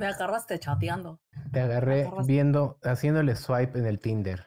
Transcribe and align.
Me 0.00 0.06
agarraste 0.06 0.58
chateando. 0.58 1.20
Te 1.52 1.60
agarré 1.60 2.06
agarraste. 2.06 2.32
viendo, 2.32 2.78
haciéndole 2.82 3.36
swipe 3.36 3.78
en 3.78 3.84
el 3.84 4.00
Tinder. 4.00 4.46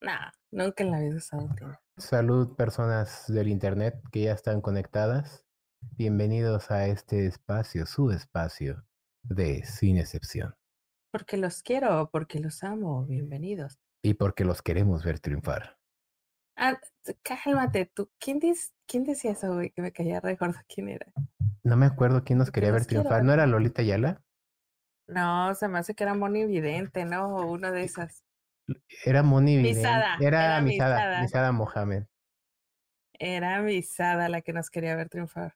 Nah, 0.00 0.30
nunca 0.50 0.82
en 0.82 0.92
la 0.92 1.00
vida 1.00 1.12
he 1.12 1.16
usado 1.16 1.46
Tinder. 1.54 1.78
Salud, 1.98 2.56
personas 2.56 3.26
del 3.28 3.48
internet 3.48 4.00
que 4.10 4.22
ya 4.22 4.32
están 4.32 4.62
conectadas. 4.62 5.44
Bienvenidos 5.98 6.70
a 6.70 6.86
este 6.86 7.26
espacio, 7.26 7.84
su 7.84 8.10
espacio 8.10 8.86
de 9.24 9.62
Sin 9.66 9.98
Excepción. 9.98 10.54
Porque 11.12 11.36
los 11.36 11.62
quiero, 11.62 12.08
porque 12.10 12.40
los 12.40 12.64
amo. 12.64 13.04
Bienvenidos. 13.04 13.78
Y 14.02 14.14
porque 14.14 14.46
los 14.46 14.62
queremos 14.62 15.04
ver 15.04 15.20
triunfar. 15.20 15.76
Ah, 16.56 16.80
cálmate 17.22 17.92
tú. 17.94 18.10
¿Quién, 18.18 18.40
dis- 18.40 18.72
¿Quién 18.86 19.04
decía 19.04 19.32
eso, 19.32 19.52
güey? 19.52 19.68
Que 19.72 19.82
me 19.82 19.92
caía 19.92 20.18
re 20.20 20.36
gordo. 20.36 20.58
¿Quién 20.66 20.88
era? 20.88 21.12
No 21.62 21.76
me 21.76 21.84
acuerdo 21.84 22.24
quién 22.24 22.38
nos 22.38 22.50
quería 22.50 22.70
ver 22.72 22.86
triunfar. 22.86 23.16
ver 23.16 23.24
¿No 23.24 23.34
era 23.34 23.46
Lolita 23.46 23.82
Yala? 23.82 24.22
No, 25.08 25.54
se 25.54 25.68
me 25.68 25.78
hace 25.78 25.94
que 25.94 26.04
era 26.04 26.14
Moni 26.14 26.46
Vidente, 26.46 27.04
¿no? 27.04 27.36
O 27.36 27.52
una 27.52 27.70
de 27.70 27.84
esas. 27.84 28.24
Era 29.04 29.22
Moni 29.22 29.56
Vidente. 29.56 29.78
Misada, 29.78 30.16
Era 30.20 30.44
era 30.44 30.60
Misada, 30.60 30.96
Misada. 30.96 31.22
Misada 31.22 31.52
Mohamed. 31.52 32.04
Era 33.18 33.60
Misada 33.62 34.28
la 34.28 34.42
que 34.42 34.52
nos 34.52 34.70
quería 34.70 34.96
ver 34.96 35.08
triunfar. 35.08 35.54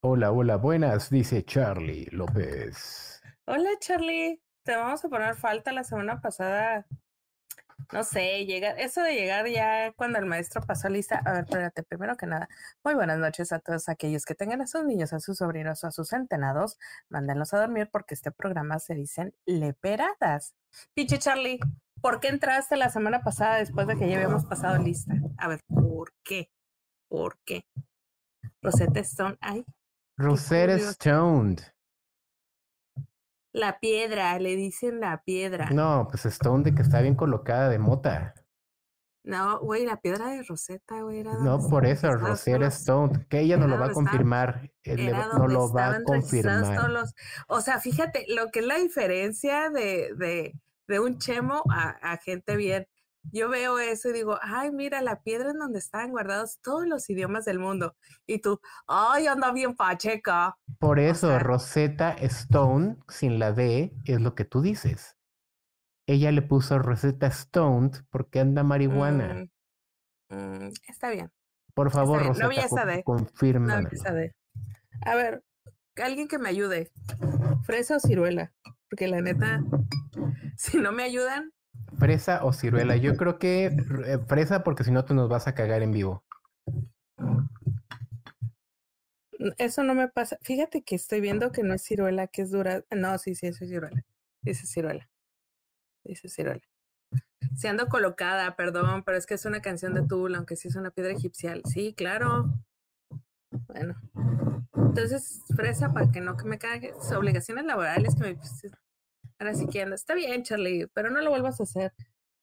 Hola, 0.00 0.30
hola, 0.30 0.56
buenas, 0.56 1.10
dice 1.10 1.44
Charlie 1.44 2.06
López. 2.12 3.20
Hola, 3.46 3.70
Charlie. 3.80 4.40
Te 4.62 4.76
vamos 4.76 5.04
a 5.04 5.08
poner 5.08 5.34
falta 5.34 5.72
la 5.72 5.82
semana 5.82 6.20
pasada. 6.20 6.86
No 7.92 8.04
sé, 8.04 8.44
llegar, 8.44 8.78
eso 8.78 9.02
de 9.02 9.14
llegar 9.14 9.48
ya 9.48 9.92
cuando 9.92 10.18
el 10.18 10.26
maestro 10.26 10.60
pasó 10.60 10.88
lista. 10.88 11.22
A 11.24 11.32
ver, 11.32 11.44
espérate, 11.44 11.82
primero 11.82 12.16
que 12.16 12.26
nada, 12.26 12.48
muy 12.84 12.94
buenas 12.94 13.18
noches 13.18 13.50
a 13.52 13.60
todos 13.60 13.88
aquellos 13.88 14.26
que 14.26 14.34
tengan 14.34 14.60
a 14.60 14.66
sus 14.66 14.84
niños, 14.84 15.12
a 15.14 15.20
sus 15.20 15.38
sobrinos 15.38 15.82
o 15.84 15.86
a 15.86 15.90
sus 15.90 16.08
centenados. 16.08 16.78
Mándenlos 17.08 17.54
a 17.54 17.60
dormir 17.60 17.88
porque 17.90 18.14
este 18.14 18.30
programa 18.30 18.78
se 18.78 18.94
dicen 18.94 19.34
leperadas. 19.46 20.54
Pinche 20.92 21.18
Charlie, 21.18 21.60
¿por 22.02 22.20
qué 22.20 22.28
entraste 22.28 22.76
la 22.76 22.90
semana 22.90 23.22
pasada 23.22 23.56
después 23.56 23.86
de 23.86 23.96
que 23.96 24.08
ya 24.08 24.16
habíamos 24.16 24.44
pasado 24.44 24.76
lista? 24.82 25.14
A 25.38 25.48
ver, 25.48 25.60
¿por 25.66 26.12
qué? 26.22 26.50
¿Por 27.08 27.38
qué? 27.44 27.64
Rosetta 28.60 29.00
Stone, 29.00 29.38
ay, 29.40 29.64
Rosetta 30.18 30.72
curioso. 30.74 30.98
La 33.58 33.78
piedra, 33.80 34.38
le 34.38 34.54
dicen 34.56 35.00
la 35.00 35.22
piedra. 35.24 35.70
No, 35.70 36.06
pues 36.10 36.24
Stone 36.26 36.62
de 36.64 36.74
que 36.74 36.82
está 36.82 37.00
bien 37.00 37.14
colocada 37.16 37.68
de 37.68 37.78
mota. 37.78 38.34
No, 39.24 39.58
güey, 39.60 39.84
la 39.84 40.00
piedra 40.00 40.28
de 40.28 40.42
Rosetta, 40.42 41.02
güey, 41.02 41.20
era 41.20 41.34
No, 41.34 41.58
por 41.68 41.84
eso, 41.84 42.10
Rosetta 42.16 42.68
Stone, 42.68 43.26
que 43.28 43.40
ella 43.40 43.56
no 43.56 43.66
lo 43.66 43.78
va 43.78 43.86
a 43.86 43.92
confirmar. 43.92 44.70
No 45.38 45.48
lo 45.48 45.72
va 45.72 45.86
a 45.88 46.02
confirmar. 46.04 46.90
los- 46.90 47.14
O 47.48 47.60
sea, 47.60 47.78
fíjate 47.80 48.24
lo 48.28 48.48
que 48.50 48.60
es 48.60 48.66
la 48.66 48.76
diferencia 48.76 49.68
de, 49.70 50.14
de, 50.16 50.54
de 50.86 51.00
un 51.00 51.18
chemo 51.18 51.62
a, 51.70 51.90
a 52.12 52.16
gente 52.18 52.56
bien. 52.56 52.86
Yo 53.30 53.48
veo 53.48 53.78
eso 53.78 54.08
y 54.08 54.12
digo, 54.12 54.38
ay, 54.42 54.70
mira, 54.72 55.02
la 55.02 55.22
piedra 55.22 55.50
en 55.50 55.58
donde 55.58 55.78
estaban 55.78 56.10
guardados 56.10 56.58
todos 56.62 56.86
los 56.86 57.08
idiomas 57.10 57.44
del 57.44 57.58
mundo. 57.58 57.94
Y 58.26 58.38
tú, 58.40 58.60
ay, 58.86 59.26
anda 59.26 59.52
bien 59.52 59.74
pacheca. 59.76 60.56
Por 60.78 60.98
eso, 60.98 61.28
sea- 61.28 61.38
Rosetta 61.38 62.12
Stone, 62.20 62.96
sin 63.08 63.38
la 63.38 63.52
D, 63.52 63.92
es 64.04 64.20
lo 64.20 64.34
que 64.34 64.44
tú 64.44 64.62
dices. 64.62 65.16
Ella 66.06 66.32
le 66.32 66.40
puso 66.42 66.78
Rosetta 66.78 67.30
Stoned 67.30 67.96
porque 68.10 68.40
anda 68.40 68.62
marihuana. 68.62 69.46
Mm, 70.30 70.34
mm, 70.34 70.72
está 70.88 71.10
bien, 71.10 71.30
Por 71.74 71.90
favor, 71.90 72.22
bien, 72.22 72.32
no 72.38 72.48
vi 72.48 72.56
Rosetta, 72.56 72.66
esa 72.66 72.84
no 73.60 73.78
empieza 73.80 74.12
de. 74.14 74.34
A 75.02 75.14
ver, 75.14 75.44
alguien 75.96 76.28
que 76.28 76.38
me 76.38 76.48
ayude. 76.48 76.90
¿Fresa 77.64 77.96
o 77.96 78.00
ciruela? 78.00 78.52
Porque 78.88 79.06
la 79.06 79.20
neta, 79.20 79.60
si 80.56 80.78
no 80.78 80.92
me 80.92 81.02
ayudan, 81.02 81.52
¿Fresa 81.98 82.44
o 82.44 82.52
ciruela? 82.52 82.96
Yo 82.96 83.16
creo 83.16 83.38
que 83.38 83.66
eh, 83.66 84.18
fresa 84.26 84.62
porque 84.62 84.84
si 84.84 84.90
no 84.90 85.04
tú 85.04 85.14
nos 85.14 85.28
vas 85.28 85.48
a 85.48 85.54
cagar 85.54 85.82
en 85.82 85.92
vivo. 85.92 86.24
eso 89.56 89.82
no 89.82 89.94
me 89.94 90.08
pasa. 90.08 90.38
Fíjate 90.42 90.82
que 90.82 90.94
estoy 90.94 91.20
viendo 91.20 91.52
que 91.52 91.62
no 91.62 91.74
es 91.74 91.82
ciruela, 91.82 92.26
que 92.26 92.42
es 92.42 92.50
dura. 92.50 92.84
No, 92.90 93.18
sí, 93.18 93.34
sí, 93.34 93.46
eso 93.46 93.64
es 93.64 93.70
ciruela. 93.70 94.04
Dice 94.42 94.66
ciruela. 94.66 95.08
Dice 96.04 96.28
ciruela. 96.28 96.62
Se 97.56 97.68
ando 97.68 97.88
colocada, 97.88 98.56
perdón, 98.56 99.02
pero 99.04 99.16
es 99.16 99.26
que 99.26 99.34
es 99.34 99.44
una 99.44 99.60
canción 99.60 99.94
de 99.94 100.02
Tool, 100.06 100.34
aunque 100.34 100.56
sí 100.56 100.68
es 100.68 100.76
una 100.76 100.90
piedra 100.90 101.12
egipcial. 101.12 101.62
Sí, 101.66 101.94
claro. 101.94 102.52
Bueno. 103.66 104.00
Entonces, 104.74 105.42
fresa 105.54 105.92
para 105.92 106.10
que 106.10 106.20
no 106.20 106.36
que 106.36 106.44
me 106.44 106.58
cague. 106.58 106.92
Obligaciones 107.16 107.64
laborales 107.64 108.14
que 108.14 108.22
me. 108.22 108.38
Ahora 109.38 109.54
sí 109.54 109.66
que 109.66 109.82
ando. 109.82 109.94
Está 109.94 110.14
bien, 110.14 110.42
Charlie, 110.42 110.88
pero 110.88 111.10
no 111.10 111.20
lo 111.20 111.30
vuelvas 111.30 111.60
a 111.60 111.64
hacer. 111.64 111.92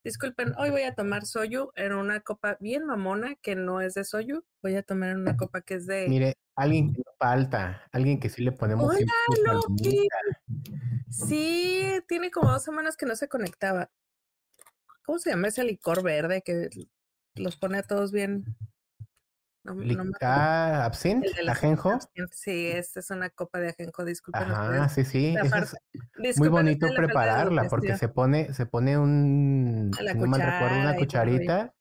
Disculpen, 0.03 0.53
hoy 0.59 0.69
voy 0.69 0.83
a 0.83 0.93
tomar 0.93 1.25
soyu 1.25 1.71
en 1.75 1.93
una 1.93 2.19
copa 2.19 2.57
bien 2.59 2.85
mamona 2.85 3.35
que 3.41 3.55
no 3.55 3.81
es 3.81 3.95
de 3.95 4.03
soyu. 4.03 4.45
Voy 4.61 4.75
a 4.75 4.83
tomar 4.83 5.09
en 5.09 5.17
una 5.17 5.35
copa 5.35 5.61
que 5.61 5.73
es 5.73 5.87
de. 5.87 6.07
Mire, 6.07 6.37
alguien 6.55 6.93
que 6.93 6.99
no 6.99 7.11
falta, 7.17 7.81
alguien 7.91 8.19
que 8.19 8.29
sí 8.29 8.43
le 8.43 8.51
ponemos 8.51 8.85
Hola, 8.85 9.53
Loki. 9.53 10.07
Sí, 11.09 12.03
tiene 12.07 12.29
como 12.29 12.51
dos 12.51 12.63
semanas 12.63 12.95
que 12.97 13.07
no 13.07 13.15
se 13.15 13.27
conectaba. 13.27 13.89
¿Cómo 15.03 15.17
se 15.17 15.31
llama 15.31 15.47
ese 15.47 15.63
licor 15.63 16.03
verde 16.03 16.43
que 16.43 16.69
los 17.35 17.57
pone 17.57 17.79
a 17.79 17.83
todos 17.83 18.11
bien? 18.11 18.45
No, 19.65 19.73
no 19.73 19.81
me 19.81 19.87
Lic- 19.87 19.99
acuerdo. 19.99 20.21
ah, 20.21 20.85
absinthe, 20.85 21.27
ajenjo. 21.47 21.99
Sí, 22.31 22.67
esta 22.67 22.99
es 22.99 23.09
una 23.09 23.31
copa 23.31 23.59
de 23.59 23.69
ajenjo, 23.69 24.05
disculpen 24.05 24.43
Ajá, 24.43 24.89
sí, 24.89 25.03
sí. 25.03 25.35
Es 26.23 26.37
muy 26.37 26.49
bonito 26.49 26.87
prepararla 26.95 27.67
porque 27.67 27.97
se 27.97 28.07
pone, 28.07 28.53
se 28.53 28.67
pone 28.67 28.97
un, 28.97 29.91
la 29.99 30.13
no 30.13 30.27
mal 30.27 30.41
recuerdo, 30.41 30.79
una 30.79 30.95
cucharita, 30.95 31.73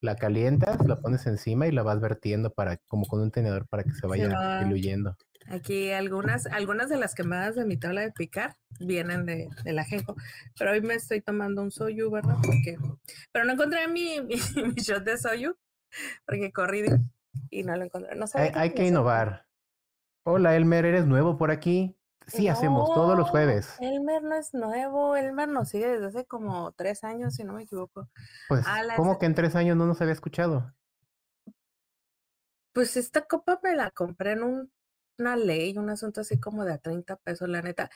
la 0.00 0.14
calientas, 0.16 0.86
la 0.86 0.96
pones 0.96 1.26
encima 1.26 1.66
y 1.66 1.72
la 1.72 1.82
vas 1.82 2.00
vertiendo 2.00 2.52
para, 2.52 2.76
como 2.86 3.06
con 3.06 3.20
un 3.20 3.32
tenedor 3.32 3.66
para 3.66 3.82
que 3.82 3.92
se 3.92 4.06
vaya 4.06 4.28
va. 4.28 4.58
diluyendo. 4.60 5.16
Aquí 5.48 5.90
algunas, 5.90 6.46
algunas 6.46 6.88
de 6.88 6.96
las 6.98 7.16
quemadas 7.16 7.56
de 7.56 7.64
mi 7.64 7.76
tabla 7.76 8.02
de 8.02 8.12
picar 8.12 8.56
vienen 8.78 9.26
de, 9.26 9.48
del 9.64 9.78
ajenjo, 9.80 10.14
pero 10.56 10.70
hoy 10.70 10.80
me 10.80 10.94
estoy 10.94 11.20
tomando 11.20 11.62
un 11.62 11.72
soyu, 11.72 12.08
¿verdad? 12.08 12.36
Porque, 12.40 12.78
pero 13.32 13.44
no 13.44 13.54
encontré 13.54 13.88
mi, 13.88 14.20
mi, 14.22 14.36
mi 14.62 14.74
shot 14.74 15.02
de 15.02 15.18
soyu, 15.18 15.56
porque 16.24 16.52
corrí 16.52 16.82
de- 16.82 17.00
y 17.50 17.62
no 17.62 17.76
lo 17.76 17.84
encontré. 17.84 18.14
No 18.16 18.26
Hay, 18.34 18.50
hay 18.54 18.74
que 18.74 18.86
innovar. 18.86 19.46
Hola, 20.24 20.56
Elmer, 20.56 20.84
¿eres 20.84 21.06
nuevo 21.06 21.36
por 21.36 21.50
aquí? 21.50 21.96
Sí, 22.28 22.46
hacemos 22.48 22.92
todos 22.94 23.18
los 23.18 23.28
jueves. 23.30 23.76
Elmer 23.80 24.22
no 24.22 24.36
es 24.36 24.54
nuevo, 24.54 25.16
Elmer 25.16 25.48
nos 25.48 25.70
sigue 25.70 25.88
desde 25.88 26.06
hace 26.06 26.24
como 26.24 26.72
tres 26.72 27.02
años, 27.02 27.34
si 27.34 27.44
no 27.44 27.54
me 27.54 27.64
equivoco. 27.64 28.08
Pues, 28.48 28.64
Ah, 28.66 28.82
la 28.84 28.96
¿cómo 28.96 29.18
que 29.18 29.26
en 29.26 29.34
tres 29.34 29.56
años 29.56 29.76
no 29.76 29.86
nos 29.86 30.00
había 30.00 30.12
escuchado? 30.12 30.72
Pues 32.72 32.96
esta 32.96 33.22
copa 33.22 33.60
me 33.62 33.74
la 33.74 33.90
compré 33.90 34.32
en 34.32 34.42
un- 34.44 34.72
una 35.18 35.36
ley, 35.36 35.76
un 35.76 35.90
asunto 35.90 36.20
así 36.22 36.38
como 36.40 36.64
de 36.64 36.72
a 36.74 36.78
30 36.78 37.16
pesos, 37.16 37.48
la 37.48 37.60
neta. 37.60 37.90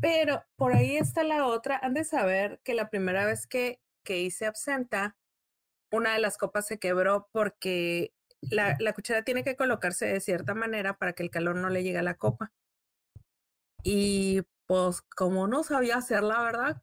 Pero 0.00 0.42
por 0.56 0.72
ahí 0.72 0.96
está 0.96 1.22
la 1.22 1.46
otra. 1.46 1.78
Han 1.82 1.94
de 1.94 2.04
saber 2.04 2.60
que 2.64 2.74
la 2.74 2.90
primera 2.90 3.24
vez 3.24 3.46
que, 3.46 3.80
que 4.04 4.20
hice 4.20 4.46
absenta, 4.46 5.16
una 5.92 6.14
de 6.14 6.20
las 6.20 6.38
copas 6.38 6.66
se 6.66 6.78
quebró 6.78 7.28
porque 7.32 8.12
la, 8.42 8.76
la 8.78 8.92
cuchara 8.92 9.22
tiene 9.22 9.44
que 9.44 9.56
colocarse 9.56 10.06
de 10.06 10.20
cierta 10.20 10.54
manera 10.54 10.96
para 10.98 11.12
que 11.12 11.22
el 11.22 11.30
calor 11.30 11.56
no 11.56 11.68
le 11.68 11.82
llegue 11.82 11.98
a 11.98 12.02
la 12.02 12.14
copa. 12.14 12.52
Y 13.82 14.42
pues 14.66 15.02
como 15.16 15.48
no 15.48 15.64
sabía 15.64 15.96
hacerla, 15.96 16.42
¿verdad? 16.42 16.82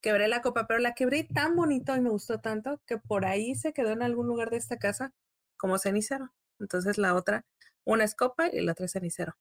Quebré 0.00 0.28
la 0.28 0.42
copa, 0.42 0.66
pero 0.66 0.80
la 0.80 0.94
quebré 0.94 1.24
tan 1.24 1.56
bonito 1.56 1.96
y 1.96 2.00
me 2.00 2.10
gustó 2.10 2.40
tanto 2.40 2.80
que 2.86 2.98
por 2.98 3.24
ahí 3.24 3.54
se 3.54 3.72
quedó 3.72 3.90
en 3.90 4.02
algún 4.02 4.26
lugar 4.26 4.50
de 4.50 4.58
esta 4.58 4.78
casa 4.78 5.12
como 5.56 5.78
cenicero. 5.78 6.32
Entonces 6.58 6.98
la 6.98 7.14
otra, 7.14 7.46
una 7.84 8.04
es 8.04 8.14
copa 8.14 8.48
y 8.48 8.60
la 8.60 8.72
otra 8.72 8.86
es 8.86 8.92
cenicero. 8.92 9.36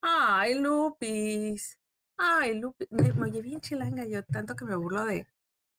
Ay, 0.00 0.54
Lupis. 0.54 1.78
Ay, 2.16 2.54
Lupis. 2.60 2.88
Me, 2.90 3.12
me 3.12 3.24
oye 3.30 3.42
bien 3.42 3.60
chilanga 3.60 4.04
yo, 4.06 4.24
tanto 4.24 4.54
que 4.56 4.64
me 4.64 4.76
burlo 4.76 5.04
de, 5.04 5.26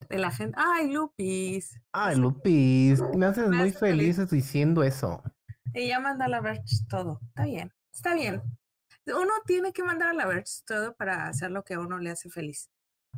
de 0.09 0.17
la 0.17 0.31
gente. 0.31 0.57
Ay, 0.57 0.91
Lupis. 0.91 1.79
Ay, 1.91 2.15
Lupis, 2.17 3.01
me 3.15 3.25
haces 3.25 3.47
Me 3.49 3.57
muy 3.57 3.69
hace 3.69 3.79
feliz. 3.79 4.15
feliz 4.17 4.29
diciendo 4.31 4.83
eso. 4.83 5.21
Y 5.73 5.87
ya 5.87 5.99
manda 5.99 6.25
a 6.25 6.29
la 6.29 6.41
Verge 6.41 6.77
todo. 6.87 7.19
Está 7.29 7.45
bien, 7.45 7.73
está 7.93 8.13
bien. 8.13 8.41
Uno 9.05 9.33
tiene 9.45 9.73
que 9.73 9.83
mandar 9.83 10.09
a 10.09 10.13
la 10.13 10.25
Verge 10.25 10.61
todo 10.65 10.95
para 10.95 11.27
hacer 11.27 11.51
lo 11.51 11.63
que 11.63 11.73
a 11.73 11.79
uno 11.79 11.97
le 11.99 12.11
hace 12.11 12.29
feliz. 12.29 12.69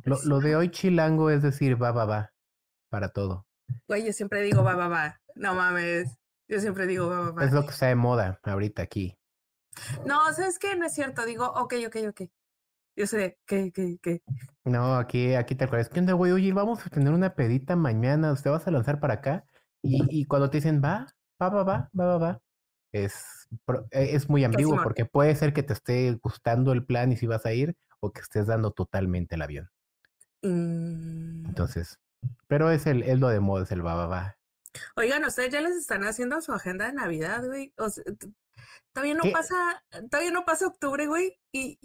Lo, 0.04 0.18
lo 0.24 0.40
de 0.40 0.56
hoy 0.56 0.70
chilango 0.70 1.30
es 1.30 1.42
decir, 1.42 1.80
va, 1.80 1.92
va, 1.92 2.04
va, 2.04 2.34
para 2.90 3.10
todo. 3.10 3.46
Güey, 3.88 4.06
yo 4.06 4.12
siempre 4.12 4.42
digo 4.42 4.62
va, 4.62 4.74
va, 4.74 4.88
va. 4.88 5.20
No 5.34 5.54
mames. 5.54 6.16
Yo 6.48 6.60
siempre 6.60 6.86
digo 6.86 7.08
va, 7.08 7.20
va, 7.20 7.30
va. 7.32 7.44
Es 7.44 7.52
lo 7.52 7.64
que 7.64 7.70
está 7.70 7.86
de 7.86 7.94
moda 7.94 8.40
ahorita 8.44 8.82
aquí. 8.82 9.18
No, 10.06 10.32
¿sabes 10.32 10.58
qué? 10.58 10.76
No 10.76 10.86
es 10.86 10.94
cierto. 10.94 11.24
Digo, 11.26 11.46
ok, 11.46 11.74
ok, 11.86 11.96
ok. 12.08 12.22
Yo 12.96 13.06
sé, 13.06 13.38
¿qué, 13.46 13.70
qué, 13.72 13.98
qué? 14.02 14.22
No, 14.64 14.96
aquí, 14.96 15.34
aquí 15.34 15.54
te 15.54 15.64
acuerdas. 15.64 15.90
¿Qué 15.90 16.00
onda, 16.00 16.14
güey? 16.14 16.32
Oye, 16.32 16.52
vamos 16.54 16.84
a 16.86 16.88
tener 16.88 17.12
una 17.12 17.34
pedita 17.34 17.76
mañana. 17.76 18.32
¿Usted 18.32 18.50
vas 18.50 18.66
a 18.66 18.70
lanzar 18.70 19.00
para 19.00 19.14
acá? 19.14 19.44
Y, 19.82 20.02
y 20.08 20.24
cuando 20.24 20.48
te 20.48 20.56
dicen, 20.56 20.80
va, 20.82 21.06
va, 21.40 21.50
va, 21.50 21.62
va, 21.62 21.90
va, 21.98 22.06
va, 22.06 22.18
va. 22.18 22.42
es, 22.92 23.48
e, 23.90 24.16
es 24.16 24.30
muy 24.30 24.44
ambiguo 24.44 24.82
porque 24.82 25.04
puede 25.04 25.36
ser 25.36 25.52
que 25.52 25.62
te 25.62 25.74
esté 25.74 26.10
gustando 26.22 26.72
el 26.72 26.86
plan 26.86 27.12
y 27.12 27.16
si 27.18 27.26
vas 27.26 27.44
a 27.44 27.52
ir 27.52 27.76
o 28.00 28.12
que 28.12 28.22
estés 28.22 28.46
dando 28.46 28.70
totalmente 28.70 29.34
el 29.34 29.42
avión. 29.42 29.70
Mm. 30.40 31.46
Entonces, 31.48 32.00
pero 32.48 32.70
es 32.70 32.86
el 32.86 33.02
es 33.02 33.20
lo 33.20 33.28
de 33.28 33.40
moda, 33.40 33.64
es 33.64 33.72
el 33.72 33.86
va, 33.86 33.94
va, 33.94 34.06
va. 34.06 34.38
Oigan, 34.96 35.22
ustedes 35.24 35.52
ya 35.52 35.60
les 35.60 35.76
están 35.76 36.04
haciendo 36.04 36.40
su 36.40 36.52
agenda 36.52 36.86
de 36.86 36.94
Navidad, 36.94 37.44
güey. 37.46 37.74
O 37.76 37.90
sea, 37.90 38.04
todavía 38.92 39.14
no 39.14 39.24
pasa, 39.32 39.84
todavía 40.10 40.32
no 40.32 40.46
pasa 40.46 40.66
octubre, 40.66 41.06
güey. 41.06 41.38
Y 41.52 41.78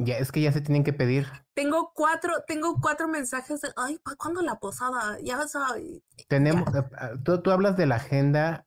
ya 0.00 0.18
es 0.18 0.32
que 0.32 0.40
ya 0.40 0.52
se 0.52 0.60
tienen 0.60 0.84
que 0.84 0.92
pedir. 0.92 1.26
Tengo 1.54 1.92
cuatro, 1.94 2.32
tengo 2.46 2.78
cuatro 2.80 3.08
mensajes 3.08 3.60
de, 3.60 3.68
ay, 3.76 3.98
¿para 3.98 4.16
cuándo 4.16 4.42
la 4.42 4.58
posada? 4.58 5.18
Ya 5.22 5.36
vas 5.36 5.54
a... 5.54 5.74
Tenemos, 6.28 6.68
ah, 6.74 7.12
tú, 7.22 7.40
tú 7.42 7.50
hablas 7.50 7.76
de 7.76 7.86
la 7.86 7.96
agenda 7.96 8.66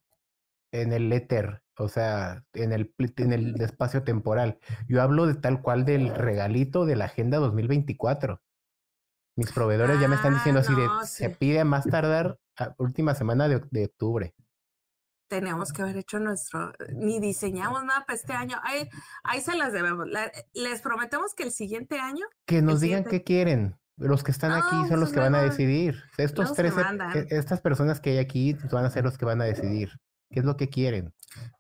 en 0.72 0.94
el 0.94 1.12
éter, 1.12 1.64
o 1.78 1.90
sea, 1.90 2.44
en 2.54 2.72
el, 2.72 2.94
en 3.18 3.34
el 3.34 3.62
espacio 3.62 4.04
temporal. 4.04 4.60
Yo 4.88 5.02
hablo 5.02 5.26
de 5.26 5.36
tal 5.36 5.62
cual 5.62 5.86
del 5.86 6.14
regalito 6.14 6.86
de 6.86 6.96
la 6.96 7.06
agenda 7.06 7.38
2024. 7.40 8.42
Mis 9.36 9.52
proveedores 9.52 10.00
ya 10.00 10.08
me 10.08 10.16
están 10.16 10.36
diciendo 10.36 10.62
así 10.62 10.76
de, 10.76 10.88
ah, 10.88 11.06
se 11.06 11.30
pide 11.32 11.64
más 11.64 11.86
tardar 11.86 12.38
a 12.58 12.76
última 12.78 13.16
semana 13.16 13.48
de, 13.48 13.64
de 13.72 13.86
octubre 13.86 14.36
tenemos 15.34 15.74
que 15.74 15.82
haber 15.82 15.98
hecho 15.98 16.20
nuestro, 16.20 16.74
ni 16.90 17.20
diseñamos 17.20 17.84
nada 17.84 18.06
para 18.06 18.16
este 18.16 18.34
año. 18.34 18.60
Ahí, 18.62 18.88
ahí 19.24 19.42
se 19.42 19.58
las 19.58 19.74
debemos. 19.74 20.08
les 20.54 20.82
prometemos 20.82 21.34
que 21.34 21.42
el 21.42 21.52
siguiente 21.52 22.00
año. 22.00 22.28
Que 22.46 22.62
nos 22.62 22.82
digan 22.82 23.04
qué 23.04 23.24
quieren. 23.24 23.76
Los 23.98 24.24
que 24.24 24.30
están 24.30 24.52
aquí 24.52 24.76
son 24.88 25.00
los 25.00 25.10
pues 25.10 25.14
que 25.14 25.20
van 25.22 25.34
a 25.34 25.42
decidir. 25.42 26.04
Estos 26.20 26.54
tres, 26.54 26.76
e, 27.16 27.26
estas 27.32 27.62
personas 27.62 28.00
que 28.00 28.12
hay 28.12 28.18
aquí 28.20 28.56
van 28.72 28.86
a 28.86 28.92
ser 28.92 29.06
los 29.06 29.18
que 29.18 29.26
van 29.26 29.42
a 29.42 29.46
decidir. 29.46 29.90
¿Qué 30.30 30.40
es 30.40 30.46
lo 30.46 30.56
que 30.56 30.70
quieren? 30.70 31.16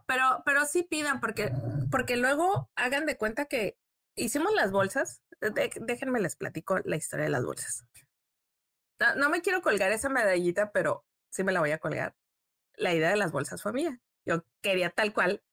Pero, 0.05 0.43
pero 0.45 0.65
sí 0.65 0.83
pidan, 0.83 1.19
porque, 1.19 1.51
porque 1.89 2.15
luego 2.15 2.69
hagan 2.75 3.07
de 3.07 3.17
cuenta 3.17 3.45
que 3.45 3.75
hicimos 4.15 4.53
las 4.53 4.71
bolsas. 4.71 5.23
déjenme 5.41 6.19
les 6.21 6.35
platico 6.35 6.77
la 6.85 6.95
historia 6.95 7.25
de 7.25 7.31
las 7.31 7.43
bolsas. 7.43 7.85
no 9.17 9.31
me 9.31 9.41
quiero 9.41 9.63
colgar 9.63 9.91
esa 9.91 10.09
medallita, 10.09 10.71
pero 10.71 11.05
sí 11.31 11.43
me 11.43 11.53
la 11.53 11.59
voy 11.59 11.71
a 11.71 11.79
colgar 11.79 12.15
la 12.77 12.93
idea 12.93 13.09
de 13.09 13.17
las 13.17 13.31
bolsas 13.31 13.61
fue 13.61 13.73
mía. 13.73 14.01
Yo 14.25 14.45
quería 14.61 14.89
tal 14.89 15.13
cual 15.13 15.43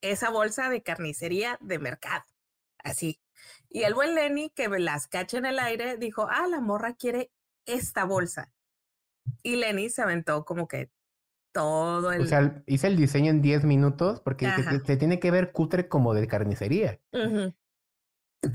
esa 0.00 0.30
bolsa 0.30 0.68
de 0.68 0.82
carnicería 0.82 1.58
de 1.60 1.78
mercado. 1.78 2.24
Así. 2.78 3.20
Y 3.70 3.82
el 3.82 3.94
buen 3.94 4.14
Lenny, 4.14 4.50
que 4.50 4.68
me 4.68 4.78
las 4.78 5.06
cacha 5.08 5.38
en 5.38 5.46
el 5.46 5.58
aire, 5.58 5.96
dijo, 5.96 6.26
ah, 6.30 6.46
la 6.46 6.60
morra 6.60 6.94
quiere 6.94 7.32
esta 7.66 8.04
bolsa. 8.04 8.52
Y 9.42 9.56
Lenny 9.56 9.88
se 9.88 10.02
aventó 10.02 10.44
como 10.44 10.68
que 10.68 10.90
todo 11.52 12.12
el... 12.12 12.22
O 12.22 12.26
sea, 12.26 12.62
hice 12.66 12.88
el 12.88 12.96
diseño 12.96 13.30
en 13.30 13.40
10 13.40 13.64
minutos 13.64 14.20
porque 14.20 14.50
se, 14.84 14.96
tiene 14.96 15.20
que 15.20 15.30
ver 15.30 15.52
cutre 15.52 15.88
como 15.88 16.12
de 16.12 16.26
carnicería. 16.26 17.00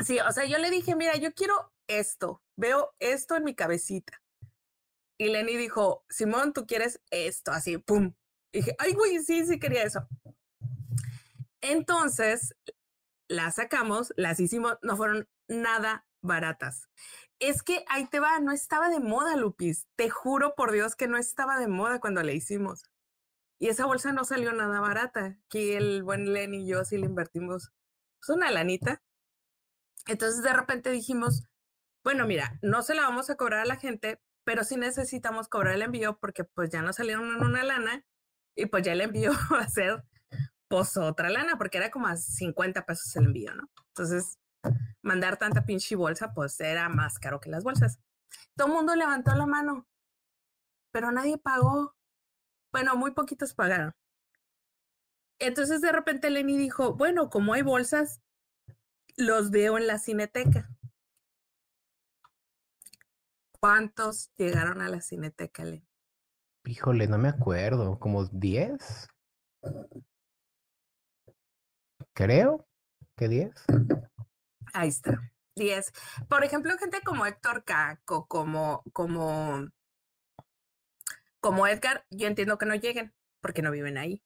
Sí, 0.05 0.19
o 0.19 0.31
sea, 0.31 0.45
yo 0.45 0.57
le 0.59 0.69
dije, 0.69 0.95
mira, 0.95 1.15
yo 1.17 1.33
quiero 1.33 1.73
esto, 1.87 2.43
veo 2.55 2.93
esto 2.99 3.35
en 3.35 3.43
mi 3.43 3.55
cabecita. 3.55 4.21
Y 5.19 5.27
Lenny 5.27 5.57
dijo, 5.57 6.05
Simón, 6.09 6.53
tú 6.53 6.65
quieres 6.65 7.01
esto, 7.11 7.51
así, 7.51 7.77
pum. 7.77 8.13
Y 8.53 8.59
dije, 8.59 8.75
ay, 8.79 8.93
güey, 8.93 9.19
sí, 9.19 9.45
sí 9.45 9.59
quería 9.59 9.83
eso. 9.83 10.07
Entonces, 11.59 12.55
las 13.27 13.55
sacamos, 13.55 14.13
las 14.15 14.39
hicimos, 14.39 14.77
no 14.81 14.95
fueron 14.95 15.27
nada 15.49 16.07
baratas. 16.21 16.87
Es 17.37 17.63
que 17.63 17.83
ahí 17.89 18.07
te 18.07 18.21
va, 18.21 18.39
no 18.39 18.53
estaba 18.53 18.89
de 18.89 19.01
moda, 19.01 19.35
Lupis. 19.35 19.87
Te 19.97 20.09
juro 20.09 20.55
por 20.55 20.71
Dios 20.71 20.95
que 20.95 21.09
no 21.09 21.17
estaba 21.17 21.59
de 21.59 21.67
moda 21.67 21.99
cuando 21.99 22.23
la 22.23 22.31
hicimos. 22.31 22.85
Y 23.59 23.67
esa 23.67 23.85
bolsa 23.85 24.13
no 24.13 24.23
salió 24.23 24.53
nada 24.53 24.79
barata. 24.79 25.37
Aquí 25.45 25.73
el 25.73 26.01
buen 26.01 26.31
Lenny 26.31 26.63
y 26.63 26.67
yo 26.67 26.85
sí 26.85 26.97
le 26.97 27.07
invertimos 27.07 27.73
pues, 28.19 28.29
una 28.29 28.51
lanita. 28.51 29.01
Entonces 30.07 30.43
de 30.43 30.53
repente 30.53 30.91
dijimos, 30.91 31.43
bueno, 32.05 32.25
mira, 32.25 32.57
no 32.61 32.83
se 32.83 32.95
la 32.95 33.01
vamos 33.01 33.29
a 33.29 33.35
cobrar 33.35 33.59
a 33.59 33.65
la 33.65 33.75
gente, 33.75 34.21
pero 34.49 34.63
sí 34.63 34.77
necesitamos 34.77 35.47
cobrar 35.47 35.75
el 35.75 35.83
envío 35.83 36.17
porque 36.17 36.43
pues 36.43 36.71
ya 36.71 36.81
nos 36.81 36.95
salieron 36.95 37.27
en 37.35 37.43
una 37.43 37.63
lana 37.63 38.03
y 38.55 38.65
pues 38.65 38.81
ya 38.81 38.93
el 38.93 39.01
envío 39.01 39.31
va 39.53 39.59
a 39.59 39.69
ser 39.69 40.03
pues 40.67 40.97
otra 40.97 41.29
lana 41.29 41.55
porque 41.59 41.77
era 41.77 41.91
como 41.91 42.07
a 42.07 42.17
50 42.17 42.83
pesos 42.83 43.15
el 43.15 43.25
envío, 43.25 43.53
¿no? 43.53 43.69
Entonces, 43.89 44.39
mandar 45.03 45.37
tanta 45.37 45.67
pinche 45.67 45.95
bolsa 45.95 46.33
pues 46.33 46.59
era 46.61 46.89
más 46.89 47.19
caro 47.19 47.39
que 47.39 47.51
las 47.51 47.63
bolsas. 47.63 47.99
Todo 48.55 48.69
el 48.69 48.73
mundo 48.73 48.95
levantó 48.95 49.35
la 49.35 49.45
mano, 49.45 49.87
pero 50.91 51.11
nadie 51.11 51.37
pagó. 51.37 51.95
Bueno, 52.71 52.95
muy 52.95 53.11
poquitos 53.11 53.53
pagaron. 53.53 53.93
Entonces 55.37 55.79
de 55.81 55.91
repente 55.91 56.31
Lenny 56.31 56.57
dijo, 56.57 56.95
bueno, 56.95 57.29
como 57.29 57.53
hay 57.53 57.61
bolsas, 57.61 58.19
los 59.15 59.51
veo 59.51 59.77
en 59.77 59.85
la 59.85 59.99
cineteca. 59.99 60.71
¿Cuántos 63.61 64.31
llegaron 64.37 64.81
a 64.81 64.89
la 64.89 65.01
Cineteca, 65.01 65.65
Le? 65.65 65.85
Híjole, 66.65 67.07
no 67.07 67.17
me 67.17 67.29
acuerdo, 67.29 67.99
como 67.99 68.25
10. 68.25 69.07
Creo 72.13 72.67
que 73.17 73.27
10. 73.27 73.51
Ahí 74.73 74.89
está, 74.89 75.19
10. 75.55 75.91
Por 76.29 76.43
ejemplo, 76.43 76.77
gente 76.77 76.99
como 77.03 77.25
Héctor 77.25 77.63
Caco, 77.63 78.27
como, 78.27 78.83
como, 78.93 79.67
como 81.41 81.67
Edgar, 81.67 82.05
yo 82.09 82.27
entiendo 82.27 82.57
que 82.57 82.65
no 82.65 82.75
lleguen 82.75 83.13
porque 83.41 83.61
no 83.61 83.71
viven 83.71 83.97
ahí. 83.97 84.23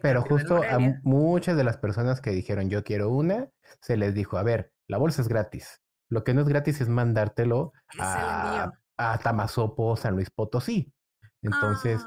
Pero 0.00 0.22
justo 0.22 0.62
a 0.62 0.78
muchas 1.02 1.56
de 1.56 1.64
las 1.64 1.76
personas 1.76 2.20
que 2.20 2.30
dijeron 2.30 2.70
yo 2.70 2.82
quiero 2.82 3.10
una, 3.10 3.50
se 3.80 3.96
les 3.96 4.14
dijo, 4.14 4.38
a 4.38 4.42
ver, 4.42 4.72
la 4.86 4.98
bolsa 4.98 5.22
es 5.22 5.28
gratis. 5.28 5.81
Lo 6.12 6.24
que 6.24 6.34
no 6.34 6.42
es 6.42 6.48
gratis 6.48 6.78
es 6.82 6.90
mandártelo 6.90 7.72
a, 7.98 8.70
a, 8.98 9.18
Tamazopo, 9.18 9.96
San 9.96 10.14
Luis 10.14 10.30
Potosí. 10.30 10.92
Entonces, 11.40 12.02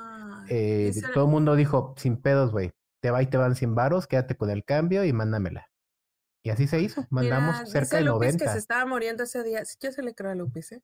eh, 0.48 0.94
todo 1.16 1.26
el 1.26 1.32
mundo 1.32 1.56
dijo, 1.56 1.96
sin 1.98 2.22
pedos, 2.22 2.52
güey, 2.52 2.72
te 3.02 3.10
va 3.10 3.24
y 3.24 3.26
te 3.26 3.38
van 3.38 3.56
100 3.56 3.74
varos, 3.74 4.06
quédate 4.06 4.38
con 4.38 4.52
el 4.52 4.64
cambio 4.64 5.04
y 5.06 5.12
mándamela. 5.12 5.72
Y 6.44 6.52
así 6.52 6.68
se 6.68 6.82
hizo, 6.82 7.08
mandamos 7.10 7.68
cerca 7.68 7.98
de 7.98 8.04
Lupis 8.04 8.36
90. 8.36 8.46
que 8.46 8.52
se 8.52 8.60
estaba 8.60 8.86
muriendo 8.86 9.24
ese 9.24 9.42
día, 9.42 9.64
yo 9.82 9.92
se 9.92 10.04
le 10.04 10.14
creo 10.14 10.30
a 10.30 10.36
Lupis, 10.36 10.74
¿eh? 10.74 10.84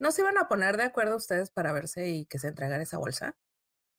¿No 0.00 0.10
se 0.10 0.22
iban 0.22 0.38
a 0.38 0.48
poner 0.48 0.76
de 0.76 0.82
acuerdo 0.82 1.14
ustedes 1.14 1.52
para 1.52 1.72
verse 1.72 2.08
y 2.08 2.26
que 2.26 2.40
se 2.40 2.48
entregara 2.48 2.82
esa 2.82 2.98
bolsa? 2.98 3.36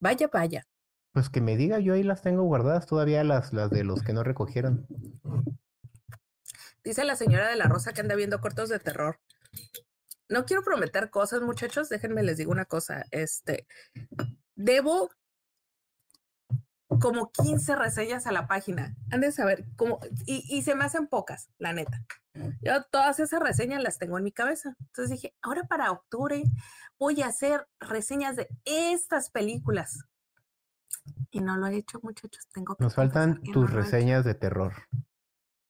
Vaya, 0.02 0.28
vaya. 0.28 0.68
Pues 1.14 1.30
que 1.30 1.40
me 1.40 1.56
diga, 1.56 1.80
yo 1.80 1.94
ahí 1.94 2.04
las 2.04 2.22
tengo 2.22 2.44
guardadas 2.44 2.86
todavía, 2.86 3.24
las, 3.24 3.54
las 3.54 3.70
de 3.70 3.86
los 3.86 4.04
que 4.04 4.12
no 4.12 4.24
recogieron. 4.24 4.88
Dice 6.84 7.04
la 7.04 7.16
señora 7.16 7.50
de 7.50 7.56
la 7.56 7.66
Rosa 7.66 7.94
que 7.94 8.02
anda 8.02 8.16
viendo 8.16 8.42
cortos 8.42 8.70
de 8.70 8.80
terror. 8.80 9.20
No 10.30 10.46
quiero 10.46 10.64
prometer 10.64 11.10
cosas, 11.10 11.42
muchachos. 11.42 11.90
Déjenme 11.90 12.24
les 12.24 12.38
digo 12.38 12.52
una 12.52 12.66
cosa. 12.66 13.06
Este, 13.12 13.68
debo 14.56 15.10
como 17.00 17.32
15 17.32 17.76
reseñas 17.76 18.28
a 18.28 18.32
la 18.32 18.48
página. 18.48 18.96
Han 19.12 19.22
de 19.22 19.32
saber 19.32 19.66
cómo, 19.76 20.00
y, 20.26 20.44
y, 20.50 20.62
se 20.64 20.76
me 20.76 20.86
hacen 20.86 21.08
pocas, 21.08 21.50
la 21.58 21.74
neta. 21.74 22.06
Yo 22.62 22.84
todas 22.92 23.20
esas 23.20 23.42
reseñas 23.42 23.84
las 23.84 23.98
tengo 23.98 24.18
en 24.18 24.24
mi 24.24 24.32
cabeza. 24.32 24.76
Entonces 24.80 25.12
dije, 25.12 25.36
ahora 25.42 25.64
para 25.64 25.92
octubre 25.92 26.44
voy 26.98 27.22
a 27.22 27.28
hacer 27.28 27.68
reseñas 27.80 28.36
de 28.36 28.48
estas 28.66 29.30
películas. 29.32 30.06
Y 31.32 31.42
no 31.42 31.58
lo 31.58 31.68
he 31.68 31.78
hecho, 31.78 32.00
muchachos. 32.04 32.48
Tengo 32.54 32.76
Nos 32.80 32.96
faltan 32.96 33.42
tus 33.42 33.72
reseñas 33.72 34.24
de 34.26 34.34
terror. 34.34 34.74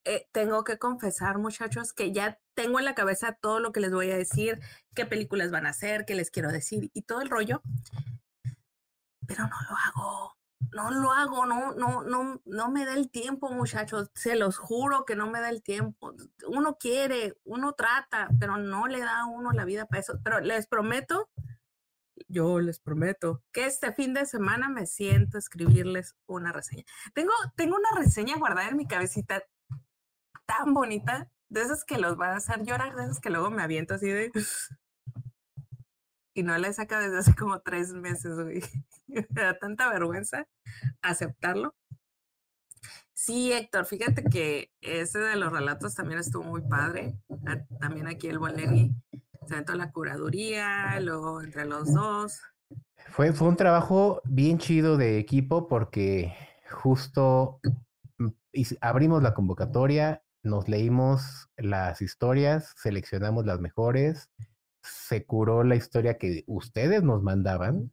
Eh, 0.03 0.27
tengo 0.31 0.63
que 0.63 0.79
confesar, 0.79 1.37
muchachos, 1.37 1.93
que 1.93 2.11
ya 2.11 2.39
tengo 2.55 2.79
en 2.79 2.85
la 2.85 2.95
cabeza 2.95 3.37
todo 3.39 3.59
lo 3.59 3.71
que 3.71 3.79
les 3.79 3.91
voy 3.91 4.09
a 4.11 4.17
decir, 4.17 4.59
qué 4.95 5.05
películas 5.05 5.51
van 5.51 5.67
a 5.67 5.69
hacer, 5.69 6.05
qué 6.05 6.15
les 6.15 6.31
quiero 6.31 6.51
decir 6.51 6.89
y 6.93 7.03
todo 7.03 7.21
el 7.21 7.29
rollo. 7.29 7.61
Pero 9.27 9.43
no 9.43 9.55
lo 9.69 9.77
hago, 9.77 10.37
no 10.71 10.91
lo 10.91 11.11
hago, 11.11 11.45
no, 11.45 11.73
no, 11.73 12.03
no, 12.03 12.41
no 12.45 12.71
me 12.71 12.85
da 12.85 12.95
el 12.95 13.11
tiempo, 13.11 13.51
muchachos. 13.51 14.09
Se 14.15 14.35
los 14.35 14.57
juro 14.57 15.05
que 15.05 15.15
no 15.15 15.29
me 15.29 15.39
da 15.39 15.49
el 15.49 15.61
tiempo. 15.61 16.15
Uno 16.47 16.77
quiere, 16.77 17.35
uno 17.43 17.73
trata, 17.73 18.29
pero 18.39 18.57
no 18.57 18.87
le 18.87 18.99
da 18.99 19.21
a 19.21 19.25
uno 19.25 19.51
la 19.51 19.65
vida 19.65 19.85
para 19.85 19.99
eso. 19.99 20.19
Pero 20.23 20.39
les 20.39 20.67
prometo, 20.67 21.29
yo 22.27 22.59
les 22.59 22.79
prometo 22.79 23.43
que 23.51 23.65
este 23.65 23.91
fin 23.93 24.13
de 24.13 24.25
semana 24.25 24.69
me 24.69 24.87
siento 24.87 25.37
a 25.37 25.39
escribirles 25.39 26.15
una 26.25 26.51
reseña. 26.51 26.85
Tengo, 27.13 27.33
tengo 27.55 27.75
una 27.75 28.03
reseña 28.03 28.37
guardada 28.37 28.69
en 28.69 28.77
mi 28.77 28.87
cabecita 28.87 29.43
tan 30.57 30.73
bonita, 30.73 31.29
de 31.49 31.61
esas 31.61 31.83
que 31.83 31.97
los 31.97 32.17
van 32.17 32.31
a 32.31 32.37
hacer 32.37 32.63
llorar, 32.63 32.95
de 32.95 33.05
esas 33.05 33.19
que 33.19 33.29
luego 33.29 33.49
me 33.49 33.63
aviento 33.63 33.93
así 33.93 34.07
de... 34.07 34.31
Y 36.33 36.43
no 36.43 36.57
la 36.57 36.69
he 36.69 36.73
sacado 36.73 37.03
desde 37.03 37.19
hace 37.19 37.35
como 37.35 37.59
tres 37.59 37.91
meses, 37.93 38.39
güey. 38.39 38.61
Me 39.07 39.43
da 39.43 39.57
tanta 39.57 39.89
vergüenza 39.89 40.47
aceptarlo. 41.01 41.75
Sí, 43.13 43.51
Héctor, 43.51 43.85
fíjate 43.85 44.23
que 44.23 44.71
ese 44.79 45.19
de 45.19 45.35
los 45.35 45.51
relatos 45.51 45.93
también 45.93 46.19
estuvo 46.19 46.43
muy 46.43 46.61
padre. 46.61 47.17
Ah, 47.45 47.57
también 47.79 48.07
aquí 48.07 48.27
el 48.27 48.39
Valeri 48.39 48.95
se 49.45 49.53
aventó 49.53 49.75
la 49.75 49.91
curaduría, 49.91 50.97
luego 51.01 51.41
entre 51.41 51.65
los 51.65 51.93
dos. 51.93 52.39
Fue, 53.09 53.33
fue 53.33 53.49
un 53.49 53.57
trabajo 53.57 54.21
bien 54.23 54.57
chido 54.57 54.95
de 54.95 55.19
equipo 55.19 55.67
porque 55.67 56.33
justo 56.71 57.59
mm, 58.17 58.29
abrimos 58.79 59.21
la 59.21 59.33
convocatoria, 59.33 60.23
nos 60.43 60.67
leímos 60.67 61.49
las 61.57 62.01
historias, 62.01 62.73
seleccionamos 62.77 63.45
las 63.45 63.59
mejores, 63.59 64.29
se 64.81 65.25
curó 65.25 65.63
la 65.63 65.75
historia 65.75 66.17
que 66.17 66.43
ustedes 66.47 67.03
nos 67.03 67.21
mandaban 67.21 67.91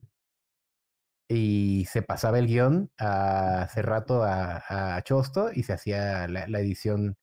y 1.28 1.84
se 1.90 2.02
pasaba 2.02 2.38
el 2.38 2.46
guion 2.46 2.90
hace 2.96 3.82
rato 3.82 4.22
a, 4.24 5.00
Chosto 5.04 5.50
y 5.52 5.62
se 5.62 5.74
hacía 5.74 6.26
la, 6.26 6.58
edición 6.58 7.18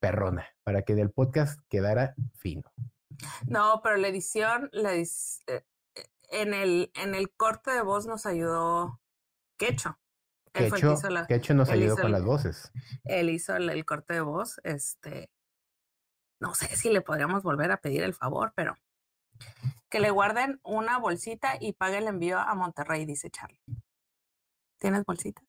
perrona 0.00 0.46
para 0.62 0.82
que 0.82 0.94
del 0.94 1.10
podcast 1.10 1.60
quedara 1.68 2.14
fino. 2.34 2.70
No, 3.46 3.80
pero 3.82 3.96
la 3.96 4.08
edición, 4.08 4.68
la 4.72 4.94
eh, 4.94 5.06
en, 6.28 6.52
el, 6.52 6.90
en 6.94 7.14
el 7.14 7.30
corte 7.30 7.70
de 7.70 7.82
voz 7.82 8.06
nos 8.06 8.26
ayudó 8.26 9.00
Quecho. 9.56 9.98
Quecho, 10.54 11.54
nos 11.54 11.68
ayudó 11.68 11.96
con 11.96 12.12
las 12.12 12.24
voces. 12.24 12.72
Él 13.04 13.28
hizo 13.30 13.56
el, 13.56 13.84
corte 13.84 14.14
de 14.14 14.20
voz. 14.20 14.60
Este, 14.62 15.30
no 16.40 16.54
sé 16.54 16.68
si 16.76 16.90
le 16.90 17.00
podríamos 17.00 17.42
volver 17.42 17.72
a 17.72 17.78
pedir 17.78 18.02
el 18.02 18.14
favor, 18.14 18.52
pero 18.54 18.76
que 19.90 19.98
le 19.98 20.10
guarden 20.10 20.60
una 20.62 20.98
bolsita 20.98 21.56
y 21.60 21.72
pague 21.72 21.98
el 21.98 22.06
envío 22.06 22.38
a 22.38 22.54
Monterrey, 22.54 23.04
dice 23.04 23.30
Charlie. 23.30 23.60
¿Tienes 24.78 25.04
bolsita? 25.04 25.42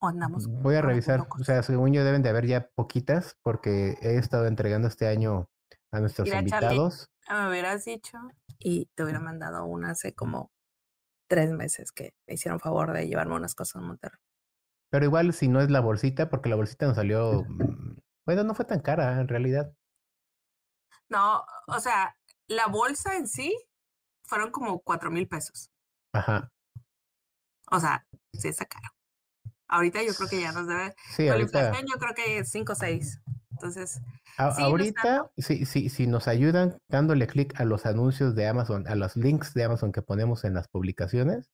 ¿O 0.00 0.08
andamos? 0.08 0.46
Voy 0.46 0.74
a 0.74 0.82
revisar. 0.82 1.26
O 1.30 1.44
sea, 1.44 1.62
según 1.62 1.94
yo 1.94 2.04
deben 2.04 2.22
de 2.22 2.28
haber 2.28 2.46
ya 2.46 2.68
poquitas 2.74 3.38
porque 3.42 3.96
he 4.02 4.16
estado 4.16 4.46
entregando 4.46 4.88
este 4.88 5.08
año 5.08 5.48
a 5.92 6.00
nuestros 6.00 6.28
invitados. 6.28 7.10
me 7.30 7.48
hubieras 7.48 7.84
dicho 7.84 8.18
y 8.58 8.86
te 8.94 9.02
hubiera 9.02 9.20
mandado 9.20 9.64
una 9.64 9.90
hace 9.90 10.14
como 10.14 10.50
tres 11.28 11.50
meses 11.52 11.92
que 11.92 12.14
me 12.26 12.34
hicieron 12.34 12.60
favor 12.60 12.92
de 12.92 13.08
llevarme 13.08 13.34
unas 13.34 13.54
cosas 13.54 13.76
a 13.76 13.86
Monterrey. 13.86 14.20
Pero 14.90 15.04
igual 15.04 15.32
si 15.32 15.48
no 15.48 15.60
es 15.60 15.70
la 15.70 15.80
bolsita, 15.80 16.30
porque 16.30 16.48
la 16.48 16.56
bolsita 16.56 16.86
nos 16.86 16.96
salió, 16.96 17.44
mm, 17.48 17.96
bueno, 18.24 18.44
no 18.44 18.54
fue 18.54 18.64
tan 18.64 18.80
cara 18.80 19.20
en 19.20 19.28
realidad. 19.28 19.72
No, 21.08 21.44
o 21.68 21.80
sea, 21.80 22.16
la 22.48 22.66
bolsa 22.66 23.16
en 23.16 23.28
sí 23.28 23.56
fueron 24.24 24.50
como 24.50 24.80
cuatro 24.80 25.10
mil 25.10 25.28
pesos. 25.28 25.70
Ajá. 26.12 26.50
O 27.70 27.80
sea, 27.80 28.06
sí 28.32 28.48
está 28.48 28.64
caro. 28.66 28.88
Ahorita 29.68 30.02
yo 30.02 30.14
creo 30.14 30.28
que 30.28 30.40
ya 30.40 30.52
nos 30.52 30.68
debe. 30.68 30.94
Sí, 31.16 31.28
ahorita. 31.28 31.72
yo 31.80 31.98
creo 31.98 32.14
que 32.14 32.44
cinco 32.44 32.72
o 32.72 32.76
seis. 32.76 33.20
Entonces. 33.50 34.00
ahorita, 34.36 35.30
si, 35.36 35.64
si, 35.64 35.88
si 35.88 36.06
nos 36.06 36.28
ayudan 36.28 36.78
dándole 36.88 37.26
clic 37.26 37.58
a 37.60 37.64
los 37.64 37.86
anuncios 37.86 38.34
de 38.34 38.46
Amazon, 38.46 38.86
a 38.86 38.94
los 38.94 39.16
links 39.16 39.54
de 39.54 39.64
Amazon 39.64 39.92
que 39.92 40.02
ponemos 40.02 40.44
en 40.44 40.54
las 40.54 40.68
publicaciones, 40.68 41.50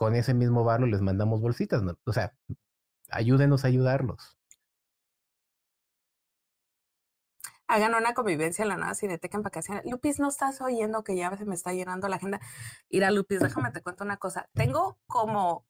con 0.00 0.14
ese 0.14 0.32
mismo 0.32 0.64
barro 0.64 0.86
les 0.86 1.02
mandamos 1.02 1.42
bolsitas. 1.42 1.82
¿no? 1.82 1.94
O 2.06 2.12
sea, 2.14 2.34
ayúdenos 3.10 3.64
a 3.64 3.68
ayudarlos. 3.68 4.38
hagan 7.66 7.94
una 7.94 8.14
convivencia 8.14 8.62
en 8.62 8.70
la 8.70 8.76
nueva 8.76 8.94
cineteca 8.94 9.36
en 9.36 9.44
vacaciones. 9.44 9.84
Lupis, 9.84 10.18
¿no 10.18 10.28
estás 10.28 10.60
oyendo 10.60 11.04
que 11.04 11.14
ya 11.14 11.36
se 11.36 11.44
me 11.44 11.54
está 11.54 11.72
llenando 11.72 12.08
la 12.08 12.16
agenda? 12.16 12.40
Mira, 12.90 13.12
Lupis, 13.12 13.38
déjame 13.40 13.70
te 13.70 13.80
cuento 13.80 14.02
una 14.02 14.16
cosa. 14.16 14.48
Tengo 14.54 14.98
como 15.06 15.66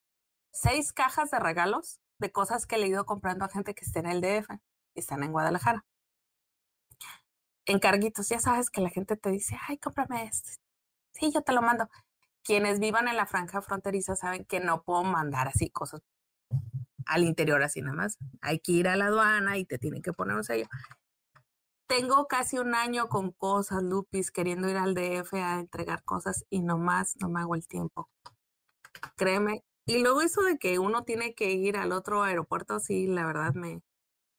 seis 0.51 0.95
cajas 0.95 1.31
de 1.31 1.41
regalos 1.41 2.01
de 2.19 2.33
cosas 2.33 2.67
que 2.67 2.77
he 2.77 2.87
ido 2.87 3.05
comprando 3.05 3.45
a 3.45 3.49
gente 3.49 3.75
que 3.75 3.85
está 3.85 3.99
en 3.99 4.07
el 4.07 4.23
DF 4.23 4.49
y 4.95 5.01
están 5.01 5.25
en 5.25 5.33
Guadalajara. 5.33 5.85
Encarguitos, 7.67 8.31
ya 8.31 8.39
sabes 8.39 8.71
que 8.71 8.81
la 8.81 8.91
gente 8.91 9.17
te 9.17 9.31
dice, 9.31 9.59
ay, 9.69 9.77
cómprame 9.77 10.25
esto. 10.25 10.53
Sí, 11.13 11.31
yo 11.33 11.43
te 11.43 11.53
lo 11.53 11.61
mando. 11.61 11.91
Quienes 12.43 12.81
vivan 12.81 13.09
en 13.09 13.17
la 13.17 13.27
franja 13.27 13.63
fronteriza 13.63 14.17
saben 14.17 14.45
que 14.45 14.61
no 14.61 14.83
puedo 14.83 15.05
mandar 15.05 15.49
así 15.49 15.71
cosas 15.71 16.03
al 17.07 17.25
interior 17.25 17.63
así 17.63 17.81
nada 17.81 17.97
más. 17.97 18.19
Hay 18.41 18.61
que 18.61 18.73
ir 18.73 18.89
a 18.89 18.97
la 18.97 19.07
aduana 19.07 19.59
y 19.59 19.65
te 19.65 19.79
tienen 19.79 20.03
que 20.03 20.13
poner 20.13 20.37
un 20.37 20.45
sello 20.45 20.69
tengo 21.91 22.29
casi 22.29 22.57
un 22.57 22.77
año 22.77 23.09
con 23.09 23.33
cosas, 23.33 23.83
Lupis, 23.83 24.31
queriendo 24.31 24.69
ir 24.69 24.77
al 24.77 24.95
DF 24.95 25.35
a 25.35 25.59
entregar 25.59 26.05
cosas 26.05 26.45
y 26.49 26.61
nomás 26.61 27.17
no 27.21 27.29
me 27.29 27.41
hago 27.41 27.57
el 27.57 27.67
tiempo. 27.67 28.09
Créeme. 29.17 29.65
Y 29.87 29.99
luego 29.99 30.21
eso 30.21 30.43
de 30.43 30.57
que 30.57 30.79
uno 30.79 31.03
tiene 31.03 31.35
que 31.35 31.51
ir 31.51 31.77
al 31.77 31.91
otro 31.91 32.23
aeropuerto, 32.23 32.79
sí, 32.79 33.09
la 33.09 33.27
verdad 33.27 33.55
me, 33.55 33.83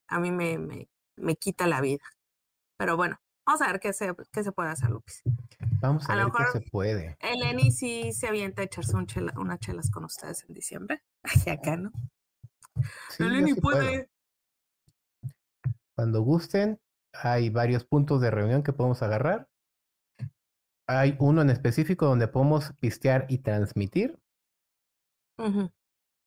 a 0.07 0.21
mí 0.21 0.31
me, 0.31 0.59
me, 0.59 0.89
me 1.17 1.35
quita 1.35 1.67
la 1.67 1.81
vida. 1.81 2.05
Pero 2.77 2.95
bueno, 2.95 3.19
vamos 3.45 3.61
a 3.61 3.67
ver 3.67 3.79
qué 3.79 3.93
se, 3.93 4.13
qué 4.31 4.43
se 4.43 4.51
puede 4.51 4.69
hacer, 4.69 4.89
Lupis. 4.89 5.21
Vamos 5.79 6.09
a, 6.09 6.15
ver 6.15 6.27
qué 6.35 6.59
se 6.59 6.69
puede. 6.69 7.17
Eleni 7.19 7.71
sí 7.71 8.11
se 8.13 8.27
avienta 8.27 8.61
a 8.61 8.65
echarse 8.65 8.95
un 8.95 9.07
chela, 9.07 9.33
unas 9.37 9.59
chelas 9.59 9.89
con 9.89 10.03
ustedes 10.03 10.45
en 10.47 10.53
diciembre. 10.53 11.03
Ay, 11.23 11.53
acá 11.53 11.77
no. 11.77 11.91
Eleni 13.19 13.53
puede. 13.55 14.09
Cuando 15.95 16.21
gusten, 16.21 16.79
hay 17.13 17.49
varios 17.49 17.83
puntos 17.83 18.21
de 18.21 18.31
reunión 18.31 18.63
que 18.63 18.73
podemos 18.73 19.01
agarrar. 19.01 19.47
Hay 20.87 21.15
uno 21.19 21.41
en 21.41 21.49
específico 21.49 22.05
donde 22.05 22.27
podemos 22.27 22.73
pistear 22.79 23.25
y 23.29 23.39
transmitir. 23.39 24.19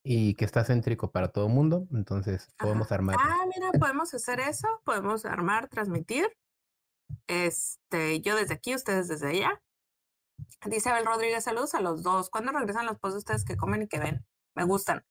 Y 0.03 0.35
que 0.35 0.45
está 0.45 0.65
céntrico 0.65 1.13
para 1.13 1.29
todo 1.29 1.47
el 1.47 1.53
mundo. 1.53 1.87
Entonces 1.93 2.49
podemos 2.59 2.91
armar. 2.91 3.17
Ah, 3.19 3.45
mira, 3.55 3.71
podemos 3.79 4.13
hacer 4.13 4.41
eso. 4.41 4.69
Podemos 4.85 5.25
armar, 5.25 5.69
transmitir. 5.69 6.27
Este, 7.27 8.21
yo 8.21 8.37
desde 8.37 8.55
aquí, 8.55 8.75
ustedes 8.75 9.09
desde 9.09 9.29
allá. 9.29 9.63
Dice 10.67 10.91
Abel 10.91 11.07
Rodríguez, 11.07 11.45
saludos 11.45 11.75
a 11.75 11.81
los 11.81 12.03
dos. 12.03 12.31
¿Cuándo 12.31 12.53
regresan 12.53 12.87
los 12.87 12.99
posts 12.99 13.15
de 13.15 13.19
ustedes 13.19 13.45
que 13.45 13.57
comen 13.57 13.83
y 13.83 13.89
que 13.89 13.99
ven? 13.99 14.27
Me 14.55 14.65
gustan. 14.65 15.05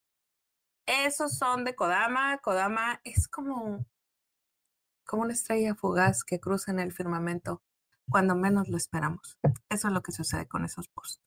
Esos 0.86 1.38
son 1.38 1.63
de 1.63 1.75
Kodama. 1.75 2.38
Kodama 2.39 3.00
es 3.03 3.27
como 3.27 3.86
como 5.05 5.24
una 5.24 5.33
estrella 5.33 5.75
fugaz 5.75 6.24
que 6.24 6.39
cruza 6.39 6.72
en 6.72 6.79
el 6.79 6.91
firmamento 6.91 7.62
cuando 8.10 8.36
menos 8.36 8.69
lo 8.69 8.77
esperamos. 8.77 9.38
Eso 9.69 9.88
es 9.88 9.93
lo 9.93 10.01
que 10.01 10.12
sucede 10.12 10.48
con 10.48 10.65
esos 10.65 10.88
posts. 10.88 11.22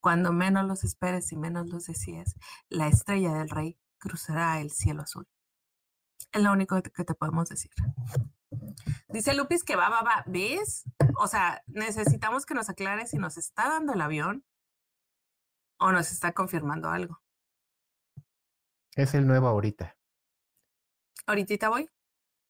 Cuando 0.00 0.32
menos 0.32 0.66
los 0.66 0.84
esperes 0.84 1.32
y 1.32 1.36
menos 1.36 1.68
los 1.68 1.86
decías, 1.86 2.34
la 2.68 2.88
estrella 2.88 3.32
del 3.32 3.48
rey 3.48 3.78
cruzará 3.98 4.60
el 4.60 4.70
cielo 4.70 5.02
azul. 5.02 5.26
Es 6.32 6.42
lo 6.42 6.52
único 6.52 6.80
que 6.82 7.04
te 7.04 7.14
podemos 7.14 7.48
decir. 7.48 7.70
Dice 9.08 9.34
Lupis 9.34 9.64
que 9.64 9.76
va, 9.76 9.88
va, 9.88 10.02
va. 10.02 10.24
¿Ves? 10.26 10.84
O 11.18 11.28
sea, 11.28 11.62
necesitamos 11.66 12.46
que 12.46 12.54
nos 12.54 12.68
aclare 12.68 13.06
si 13.06 13.18
nos 13.18 13.36
está 13.36 13.68
dando 13.68 13.92
el 13.92 14.00
avión 14.00 14.44
o 15.78 15.92
nos 15.92 16.12
está 16.12 16.32
confirmando 16.32 16.88
algo. 16.90 17.20
Es 18.96 19.14
el 19.14 19.26
nuevo 19.26 19.48
ahorita. 19.48 19.96
¿Ahorita 21.26 21.68
voy? 21.68 21.90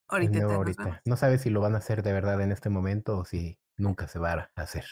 Ahorita, 0.08 1.02
No 1.04 1.16
sabes 1.16 1.42
si 1.42 1.50
lo 1.50 1.60
van 1.60 1.74
a 1.74 1.78
hacer 1.78 2.02
de 2.02 2.12
verdad 2.12 2.40
en 2.42 2.52
este 2.52 2.68
momento 2.68 3.18
o 3.18 3.24
si 3.24 3.58
nunca 3.76 4.06
se 4.06 4.18
va 4.18 4.32
a 4.54 4.62
hacer. 4.62 4.84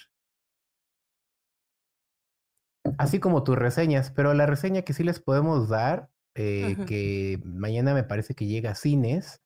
Así 2.99 3.21
como 3.21 3.45
tus 3.45 3.57
reseñas, 3.57 4.11
pero 4.11 4.35
la 4.35 4.47
reseña 4.47 4.83
que 4.83 4.95
sí 4.95 5.05
les 5.05 5.21
podemos 5.21 5.69
dar, 5.69 6.11
eh, 6.35 6.77
que 6.87 7.41
mañana 7.45 7.95
me 7.95 8.05
parece 8.05 8.35
que 8.35 8.47
llega 8.47 8.71
a 8.71 8.75
cines, 8.75 9.42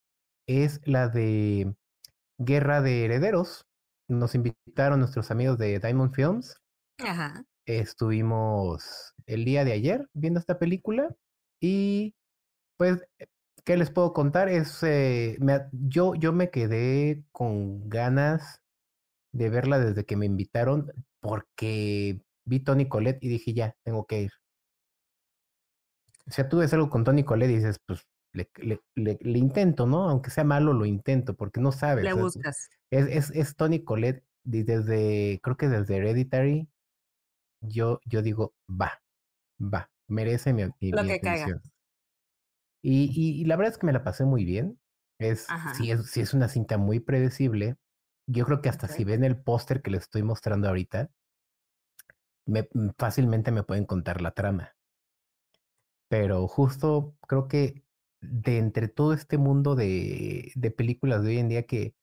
es 0.47 0.81
la 0.85 1.09
de 1.09 1.75
Guerra 2.39 2.83
de 2.83 3.05
Herederos. 3.05 3.67
Nos 4.09 4.35
invitaron 4.35 5.01
nuestros 5.01 5.31
amigos 5.31 5.59
de 5.59 5.79
Diamond 5.79 6.15
Films. 6.15 6.61
Ajá. 6.99 7.45
Estuvimos 7.67 9.15
el 9.27 9.45
día 9.45 9.65
de 9.65 9.73
ayer 9.73 10.09
viendo 10.13 10.39
esta 10.39 10.59
película 10.59 11.15
y 11.61 12.15
pues 12.77 13.03
¿Qué 13.67 13.77
les 13.77 13.91
puedo 13.91 14.13
contar? 14.13 14.49
Es, 14.49 14.81
eh, 14.85 15.39
yo, 15.73 16.15
yo 16.15 16.33
me 16.33 16.51
quedé 16.51 17.25
con 17.33 17.89
ganas 17.89 18.63
de 19.33 19.51
verla 19.51 19.81
desde 19.81 20.05
que 20.07 20.17
me 20.17 20.27
invitaron 20.27 20.93
porque 21.21 22.23
vi 22.45 22.61
Tony 22.61 22.89
Colette 22.89 23.25
y 23.25 23.29
dije, 23.29 23.55
ya, 23.55 23.75
tengo 23.85 24.07
que 24.07 24.23
ir. 24.23 24.31
O 26.29 26.31
sea, 26.31 26.49
tú 26.49 26.59
ves 26.59 26.73
algo 26.75 26.91
con 26.91 27.03
Tony 27.03 27.25
Colette 27.25 27.51
y 27.51 27.57
dices, 27.57 27.81
pues 27.85 28.07
le, 28.37 28.81
le, 28.95 29.19
le, 29.21 29.39
intento, 29.39 29.87
¿no? 29.87 30.09
Aunque 30.09 30.31
sea 30.31 30.45
malo, 30.45 30.73
lo 30.73 30.85
intento 30.85 31.35
porque 31.35 31.61
no 31.61 31.73
sabes. 31.73 32.05
Le 32.05 32.13
buscas. 32.13 32.69
Es, 32.91 33.07
es, 33.07 33.31
es 33.31 33.57
Tony 33.57 33.83
Colette 33.83 34.25
desde, 34.45 35.41
creo 35.43 35.57
que 35.57 35.69
desde 35.69 35.97
Hereditary, 35.97 36.69
yo, 37.61 38.01
yo 38.05 38.23
digo, 38.23 38.55
va, 38.69 39.03
va, 39.61 39.91
merece 40.07 40.53
mi, 40.53 40.65
mi, 40.81 40.91
lo 40.93 41.05
que 41.05 41.21
caiga. 41.21 41.61
Y, 42.83 43.45
la 43.47 43.57
verdad 43.57 43.73
es 43.73 43.79
que 43.79 43.87
me 43.87 43.93
la 43.93 44.05
pasé 44.05 44.25
muy 44.25 44.45
bien. 44.45 44.79
Es, 45.19 45.49
sí, 45.77 45.91
es, 45.91 46.17
es 46.17 46.35
una 46.35 46.49
cinta 46.49 46.79
muy 46.79 47.01
predecible. 47.01 47.77
Yo 48.29 48.45
creo 48.45 48.61
que 48.61 48.69
hasta 48.69 48.87
si 48.87 49.03
ven 49.03 49.25
el 49.25 49.41
póster 49.41 49.83
que 49.83 49.91
les 49.91 50.03
estoy 50.03 50.23
mostrando 50.23 50.69
ahorita, 50.69 51.11
me, 52.45 52.69
mm, 52.73 52.91
fácilmente 52.97 53.51
me 53.51 53.65
pueden 53.65 53.87
contar 53.87 54.21
la 54.21 54.31
trama. 54.33 54.77
Pero 56.09 56.47
justo 56.47 57.17
creo 57.27 57.49
que 57.49 57.86
de 58.21 58.59
entre 58.59 58.89
todo 58.89 59.13
este 59.13 59.39
mundo 59.39 59.75
de, 59.75 60.53
de 60.55 60.71
películas 60.71 61.23
de 61.23 61.31
hoy 61.31 61.39
en 61.39 61.49
día 61.49 61.67
que 61.67 61.95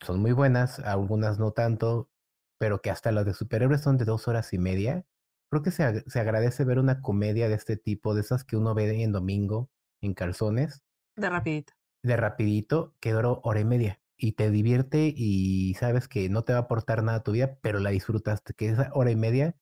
son 0.00 0.20
muy 0.20 0.32
buenas, 0.32 0.78
algunas 0.80 1.38
no 1.38 1.52
tanto, 1.52 2.10
pero 2.58 2.80
que 2.80 2.90
hasta 2.90 3.12
las 3.12 3.26
de 3.26 3.34
superhéroes 3.34 3.82
son 3.82 3.98
de 3.98 4.04
dos 4.04 4.28
horas 4.28 4.52
y 4.52 4.58
media. 4.58 5.04
Creo 5.50 5.62
que 5.62 5.70
se, 5.70 6.08
se 6.08 6.20
agradece 6.20 6.64
ver 6.64 6.78
una 6.78 7.02
comedia 7.02 7.48
de 7.48 7.54
este 7.54 7.76
tipo, 7.76 8.14
de 8.14 8.22
esas 8.22 8.44
que 8.44 8.56
uno 8.56 8.74
ve 8.74 9.02
en 9.02 9.12
domingo 9.12 9.70
en 10.00 10.14
calzones. 10.14 10.82
De 11.16 11.28
rapidito. 11.28 11.74
De 12.02 12.16
rapidito, 12.16 12.94
que 13.00 13.12
duró 13.12 13.40
hora 13.44 13.60
y 13.60 13.64
media. 13.64 14.00
Y 14.16 14.32
te 14.32 14.50
divierte 14.50 15.12
y 15.14 15.74
sabes 15.74 16.08
que 16.08 16.28
no 16.28 16.44
te 16.44 16.52
va 16.52 16.60
a 16.60 16.62
aportar 16.62 17.02
nada 17.02 17.18
a 17.18 17.22
tu 17.22 17.32
vida, 17.32 17.58
pero 17.62 17.78
la 17.78 17.90
disfrutaste, 17.90 18.54
que 18.54 18.68
esa 18.68 18.90
hora 18.94 19.10
y 19.10 19.16
media 19.16 19.56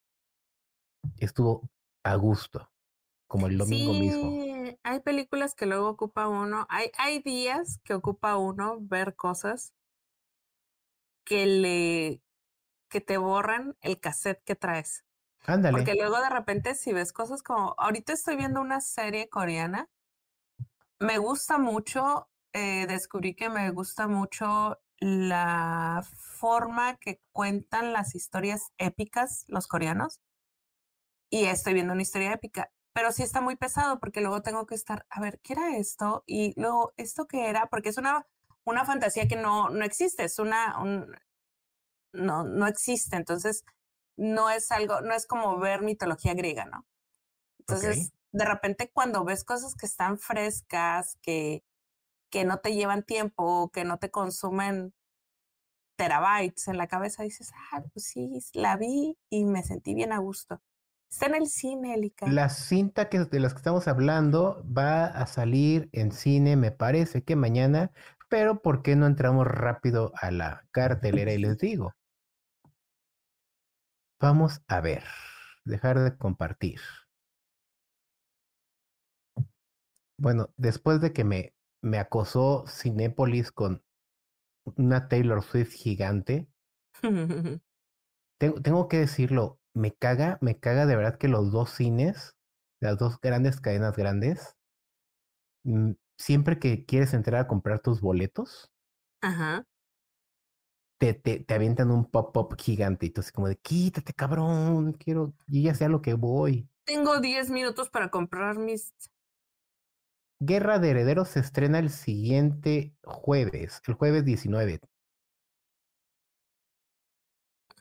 estuvo 1.17 1.69
a 2.03 2.15
gusto, 2.15 2.69
como 3.27 3.47
el 3.47 3.57
domingo 3.57 3.93
mismo. 3.93 4.48
Hay 4.89 5.01
películas 5.01 5.53
que 5.53 5.67
luego 5.67 5.87
ocupa 5.87 6.27
uno, 6.27 6.65
hay, 6.67 6.89
hay 6.97 7.21
días 7.21 7.79
que 7.83 7.93
ocupa 7.93 8.37
uno 8.37 8.79
ver 8.81 9.15
cosas 9.15 9.75
que 11.23 11.45
le 11.45 12.23
que 12.89 12.99
te 12.99 13.19
borran 13.19 13.77
el 13.81 13.99
cassette 13.99 14.43
que 14.43 14.55
traes. 14.55 15.05
Ándale. 15.45 15.77
Porque 15.77 15.93
luego 15.93 16.19
de 16.19 16.31
repente 16.31 16.73
si 16.73 16.91
ves 16.91 17.13
cosas 17.13 17.43
como, 17.43 17.75
ahorita 17.77 18.13
estoy 18.13 18.35
viendo 18.35 18.61
una 18.61 18.81
serie 18.81 19.29
coreana, 19.29 19.91
me 20.97 21.19
gusta 21.19 21.59
mucho, 21.59 22.27
eh, 22.53 22.87
descubrí 22.87 23.35
que 23.35 23.47
me 23.49 23.69
gusta 23.69 24.07
mucho 24.07 24.81
la 24.97 26.01
forma 26.15 26.97
que 26.97 27.21
cuentan 27.31 27.93
las 27.93 28.15
historias 28.15 28.71
épicas 28.79 29.45
los 29.49 29.67
coreanos. 29.67 30.19
Y 31.29 31.45
estoy 31.45 31.75
viendo 31.75 31.93
una 31.93 32.01
historia 32.01 32.33
épica, 32.33 32.71
pero 32.99 33.13
sí 33.13 33.23
está 33.23 33.39
muy 33.39 33.55
pesado 33.55 33.97
porque 33.97 34.19
luego 34.19 34.41
tengo 34.41 34.65
que 34.65 34.75
estar, 34.75 35.05
a 35.09 35.21
ver, 35.21 35.39
¿qué 35.39 35.53
era 35.53 35.77
esto? 35.77 36.25
Y 36.27 36.51
luego, 36.59 36.91
¿esto 36.97 37.27
qué 37.27 37.47
era? 37.49 37.67
Porque 37.67 37.87
es 37.87 37.97
una, 37.97 38.27
una 38.65 38.83
fantasía 38.83 39.25
que 39.25 39.37
no, 39.37 39.69
no 39.69 39.85
existe, 39.85 40.25
es 40.25 40.37
una, 40.37 40.77
un, 40.81 41.15
no, 42.11 42.43
no 42.43 42.67
existe. 42.67 43.15
Entonces, 43.15 43.63
no 44.17 44.49
es 44.49 44.69
algo, 44.73 44.99
no 44.99 45.13
es 45.13 45.27
como 45.27 45.57
ver 45.59 45.81
mitología 45.81 46.33
griega, 46.33 46.65
¿no? 46.65 46.85
Entonces, 47.59 48.11
de 48.33 48.43
repente 48.43 48.91
cuando 48.91 49.23
ves 49.23 49.45
cosas 49.45 49.75
que 49.75 49.85
están 49.85 50.19
frescas, 50.19 51.17
que, 51.21 51.63
que 52.29 52.43
no 52.43 52.59
te 52.59 52.73
llevan 52.73 53.03
tiempo, 53.03 53.71
que 53.71 53.85
no 53.85 53.97
te 53.97 54.11
consumen 54.11 54.93
terabytes 55.95 56.67
en 56.67 56.75
la 56.75 56.87
cabeza, 56.87 57.23
dices, 57.23 57.53
ah, 57.71 57.81
pues 57.93 58.07
sí, 58.07 58.39
la 58.51 58.75
vi 58.75 59.17
y 59.29 59.45
me 59.45 59.63
sentí 59.63 59.93
bien 59.93 60.11
a 60.11 60.17
gusto. 60.17 60.61
Está 61.09 61.25
en 61.25 61.35
el 61.35 61.47
cine, 61.47 61.95
Elika. 61.95 62.27
La 62.27 62.49
cinta 62.49 63.09
que, 63.09 63.19
de 63.19 63.39
las 63.39 63.53
que 63.53 63.57
estamos 63.57 63.87
hablando 63.87 64.63
va 64.65 65.05
a 65.05 65.25
salir 65.25 65.89
en 65.91 66.11
cine, 66.11 66.55
me 66.55 66.71
parece 66.71 67.23
que 67.23 67.35
mañana, 67.35 67.91
pero 68.29 68.61
¿por 68.61 68.83
qué 68.83 68.95
no 68.95 69.07
entramos 69.07 69.47
rápido 69.47 70.11
a 70.15 70.29
la 70.29 70.67
cartelera 70.71 71.33
y 71.33 71.39
les 71.39 71.57
digo? 71.57 71.93
Vamos 74.21 74.61
a 74.67 74.81
ver, 74.81 75.03
dejar 75.65 75.99
de 75.99 76.15
compartir. 76.15 76.79
Bueno, 80.19 80.49
después 80.57 81.01
de 81.01 81.13
que 81.13 81.23
me, 81.23 81.53
me 81.81 81.97
acosó 81.97 82.65
Cinépolis 82.67 83.51
con 83.51 83.83
una 84.75 85.07
Taylor 85.07 85.41
Swift 85.41 85.71
gigante, 85.71 86.47
tengo, 88.37 88.61
tengo 88.61 88.87
que 88.89 88.97
decirlo, 88.97 89.58
me 89.79 89.93
caga, 89.93 90.37
me 90.41 90.59
caga 90.59 90.85
de 90.85 90.95
verdad 90.95 91.17
que 91.17 91.27
los 91.27 91.51
dos 91.51 91.71
cines, 91.71 92.35
las 92.79 92.97
dos 92.97 93.19
grandes 93.21 93.59
cadenas 93.61 93.95
grandes, 93.95 94.55
mm, 95.63 95.91
siempre 96.17 96.59
que 96.59 96.85
quieres 96.85 97.13
entrar 97.13 97.41
a 97.41 97.47
comprar 97.47 97.79
tus 97.79 98.01
boletos, 98.01 98.71
Ajá 99.21 99.65
te, 100.99 101.13
te, 101.13 101.39
te 101.39 101.53
avientan 101.53 101.91
un 101.91 102.05
pop-up 102.05 102.55
gigante 102.59 103.07
y 103.07 103.09
tú 103.09 103.21
así 103.21 103.31
como 103.31 103.47
de 103.47 103.55
quítate, 103.55 104.13
cabrón, 104.13 104.93
quiero, 104.93 105.33
yo 105.47 105.61
ya 105.61 105.73
sé 105.73 105.85
a 105.85 105.89
lo 105.89 106.01
que 106.01 106.13
voy. 106.13 106.69
Tengo 106.83 107.19
10 107.19 107.49
minutos 107.49 107.89
para 107.89 108.09
comprar 108.09 108.57
mis. 108.57 108.93
Guerra 110.41 110.79
de 110.79 110.91
Herederos 110.91 111.29
se 111.29 111.39
estrena 111.39 111.79
el 111.79 111.89
siguiente 111.89 112.93
jueves, 113.03 113.81
el 113.87 113.93
jueves 113.93 114.25
19. 114.25 114.81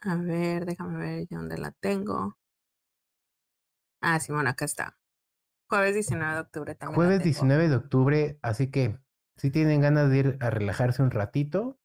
A 0.02 0.16
ver, 0.16 0.64
déjame 0.64 0.98
ver 0.98 1.26
dónde 1.30 1.58
la 1.58 1.72
tengo. 1.72 2.36
Ah, 4.00 4.20
sí, 4.20 4.32
bueno, 4.32 4.50
acá 4.50 4.64
está. 4.64 4.98
Jueves 5.68 5.94
19 5.94 6.34
de 6.34 6.40
octubre 6.40 6.74
también. 6.74 6.94
Jueves 6.94 7.22
19 7.22 7.68
de 7.68 7.76
octubre, 7.76 8.38
así 8.42 8.70
que 8.70 8.98
si 9.36 9.50
tienen 9.50 9.80
ganas 9.80 10.10
de 10.10 10.18
ir 10.18 10.38
a 10.40 10.50
relajarse 10.50 11.02
un 11.02 11.10
ratito, 11.10 11.78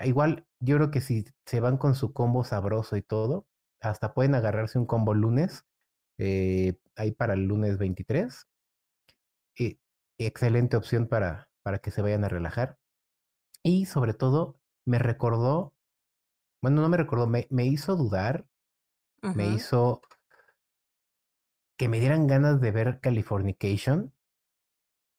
igual 0.00 0.46
yo 0.60 0.76
creo 0.76 0.90
que 0.90 1.00
si 1.00 1.24
se 1.46 1.60
van 1.60 1.76
con 1.76 1.94
su 1.94 2.12
combo 2.12 2.44
sabroso 2.44 2.96
y 2.96 3.02
todo, 3.02 3.46
hasta 3.80 4.14
pueden 4.14 4.34
agarrarse 4.34 4.78
un 4.78 4.86
combo 4.86 5.14
lunes, 5.14 5.64
eh, 6.18 6.78
ahí 6.96 7.12
para 7.12 7.34
el 7.34 7.44
lunes 7.44 7.78
23. 7.78 8.46
Y, 9.56 9.80
excelente 10.18 10.76
opción 10.76 11.08
para, 11.08 11.50
para 11.62 11.78
que 11.80 11.90
se 11.90 12.00
vayan 12.00 12.24
a 12.24 12.28
relajar. 12.28 12.78
Y 13.62 13.86
sobre 13.86 14.14
todo, 14.14 14.60
me 14.86 14.98
recordó, 14.98 15.74
bueno, 16.62 16.80
no 16.80 16.88
me 16.88 16.96
recordó, 16.96 17.26
me, 17.26 17.46
me 17.50 17.66
hizo 17.66 17.96
dudar, 17.96 18.46
me 19.34 19.48
hizo 19.48 20.00
que 21.76 21.88
me 21.88 22.00
dieran 22.00 22.26
ganas 22.28 22.60
de 22.60 22.70
ver 22.70 23.00
Californication 23.00 24.12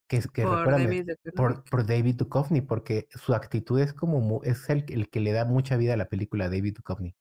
que, 0.08 0.22
que 0.34 0.44
por, 0.44 0.72
David 0.72 1.10
por, 1.36 1.64
por, 1.66 1.86
David 1.86 2.16
Duchovny, 2.16 2.62
porque 2.62 3.08
su 3.10 3.34
actitud 3.34 3.80
es 3.80 3.94
como 3.94 4.42
es 4.44 4.70
el, 4.70 4.86
el, 4.90 5.10
que 5.10 5.20
le 5.20 5.34
da 5.34 5.46
mucha 5.46 5.76
vida 5.76 5.94
a 5.94 5.98
la 5.98 6.08
película 6.08 6.50
David 6.50 6.76
Duchovny. 6.76 7.16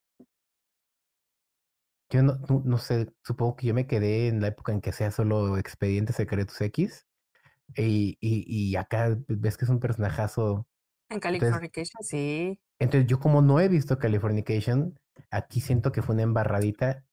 Yo 2.11 2.23
no, 2.23 2.39
no, 2.65 2.79
sé, 2.79 3.11
supongo 3.25 3.57
que 3.57 3.67
yo 3.67 3.75
me 3.75 3.87
quedé 3.87 4.29
en 4.29 4.41
la 4.41 4.49
época 4.49 4.73
en 4.73 4.81
que 4.81 4.93
sea 4.93 5.11
solo 5.11 5.57
Expedientes 5.57 6.17
Secretos 6.17 6.61
X. 6.61 7.07
Y, 7.75 8.19
y, 8.21 8.45
y 8.47 8.77
acá 8.77 9.17
ves 9.27 9.57
que 9.57 9.65
es 9.65 9.71
un 9.71 9.81
personajazo. 9.81 10.67
En 11.09 11.21
Californication, 11.21 12.03
sí. 12.03 12.61
Entonces, 12.83 13.07
yo 13.07 13.21
como 13.21 13.43
no 13.43 13.61
he 13.61 13.69
visto 13.69 13.99
Californication, 13.99 14.99
aquí 15.31 15.61
siento 15.61 15.93
que 15.93 16.03
fue 16.03 16.15
una 16.15 16.25
embarradita. 16.25 17.05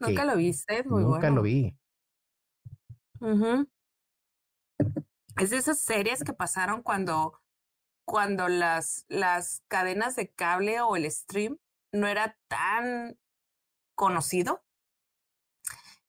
Nunca 0.00 0.24
lo 0.24 0.36
viste, 0.36 0.82
muy 0.84 1.04
Nunca 1.04 1.30
lo 1.30 1.42
vi. 1.42 1.76
Uh 3.20 3.64
es 5.38 5.50
de 5.50 5.56
esas 5.56 5.80
series 5.80 6.24
que 6.24 6.32
pasaron 6.32 6.82
cuando, 6.82 7.40
cuando 8.04 8.48
las, 8.48 9.06
las 9.08 9.62
cadenas 9.68 10.16
de 10.16 10.28
cable 10.30 10.80
o 10.80 10.96
el 10.96 11.10
stream 11.10 11.58
no 11.92 12.06
era 12.06 12.36
tan 12.48 13.18
conocido. 13.94 14.64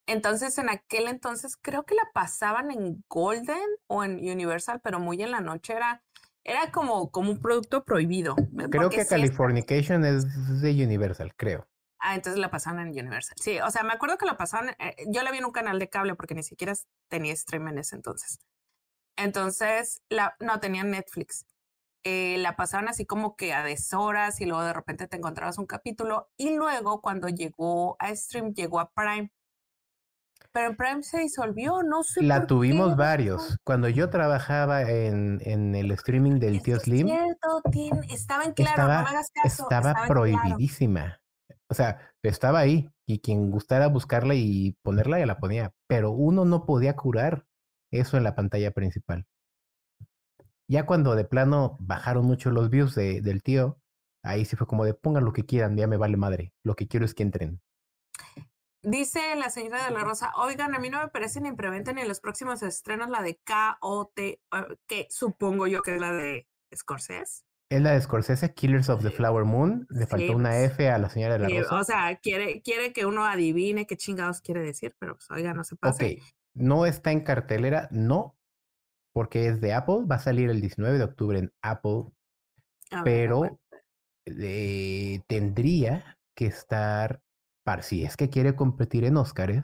Entonces, 0.06 0.58
en 0.58 0.70
aquel 0.70 1.08
entonces 1.08 1.56
creo 1.56 1.86
que 1.86 1.96
la 1.96 2.10
pasaban 2.14 2.72
en 2.72 3.04
Golden 3.08 3.68
o 3.88 4.04
en 4.04 4.16
Universal, 4.18 4.82
pero 4.82 5.00
muy 5.00 5.22
en 5.22 5.32
la 5.32 5.40
noche 5.40 5.74
era, 5.74 6.04
era 6.44 6.72
como, 6.72 7.10
como 7.12 7.32
un 7.32 7.40
producto 7.40 7.84
prohibido. 7.84 8.36
Creo 8.70 8.90
que 8.90 9.06
Californication 9.06 10.06
es 10.06 10.62
de 10.62 10.72
Universal, 10.72 11.34
creo. 11.36 11.68
Ah, 12.00 12.16
entonces 12.16 12.40
la 12.40 12.52
pasaban 12.52 12.80
en 12.80 12.90
Universal. 12.90 13.36
Sí, 13.40 13.60
o 13.60 13.72
sea, 13.72 13.84
me 13.84 13.94
acuerdo 13.94 14.18
que 14.18 14.26
la 14.26 14.36
pasaban, 14.36 14.76
eh, 14.78 14.96
yo 15.08 15.24
la 15.24 15.32
vi 15.32 15.38
en 15.38 15.46
un 15.46 15.52
canal 15.52 15.80
de 15.80 15.90
cable 15.90 16.16
porque 16.16 16.36
ni 16.36 16.44
siquiera 16.44 16.74
tenía 17.08 17.34
stream 17.34 17.70
en 17.70 17.78
ese 17.78 17.96
entonces. 17.96 18.40
Entonces, 19.16 20.02
la, 20.10 20.36
no 20.40 20.60
tenían 20.60 20.92
Netflix. 20.92 21.46
Eh, 22.04 22.38
la 22.40 22.58
pasaban 22.58 22.90
así 22.90 23.06
como 23.06 23.38
que 23.38 23.54
a 23.54 23.64
deshoras 23.64 24.42
y 24.42 24.46
luego 24.46 24.64
de 24.64 24.74
repente 24.74 25.08
te 25.08 25.16
encontrabas 25.16 25.58
un 25.58 25.66
capítulo 25.66 26.30
y 26.36 26.54
luego 26.54 27.00
cuando 27.00 27.30
llegó 27.30 27.96
a 28.00 28.14
stream 28.14 28.54
llegó 28.54 28.82
a 28.82 28.92
Prime. 28.92 29.32
Pero 30.54 30.70
en 30.70 30.76
Prime 30.78 31.04
se 31.04 31.20
disolvió, 31.20 31.82
no 31.82 32.04
sé. 32.04 32.22
La 32.22 32.46
tuvimos 32.46 32.96
varios. 32.96 33.58
Cuando 33.64 33.90
yo 33.90 34.12
trabajaba 34.12 34.84
en, 34.84 35.40
en 35.42 35.74
el 35.74 35.90
streaming 35.92 36.40
del 36.40 36.62
tío 36.62 36.80
Slim. 36.80 37.08
Cierto, 37.08 37.62
estaba 38.10 38.44
en 38.44 38.54
claro, 38.54 38.70
estaba, 38.70 39.02
no 39.02 39.08
hagas 39.08 39.32
caso, 39.34 39.64
estaba, 39.64 40.06
prohibidísima. 40.08 41.20
O 41.70 41.74
sea, 41.74 42.14
estaba 42.22 42.60
ahí 42.60 42.88
y 43.08 43.20
quien 43.20 43.50
gustara 43.50 43.88
buscarla 43.88 44.36
y 44.36 44.78
ponerla 44.84 45.18
ya 45.18 45.26
la 45.26 45.40
ponía, 45.40 45.74
pero 45.88 46.12
uno 46.12 46.46
no 46.46 46.68
podía 46.68 46.96
curar 46.96 47.48
eso 47.92 48.18
en 48.18 48.24
la 48.24 48.36
pantalla 48.36 48.70
principal. 48.70 49.26
Ya 50.68 50.86
cuando 50.86 51.16
de 51.16 51.26
plano 51.26 51.78
bajaron 51.80 52.26
mucho 52.26 52.52
los 52.52 52.70
views 52.70 52.94
de, 52.94 53.22
del 53.22 53.42
tío, 53.42 53.80
ahí 54.24 54.46
sí 54.46 54.56
fue 54.56 54.68
como 54.68 54.86
de 54.86 54.94
pongan 54.94 55.26
lo 55.26 55.34
que 55.34 55.48
quieran, 55.48 55.76
ya 55.76 55.88
me 55.88 55.98
vale 55.98 56.16
madre. 56.16 56.54
Lo 56.64 56.76
que 56.76 56.88
quiero 56.88 57.08
es 57.08 57.16
que 57.16 57.24
entren. 57.24 57.60
Dice 58.84 59.36
la 59.38 59.50
señora 59.50 59.86
de 59.86 59.92
la 59.92 60.02
Rosa, 60.02 60.34
oigan, 60.36 60.76
a 60.76 60.80
mí 60.80 60.90
no 60.90 61.00
me 61.02 61.08
parece 61.08 61.40
ni 61.40 61.48
en 61.48 61.56
preventa 61.56 61.94
ni 61.94 62.02
en 62.02 62.08
los 62.08 62.20
próximos 62.20 62.62
estrenos 62.64 63.10
la 63.10 63.22
de 63.22 63.40
KOT, 63.46 64.20
eh, 64.20 64.40
que 64.88 65.08
supongo 65.10 65.68
yo 65.68 65.82
que 65.82 65.96
es 65.96 66.02
la 66.02 66.12
de 66.12 66.48
Scorsese. 66.76 67.46
Es 67.70 67.82
la 67.82 67.94
de 67.94 68.02
Scorsese, 68.02 68.54
Killers 68.54 68.90
of 68.90 69.02
the 69.02 69.10
Flower 69.10 69.46
Moon. 69.46 69.88
Le 69.90 70.06
faltó 70.06 70.36
una 70.36 70.50
pues, 70.50 70.72
F 70.74 70.90
a 70.90 70.98
la 70.98 71.10
señora 71.10 71.38
de 71.38 71.40
la 71.40 71.62
Rosa. 71.62 71.80
O 71.80 71.84
sea, 71.84 72.16
quiere, 72.18 72.62
quiere 72.62 72.94
que 72.94 73.06
uno 73.06 73.26
adivine 73.26 73.88
qué 73.88 73.98
chingados 73.98 74.42
quiere 74.42 74.62
decir, 74.62 74.96
pero 75.00 75.16
pues, 75.16 75.32
oiga, 75.32 75.54
no 75.54 75.64
se 75.64 75.76
pase. 75.76 76.20
Ok, 76.20 76.24
no 76.54 76.86
está 76.86 77.12
en 77.12 77.22
cartelera, 77.22 77.88
no, 77.90 78.36
porque 79.14 79.48
es 79.48 79.62
de 79.62 79.74
Apple, 79.74 80.06
va 80.12 80.16
a 80.18 80.20
salir 80.20 80.50
el 80.50 80.62
19 80.62 80.98
de 80.98 81.04
octubre 81.04 81.40
en 81.40 81.54
Apple, 81.62 82.12
pero 83.04 83.60
eh, 84.26 85.22
tendría, 85.28 86.18
que 86.36 86.48
estar, 86.48 87.22
para, 87.64 87.82
si 87.82 88.04
es 88.04 88.18
que 88.18 88.30
quiere 88.30 88.56
competir 88.56 89.06
en 89.06 89.18
Óscares, 89.18 89.64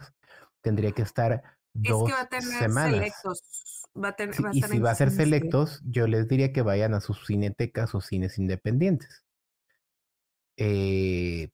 tendría 0.61 0.91
que 0.91 1.01
estar 1.01 1.43
dos 1.73 2.01
es 2.01 2.07
que 2.07 2.13
va 2.13 2.21
a 2.21 2.29
tener 2.29 2.59
semanas. 2.59 2.95
Selectos. 2.95 3.85
Va 4.01 4.09
a 4.09 4.15
tener, 4.15 4.35
y 4.53 4.61
si 4.61 4.79
va 4.79 4.91
a 4.91 4.95
ser 4.95 5.11
selectos, 5.11 5.81
yo 5.83 6.07
les 6.07 6.27
diría 6.27 6.53
que 6.53 6.61
vayan 6.61 6.93
a 6.93 7.01
sus 7.01 7.25
cinetecas 7.25 7.95
o 7.95 8.01
cines 8.01 8.37
independientes. 8.37 9.25
Eh, 10.57 11.49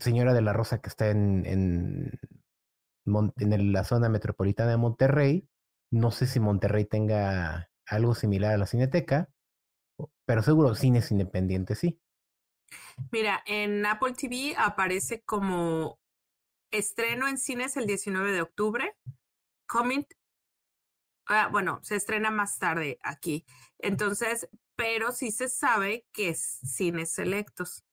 señora 0.00 0.34
de 0.34 0.42
la 0.42 0.52
Rosa 0.52 0.80
que 0.80 0.88
está 0.88 1.10
en, 1.10 1.44
en, 1.46 2.18
en 3.04 3.72
la 3.72 3.84
zona 3.84 4.08
metropolitana 4.08 4.70
de 4.70 4.76
Monterrey, 4.76 5.48
no 5.90 6.10
sé 6.10 6.26
si 6.26 6.40
Monterrey 6.40 6.84
tenga 6.84 7.70
algo 7.86 8.14
similar 8.14 8.54
a 8.54 8.58
la 8.58 8.66
cineteca, 8.66 9.28
pero 10.24 10.42
seguro 10.42 10.74
cines 10.74 11.10
independientes 11.10 11.78
sí. 11.78 12.01
Mira, 13.10 13.42
en 13.46 13.84
Apple 13.86 14.14
TV 14.14 14.54
aparece 14.56 15.22
como 15.22 15.98
estreno 16.70 17.28
en 17.28 17.38
cines 17.38 17.76
el 17.76 17.86
19 17.86 18.32
de 18.32 18.42
octubre. 18.42 18.96
Coming, 19.66 20.06
ah, 21.26 21.48
bueno, 21.48 21.80
se 21.82 21.96
estrena 21.96 22.30
más 22.30 22.58
tarde 22.58 22.98
aquí. 23.02 23.44
Entonces, 23.78 24.48
pero 24.76 25.12
sí 25.12 25.30
se 25.30 25.48
sabe 25.48 26.06
que 26.12 26.30
es 26.30 26.60
cines 26.64 27.12
selectos. 27.12 27.84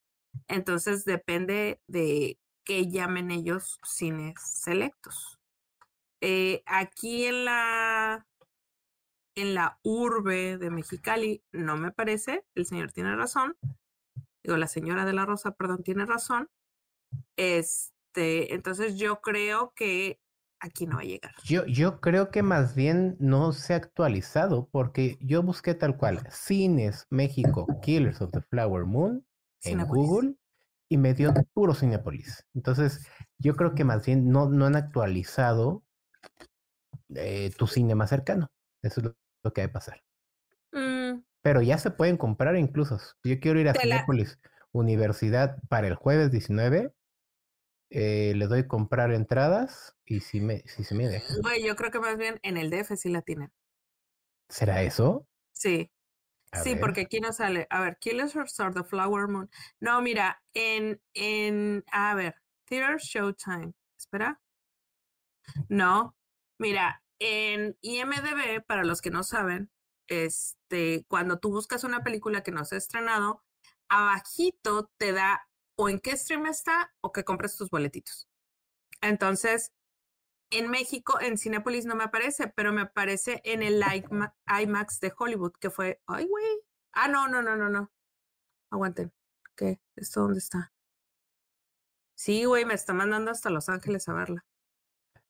Entonces 0.47 1.05
depende 1.05 1.81
de 1.87 2.39
qué 2.63 2.87
llamen 2.87 3.31
ellos 3.31 3.79
cines 3.83 4.35
selectos. 4.41 5.39
Eh, 6.21 6.63
aquí 6.65 7.25
en 7.25 7.45
la 7.45 8.25
en 9.35 9.53
la 9.53 9.79
urbe 9.83 10.57
de 10.57 10.69
Mexicali 10.69 11.43
no 11.51 11.77
me 11.77 11.91
parece, 11.91 12.45
el 12.55 12.65
señor 12.65 12.91
tiene 12.91 13.15
razón, 13.15 13.55
digo, 14.49 14.57
la 14.57 14.67
señora 14.67 15.05
de 15.05 15.13
la 15.13 15.25
Rosa, 15.25 15.51
perdón, 15.51 15.83
tiene 15.83 16.05
razón. 16.05 16.49
Este, 17.37 18.53
entonces 18.53 18.97
yo 18.97 19.21
creo 19.21 19.73
que 19.75 20.19
aquí 20.59 20.85
no 20.85 20.97
va 20.97 21.01
a 21.01 21.05
llegar. 21.05 21.33
Yo, 21.43 21.65
yo 21.65 22.01
creo 22.01 22.31
que 22.31 22.43
más 22.43 22.75
bien 22.75 23.15
no 23.19 23.53
se 23.53 23.73
ha 23.73 23.77
actualizado 23.77 24.67
porque 24.71 25.17
yo 25.21 25.41
busqué 25.43 25.73
tal 25.73 25.97
cual 25.97 26.27
Cines 26.31 27.05
México 27.09 27.65
Killers 27.81 28.21
of 28.21 28.31
the 28.31 28.41
Flower 28.41 28.85
Moon 28.85 29.25
en 29.63 29.85
Google 29.85 30.35
y 30.89 30.97
me 30.97 31.13
dio 31.13 31.33
puro 31.53 31.73
Cinepolis. 31.73 32.45
Entonces, 32.55 33.07
yo 33.37 33.55
creo 33.55 33.75
que 33.75 33.83
más 33.83 34.05
bien 34.05 34.29
no, 34.29 34.49
no 34.49 34.65
han 34.65 34.75
actualizado 34.75 35.83
eh, 37.15 37.51
tu 37.57 37.67
cine 37.67 37.95
más 37.95 38.09
cercano. 38.09 38.47
Eso 38.81 39.01
es 39.01 39.05
lo, 39.43 39.53
que 39.53 39.61
hay 39.61 39.67
que 39.67 39.73
pasar. 39.73 40.01
Pero 41.41 41.61
ya 41.61 41.77
se 41.77 41.91
pueden 41.91 42.17
comprar 42.17 42.55
incluso. 42.55 42.99
Yo 43.23 43.39
quiero 43.39 43.59
ir 43.59 43.69
a 43.69 43.73
Cinepolis 43.73 44.39
Universidad 44.71 45.57
para 45.69 45.87
el 45.87 45.95
jueves 45.95 46.31
19. 46.31 46.93
Eh, 47.91 48.33
le 48.35 48.47
doy 48.47 48.67
comprar 48.67 49.11
entradas 49.11 49.95
y 50.05 50.19
si, 50.19 50.41
me, 50.41 50.59
si 50.67 50.83
se 50.83 50.93
me 50.93 51.07
deja. 51.07 51.33
yo 51.63 51.75
creo 51.75 51.89
que 51.91 51.99
más 51.99 52.17
bien 52.17 52.39
en 52.43 52.57
el 52.57 52.69
DF 52.69 52.95
sí 52.95 53.09
la 53.09 53.21
tienen. 53.21 53.51
¿Será 54.47 54.83
eso? 54.83 55.27
Sí 55.53 55.91
sí, 56.63 56.75
porque 56.75 57.01
aquí 57.01 57.19
no 57.19 57.33
sale. 57.33 57.67
A 57.69 57.81
ver, 57.81 57.97
Killers 57.99 58.35
of 58.35 58.73
the 58.73 58.83
Flower 58.83 59.27
Moon. 59.27 59.49
No, 59.79 60.01
mira, 60.01 60.41
en, 60.53 61.01
en, 61.13 61.83
a 61.91 62.15
ver, 62.15 62.35
Theater 62.65 62.97
Showtime. 62.97 63.73
Espera. 63.97 64.39
No, 65.67 66.15
mira, 66.57 67.03
en 67.19 67.77
IMDB, 67.81 68.63
para 68.65 68.83
los 68.83 69.01
que 69.01 69.11
no 69.11 69.23
saben, 69.23 69.71
este, 70.09 71.05
cuando 71.07 71.39
tú 71.39 71.51
buscas 71.51 71.83
una 71.83 72.03
película 72.03 72.43
que 72.43 72.51
no 72.51 72.65
se 72.65 72.75
ha 72.75 72.77
estrenado, 72.77 73.43
abajito 73.87 74.91
te 74.97 75.13
da 75.13 75.47
o 75.77 75.89
en 75.89 75.99
qué 75.99 76.17
stream 76.17 76.45
está 76.45 76.93
o 77.01 77.11
que 77.11 77.23
compres 77.23 77.55
tus 77.55 77.69
boletitos. 77.69 78.27
Entonces, 79.01 79.71
en 80.51 80.69
México, 80.69 81.19
en 81.21 81.37
Cinepolis 81.37 81.85
no 81.85 81.95
me 81.95 82.03
aparece, 82.03 82.47
pero 82.47 82.73
me 82.73 82.81
aparece 82.81 83.41
en 83.45 83.61
el 83.63 83.83
IMAX 84.61 84.99
de 84.99 85.13
Hollywood, 85.17 85.53
que 85.59 85.69
fue, 85.69 86.01
ay, 86.07 86.25
güey. 86.27 86.59
Ah, 86.91 87.07
no, 87.07 87.27
no, 87.27 87.41
no, 87.41 87.55
no, 87.55 87.69
no. 87.69 87.91
Aguanten. 88.71 89.13
¿Qué? 89.55 89.79
¿Esto 89.95 90.21
dónde 90.21 90.39
está? 90.39 90.73
Sí, 92.15 92.45
güey, 92.45 92.65
me 92.65 92.73
está 92.73 92.93
mandando 92.93 93.31
hasta 93.31 93.49
Los 93.49 93.69
Ángeles 93.69 94.09
a 94.09 94.13
verla. 94.13 94.45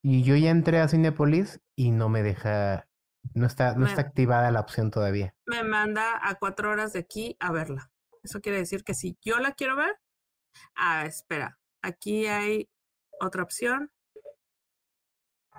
Y 0.02 0.24
yo 0.24 0.36
ya 0.36 0.50
entré 0.50 0.80
a 0.80 0.88
Cinepolis 0.88 1.60
y 1.76 1.92
no 1.92 2.10
me 2.10 2.24
deja, 2.24 2.88
no 3.34 3.46
está, 3.46 3.76
no 3.76 3.86
está 3.86 4.02
activada 4.02 4.52
la 4.52 4.60
opción 4.60 4.92
todavía. 4.92 5.36
Me 5.46 5.63
manda 5.63 6.20
a 6.22 6.36
cuatro 6.36 6.70
horas 6.72 6.94
de 6.94 7.00
aquí 7.00 7.36
a 7.39 7.52
verla. 7.52 7.92
Eso 8.24 8.42
quiere 8.42 8.58
decir 8.58 8.84
que 8.84 8.94
si 8.94 9.18
yo 9.22 9.39
la 9.39 9.54
quiero 9.54 9.76
ver, 9.76 9.98
ah, 10.76 11.06
espera, 11.06 11.58
aquí 11.82 12.28
hay 12.28 12.70
otra 13.20 13.44
opción. 13.44 13.92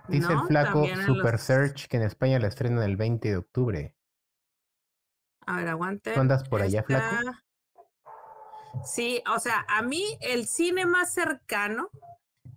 Dice 0.08 0.32
el 0.32 0.40
flaco 0.40 0.86
Super 1.06 1.38
Search 1.38 1.86
que 1.86 1.96
en 1.96 2.02
España 2.04 2.38
la 2.38 2.48
estrenan 2.48 2.82
el 2.82 2.96
20 2.96 3.28
de 3.28 3.36
octubre. 3.36 3.94
A 5.46 5.56
ver, 5.56 5.68
aguante. 5.68 6.14
andas 6.14 6.48
por 6.48 6.62
allá, 6.62 6.82
flaco? 6.82 7.32
Sí, 8.84 9.22
o 9.34 9.38
sea, 9.38 9.64
a 9.68 9.82
mí 9.82 10.16
el 10.20 10.46
cine 10.46 10.86
más 10.86 11.12
cercano, 11.12 11.90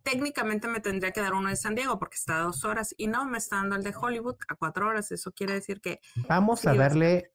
técnicamente 0.04 0.68
me 0.68 0.80
tendría 0.80 1.12
que 1.12 1.22
dar 1.22 1.34
uno 1.34 1.50
de 1.50 1.56
San 1.56 1.76
Diego 1.76 1.98
porque 1.98 2.16
está 2.16 2.38
a 2.38 2.44
dos 2.44 2.66
horas 2.66 2.94
y 2.98 3.08
no, 3.08 3.26
me 3.26 3.38
está 3.38 3.58
dando 3.58 3.76
el 3.76 3.84
de 3.84 3.94
Hollywood 3.96 4.36
a 4.48 4.56
cuatro 4.56 4.88
horas. 4.88 5.12
Eso 5.12 5.32
quiere 5.32 5.54
decir 5.54 5.82
que... 5.82 6.00
Vamos 6.28 6.66
a 6.68 6.74
darle, 6.74 7.34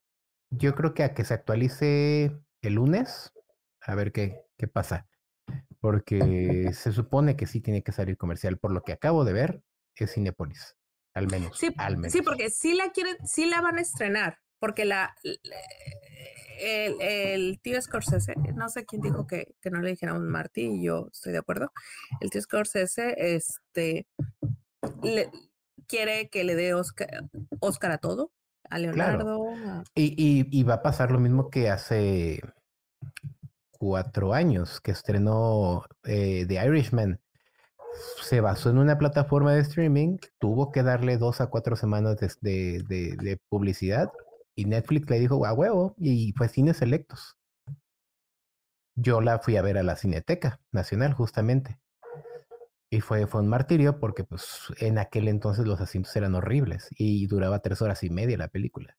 yo 0.50 0.74
creo 0.74 0.94
que 0.94 1.02
a 1.02 1.14
que 1.14 1.24
se 1.24 1.34
actualice 1.34 2.36
el 2.62 2.74
lunes, 2.74 3.32
a 3.80 3.94
ver 3.94 4.12
qué, 4.12 4.42
qué 4.56 4.68
pasa. 4.68 5.08
Porque 5.80 6.70
se 6.74 6.92
supone 6.92 7.36
que 7.36 7.46
sí 7.46 7.60
tiene 7.60 7.82
que 7.82 7.92
salir 7.92 8.16
comercial. 8.16 8.58
Por 8.58 8.72
lo 8.72 8.82
que 8.82 8.92
acabo 8.92 9.24
de 9.24 9.32
ver, 9.32 9.62
es 10.04 10.14
Cinepolis, 10.14 10.76
al 11.14 11.28
menos. 11.28 11.58
Sí, 11.58 11.72
al 11.76 11.96
menos. 11.96 12.12
sí 12.12 12.22
porque 12.22 12.50
sí 12.50 12.74
la 12.74 12.90
quieren, 12.90 13.16
sí 13.26 13.46
la 13.46 13.60
van 13.60 13.78
a 13.78 13.80
estrenar, 13.80 14.38
porque 14.58 14.84
la 14.84 15.14
el, 16.58 17.00
el, 17.00 17.60
tío 17.60 17.80
Scorsese, 17.80 18.34
no 18.54 18.68
sé 18.68 18.84
quién 18.84 19.02
dijo 19.02 19.26
que, 19.26 19.54
que 19.60 19.70
no 19.70 19.80
le 19.80 19.90
dijera 19.90 20.14
un 20.14 20.28
Marty, 20.28 20.62
y 20.62 20.84
yo 20.84 21.08
estoy 21.12 21.32
de 21.32 21.38
acuerdo. 21.38 21.72
El 22.20 22.30
tío 22.30 22.40
Scorsese, 22.40 23.14
este, 23.16 24.06
le, 25.02 25.30
quiere 25.86 26.28
que 26.28 26.44
le 26.44 26.54
dé 26.54 26.74
Oscar, 26.74 27.28
Oscar 27.60 27.92
a 27.92 27.98
todo, 27.98 28.32
a 28.70 28.78
Leonardo. 28.78 29.54
Y, 29.94 30.14
y, 30.16 30.46
y 30.50 30.62
va 30.62 30.74
a 30.74 30.82
pasar 30.82 31.10
lo 31.10 31.20
mismo 31.20 31.50
que 31.50 31.70
hace 31.70 32.40
cuatro 33.70 34.34
años 34.34 34.80
que 34.80 34.90
estrenó 34.90 35.84
eh, 36.04 36.44
The 36.46 36.66
Irishman 36.66 37.20
se 38.22 38.40
basó 38.40 38.70
en 38.70 38.78
una 38.78 38.98
plataforma 38.98 39.54
de 39.54 39.60
streaming, 39.60 40.18
tuvo 40.38 40.70
que 40.70 40.82
darle 40.82 41.16
dos 41.16 41.40
a 41.40 41.46
cuatro 41.46 41.76
semanas 41.76 42.16
de, 42.40 42.82
de, 42.86 43.38
publicidad 43.48 44.10
y 44.58 44.64
Netflix 44.64 45.08
le 45.08 45.20
dijo 45.20 45.46
a 45.46 45.52
huevo 45.52 45.94
y 45.98 46.32
fue 46.32 46.48
cines 46.48 46.78
selectos. 46.78 47.38
Yo 48.96 49.20
la 49.20 49.38
fui 49.38 49.56
a 49.56 49.62
ver 49.62 49.78
a 49.78 49.84
la 49.84 49.94
Cineteca 49.94 50.60
Nacional 50.72 51.14
justamente. 51.14 51.78
Y 52.90 53.00
fue, 53.00 53.28
fue 53.28 53.42
un 53.42 53.46
martirio 53.46 54.00
porque 54.00 54.24
pues 54.24 54.72
en 54.80 54.98
aquel 54.98 55.28
entonces 55.28 55.64
los 55.64 55.80
asientos 55.80 56.16
eran 56.16 56.34
horribles 56.34 56.88
y 56.90 57.28
duraba 57.28 57.60
tres 57.60 57.80
horas 57.82 58.02
y 58.02 58.10
media 58.10 58.36
la 58.36 58.48
película. 58.48 58.96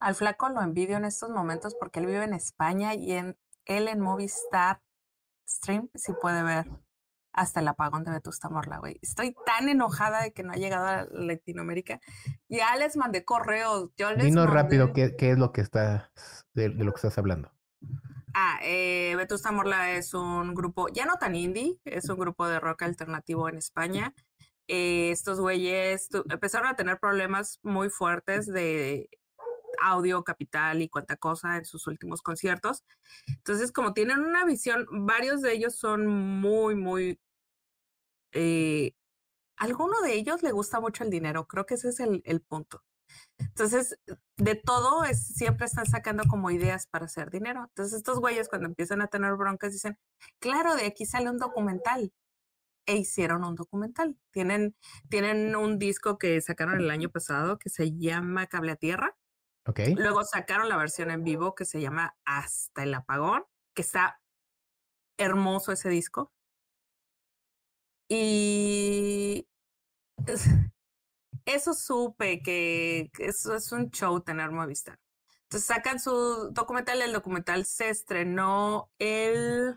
Al 0.00 0.16
flaco 0.16 0.48
lo 0.48 0.60
envidio 0.60 0.96
en 0.96 1.04
estos 1.04 1.30
momentos 1.30 1.76
porque 1.78 2.00
él 2.00 2.06
vive 2.06 2.24
en 2.24 2.34
España 2.34 2.94
y 2.94 3.12
en 3.12 3.38
él 3.64 3.86
en 3.86 4.00
Movistar 4.00 4.82
Stream 5.46 5.88
si 5.94 6.14
puede 6.14 6.42
ver 6.42 6.66
hasta 7.38 7.60
el 7.60 7.68
apagón 7.68 8.02
de 8.02 8.10
Vetusta 8.10 8.48
Morla, 8.48 8.78
güey. 8.78 8.98
Estoy 9.00 9.34
tan 9.46 9.68
enojada 9.68 10.22
de 10.22 10.32
que 10.32 10.42
no 10.42 10.52
ha 10.52 10.56
llegado 10.56 10.86
a 10.86 11.06
Latinoamérica. 11.12 12.00
Ya 12.48 12.74
les 12.76 12.96
mandé 12.96 13.24
correos. 13.24 13.90
Yo 13.96 14.10
les 14.10 14.24
Dinos 14.24 14.50
rápido 14.50 14.92
¿qué, 14.92 15.14
qué, 15.16 15.30
es 15.30 15.38
lo 15.38 15.52
que 15.52 15.60
está, 15.60 16.10
de, 16.54 16.68
lo 16.70 16.92
que 16.92 16.96
estás 16.96 17.16
hablando. 17.16 17.52
Ah, 18.34 18.58
eh, 18.62 19.14
Vetusta 19.16 19.52
Morla 19.52 19.92
es 19.92 20.14
un 20.14 20.52
grupo, 20.54 20.88
ya 20.88 21.06
no 21.06 21.14
tan 21.14 21.36
indie, 21.36 21.78
es 21.84 22.08
un 22.08 22.18
grupo 22.18 22.46
de 22.48 22.58
rock 22.58 22.82
alternativo 22.82 23.48
en 23.48 23.56
España. 23.56 24.14
Eh, 24.66 25.10
estos 25.12 25.40
güeyes 25.40 26.08
empezaron 26.28 26.68
a 26.68 26.74
tener 26.74 26.98
problemas 26.98 27.60
muy 27.62 27.88
fuertes 27.88 28.46
de 28.46 29.08
audio, 29.80 30.24
capital 30.24 30.82
y 30.82 30.88
cuánta 30.88 31.16
cosa 31.16 31.56
en 31.56 31.64
sus 31.64 31.86
últimos 31.86 32.20
conciertos. 32.20 32.84
Entonces, 33.28 33.70
como 33.70 33.92
tienen 33.94 34.18
una 34.18 34.44
visión, 34.44 34.86
varios 34.90 35.40
de 35.40 35.52
ellos 35.52 35.76
son 35.76 36.06
muy, 36.06 36.74
muy 36.74 37.20
eh, 38.32 38.92
alguno 39.56 40.00
de 40.02 40.14
ellos 40.14 40.42
le 40.42 40.52
gusta 40.52 40.80
mucho 40.80 41.04
el 41.04 41.10
dinero, 41.10 41.46
creo 41.46 41.66
que 41.66 41.74
ese 41.74 41.88
es 41.88 42.00
el, 42.00 42.22
el 42.24 42.40
punto. 42.40 42.82
Entonces, 43.38 43.98
de 44.36 44.54
todo 44.54 45.04
es, 45.04 45.26
siempre 45.26 45.66
están 45.66 45.86
sacando 45.86 46.24
como 46.28 46.50
ideas 46.50 46.86
para 46.86 47.06
hacer 47.06 47.30
dinero. 47.30 47.64
Entonces, 47.68 47.98
estos 47.98 48.20
güeyes 48.20 48.48
cuando 48.48 48.66
empiezan 48.66 49.00
a 49.02 49.08
tener 49.08 49.34
broncas 49.34 49.72
dicen, 49.72 49.98
claro, 50.40 50.74
de 50.74 50.86
aquí 50.86 51.06
sale 51.06 51.30
un 51.30 51.38
documental. 51.38 52.12
E 52.86 52.96
hicieron 52.96 53.44
un 53.44 53.54
documental. 53.54 54.16
Tienen, 54.30 54.74
tienen 55.10 55.54
un 55.56 55.78
disco 55.78 56.18
que 56.18 56.40
sacaron 56.40 56.80
el 56.80 56.90
año 56.90 57.10
pasado 57.10 57.58
que 57.58 57.68
se 57.68 57.92
llama 57.92 58.46
Cable 58.46 58.72
a 58.72 58.76
Tierra. 58.76 59.16
Okay. 59.66 59.94
Luego 59.94 60.24
sacaron 60.24 60.70
la 60.70 60.78
versión 60.78 61.10
en 61.10 61.22
vivo 61.22 61.54
que 61.54 61.66
se 61.66 61.82
llama 61.82 62.16
Hasta 62.24 62.84
el 62.84 62.94
Apagón, 62.94 63.44
que 63.74 63.82
está 63.82 64.22
hermoso 65.18 65.72
ese 65.72 65.90
disco. 65.90 66.32
Y 68.08 69.46
eso 71.44 71.74
supe 71.74 72.42
que 72.42 73.10
eso 73.18 73.54
es 73.54 73.72
un 73.72 73.90
show 73.90 74.20
tener 74.20 74.50
Movistar. 74.50 74.98
Entonces 75.44 75.66
sacan 75.66 75.98
su 75.98 76.50
documental, 76.52 77.00
el 77.00 77.12
documental 77.12 77.64
se 77.64 77.88
estrenó 77.88 78.90
el 78.98 79.76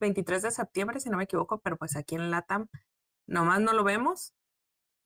23 0.00 0.42
de 0.42 0.50
septiembre, 0.52 1.00
si 1.00 1.10
no 1.10 1.16
me 1.16 1.24
equivoco, 1.24 1.58
pero 1.60 1.76
pues 1.76 1.96
aquí 1.96 2.14
en 2.14 2.30
LATAM 2.30 2.68
nomás 3.26 3.60
no 3.60 3.72
lo 3.72 3.82
vemos. 3.82 4.34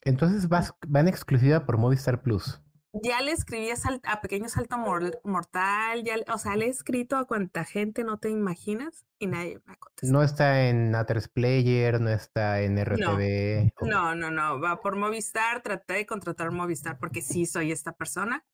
Entonces 0.03 0.49
vas, 0.49 0.75
van 0.87 1.09
exclusiva 1.09 1.65
por 1.65 1.79
Movistar 1.79 2.23
Plus. 2.23 2.61
Ya 3.03 3.21
le 3.21 3.33
escribí 3.33 3.71
a, 4.05 4.21
Pequeño 4.21 4.49
Salto 4.49 4.79
Mortal, 5.25 6.05
ya, 6.05 6.17
o 6.33 6.39
sea, 6.39 6.57
le 6.57 6.67
he 6.67 6.69
escrito 6.69 7.17
a 7.17 7.27
cuánta 7.27 7.65
gente 7.65 8.05
no 8.05 8.19
te 8.19 8.31
imaginas 8.31 9.05
y 9.19 9.27
nadie 9.27 9.61
me 9.67 9.73
ha 9.73 9.77
contestado. 9.77 10.13
No 10.13 10.23
está 10.23 10.69
en 10.69 10.95
Atres 10.95 11.29
Player, 11.29 12.01
no 12.01 12.11
está 12.11 12.63
en 12.63 12.83
RTV. 12.83 13.73
No, 13.83 14.15
no, 14.15 14.31
no, 14.31 14.61
va 14.61 14.81
por 14.81 14.97
Movistar, 14.97 15.63
traté 15.63 15.95
de 15.95 16.07
contratar 16.07 16.51
Movistar 16.51 16.99
porque 16.99 17.23
sí 17.23 17.47
soy 17.47 17.73
esta 17.73 17.93
persona. 17.93 18.45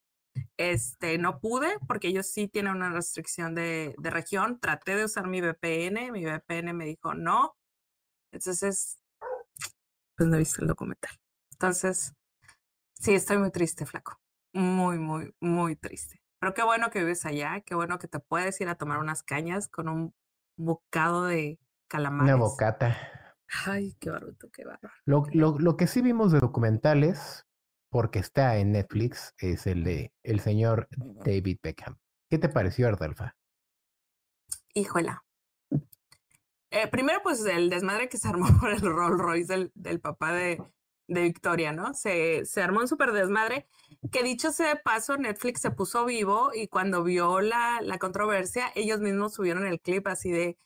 Este, 0.56 1.16
no 1.18 1.38
pude 1.38 1.68
porque 1.86 2.08
ellos 2.08 2.26
sí 2.26 2.48
tienen 2.48 2.74
una 2.74 2.90
restricción 2.90 3.54
de, 3.54 3.94
de 3.98 4.10
región. 4.10 4.58
Traté 4.60 4.96
de 4.96 5.04
usar 5.04 5.28
mi 5.28 5.40
VPN, 5.40 6.10
mi 6.12 6.24
VPN 6.24 6.72
me 6.72 6.86
dijo 6.86 7.14
no. 7.14 7.56
Entonces, 8.32 8.98
pues 10.16 10.28
no 10.28 10.36
he 10.36 10.40
visto 10.40 10.60
el 10.60 10.66
documental. 10.66 11.12
Entonces, 11.52 12.14
sí, 12.94 13.14
estoy 13.14 13.38
muy 13.38 13.50
triste, 13.50 13.86
flaco. 13.86 14.20
Muy, 14.54 14.98
muy, 14.98 15.34
muy 15.40 15.74
triste. 15.74 16.22
Pero 16.38 16.54
qué 16.54 16.62
bueno 16.62 16.90
que 16.90 17.00
vives 17.00 17.26
allá, 17.26 17.60
qué 17.62 17.74
bueno 17.74 17.98
que 17.98 18.06
te 18.06 18.20
puedes 18.20 18.60
ir 18.60 18.68
a 18.68 18.76
tomar 18.76 19.00
unas 19.00 19.24
cañas 19.24 19.68
con 19.68 19.88
un 19.88 20.14
bocado 20.56 21.24
de 21.24 21.58
calamares. 21.88 22.32
Una 22.32 22.44
bocata. 22.44 22.96
Ay, 23.66 23.96
qué 23.98 24.10
baruto, 24.10 24.48
qué 24.52 24.64
bárbaro. 24.64 24.94
Lo, 25.06 25.24
lo, 25.32 25.58
lo, 25.58 25.76
que 25.76 25.88
sí 25.88 26.02
vimos 26.02 26.30
de 26.30 26.38
documentales, 26.38 27.46
porque 27.90 28.20
está 28.20 28.56
en 28.58 28.72
Netflix, 28.72 29.34
es 29.38 29.66
el 29.66 29.82
de 29.82 30.12
el 30.22 30.38
señor 30.38 30.88
David 30.96 31.58
Beckham. 31.60 31.98
¿Qué 32.30 32.38
te 32.38 32.48
pareció, 32.48 32.86
Ardalfa? 32.86 33.36
Híjola. 34.72 35.24
Eh, 36.70 36.88
primero, 36.88 37.20
pues 37.22 37.44
el 37.44 37.70
desmadre 37.70 38.08
que 38.08 38.18
se 38.18 38.28
armó 38.28 38.46
por 38.60 38.70
el 38.70 38.80
Rolls 38.80 39.20
Royce 39.20 39.52
del, 39.52 39.72
del 39.74 40.00
papá 40.00 40.32
de, 40.32 40.62
de 41.06 41.22
Victoria, 41.22 41.72
¿no? 41.72 41.94
Se, 41.94 42.44
se 42.46 42.62
armó 42.62 42.80
un 42.80 42.88
súper 42.88 43.12
desmadre, 43.12 43.66
que 44.12 44.22
dicho 44.22 44.52
sea 44.52 44.68
de 44.70 44.76
paso, 44.76 45.16
Netflix 45.16 45.60
se 45.60 45.70
puso 45.70 46.04
vivo 46.04 46.50
y 46.54 46.68
cuando 46.68 47.02
vio 47.04 47.40
la, 47.40 47.80
la 47.82 47.98
controversia, 47.98 48.70
ellos 48.74 49.00
mismos 49.00 49.34
subieron 49.34 49.66
el 49.66 49.80
clip 49.80 50.06
así 50.06 50.30
de 50.30 50.56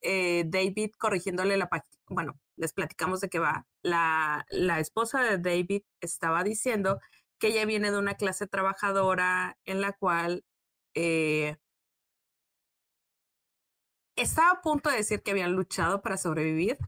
eh, 0.00 0.44
David 0.46 0.92
corrigiéndole 0.98 1.56
la 1.56 1.68
página. 1.68 1.90
Bueno, 2.08 2.38
les 2.56 2.72
platicamos 2.72 3.20
de 3.20 3.28
qué 3.28 3.38
va. 3.38 3.66
La, 3.82 4.46
la 4.50 4.80
esposa 4.80 5.22
de 5.22 5.38
David 5.38 5.82
estaba 6.00 6.44
diciendo 6.44 6.98
que 7.38 7.48
ella 7.48 7.64
viene 7.64 7.90
de 7.90 7.98
una 7.98 8.14
clase 8.14 8.46
trabajadora 8.46 9.58
en 9.64 9.80
la 9.80 9.92
cual 9.92 10.44
eh, 10.94 11.56
estaba 14.16 14.50
a 14.52 14.60
punto 14.62 14.90
de 14.90 14.96
decir 14.96 15.22
que 15.22 15.32
habían 15.32 15.52
luchado 15.52 16.02
para 16.02 16.16
sobrevivir, 16.16 16.78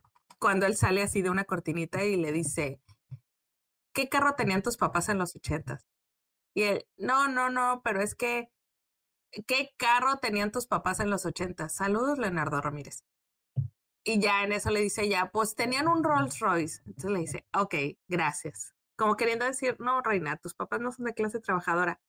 cuando 0.45 0.67
él 0.67 0.77
sale 0.77 1.01
así 1.01 1.23
de 1.23 1.31
una 1.31 1.45
cortinita 1.45 2.05
y 2.05 2.17
le 2.17 2.31
dice, 2.31 2.79
¿qué 3.95 4.11
carro 4.11 4.35
tenían 4.35 4.63
tus 4.63 4.77
papás 4.77 5.09
en 5.09 5.17
los 5.17 5.35
ochentas? 5.35 5.87
Y 6.53 6.65
él, 6.65 6.87
no, 6.99 7.29
no, 7.29 7.49
no, 7.49 7.81
pero 7.83 8.03
es 8.03 8.15
que, 8.15 8.53
¿qué 9.47 9.71
carro 9.79 10.19
tenían 10.19 10.53
tus 10.53 10.67
papás 10.67 11.01
en 11.01 11.09
los 11.09 11.25
ochentas? 11.25 11.75
Saludos, 11.75 12.19
Leonardo 12.19 12.61
Ramírez. 12.61 13.05
Y 14.05 14.21
ya 14.21 14.45
en 14.45 14.53
eso 14.53 14.69
le 14.69 14.81
dice 14.81 15.09
ya, 15.09 15.31
pues 15.31 15.55
tenían 15.55 15.89
un 15.89 16.05
Rolls 16.05 16.39
Royce. 16.41 16.83
Entonces 16.85 17.11
le 17.11 17.21
dice, 17.21 17.47
ok, 17.55 17.75
gracias. 18.07 18.75
Como 18.99 19.17
queriendo 19.17 19.47
decir, 19.47 19.77
no, 19.81 20.03
Reina, 20.03 20.37
tus 20.37 20.53
papás 20.53 20.79
no 20.79 20.93
son 20.93 21.07
de 21.07 21.15
clase 21.15 21.41
trabajadora 21.41 22.03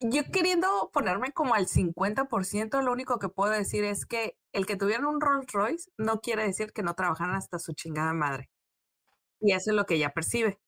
yo 0.00 0.22
queriendo 0.32 0.90
ponerme 0.92 1.32
como 1.32 1.54
al 1.54 1.66
50%, 1.66 2.82
lo 2.82 2.92
único 2.92 3.18
que 3.18 3.28
puedo 3.28 3.52
decir 3.52 3.84
es 3.84 4.06
que 4.06 4.38
el 4.52 4.66
que 4.66 4.76
tuvieran 4.76 5.06
un 5.06 5.20
Rolls 5.20 5.52
Royce 5.52 5.90
no 5.96 6.20
quiere 6.20 6.44
decir 6.44 6.72
que 6.72 6.82
no 6.82 6.94
trabajaran 6.94 7.36
hasta 7.36 7.58
su 7.58 7.72
chingada 7.72 8.12
madre. 8.12 8.50
Y 9.40 9.52
eso 9.52 9.70
es 9.70 9.76
lo 9.76 9.86
que 9.86 9.94
ella 9.94 10.12
percibe. 10.12 10.60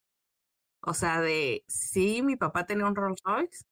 O 0.82 0.94
sea, 0.94 1.20
de 1.20 1.64
sí, 1.68 2.22
mi 2.22 2.36
papá 2.36 2.66
tenía 2.66 2.86
un 2.86 2.96
Rolls 2.96 3.20
Royce, 3.24 3.64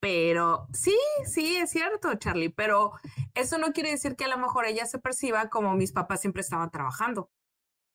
pero 0.00 0.68
sí, 0.72 0.94
sí, 1.24 1.56
es 1.56 1.70
cierto, 1.70 2.14
Charlie, 2.16 2.50
pero 2.50 2.92
eso 3.34 3.56
no 3.58 3.72
quiere 3.72 3.90
decir 3.90 4.16
que 4.16 4.26
a 4.26 4.28
lo 4.28 4.36
mejor 4.36 4.66
ella 4.66 4.84
se 4.84 4.98
perciba 4.98 5.48
como 5.48 5.74
mis 5.74 5.92
papás 5.92 6.20
siempre 6.20 6.42
estaban 6.42 6.70
trabajando. 6.70 7.30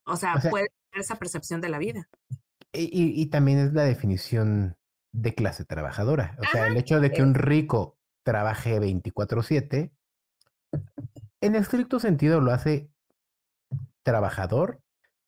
O 0.06 0.16
sea, 0.16 0.34
puede 0.50 0.70
tener 0.90 1.04
esa 1.04 1.18
percepción 1.18 1.62
de 1.62 1.70
la 1.70 1.78
vida. 1.78 2.10
y, 2.74 3.26
también 3.28 3.60
es 3.60 3.74
la 3.74 3.84
definición 3.84 4.76
de 5.12 5.36
clase 5.36 5.66
trabajadora. 5.66 6.36
O 6.40 6.46
sea, 6.52 6.68
el 6.68 6.78
hecho 6.78 7.00
de 7.00 7.12
que 7.12 7.22
un 7.22 7.36
rico 7.36 8.00
trabaje 8.24 8.80
24/7, 8.80 9.92
en 11.42 11.56
estricto 11.56 12.00
sentido 12.00 12.42
lo 12.42 12.52
hace 12.52 12.90
trabajador, 14.04 14.82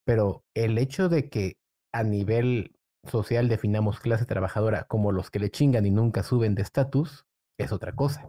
pero 0.05 0.43
el 0.53 0.77
hecho 0.77 1.09
de 1.09 1.29
que 1.29 1.57
a 1.93 2.03
nivel 2.03 2.75
social 3.07 3.49
definamos 3.49 3.99
clase 3.99 4.25
trabajadora 4.25 4.83
como 4.83 5.11
los 5.11 5.31
que 5.31 5.39
le 5.39 5.49
chingan 5.49 5.85
y 5.85 5.91
nunca 5.91 6.23
suben 6.23 6.55
de 6.55 6.61
estatus, 6.61 7.25
es 7.57 7.71
otra 7.71 7.93
cosa. 7.93 8.25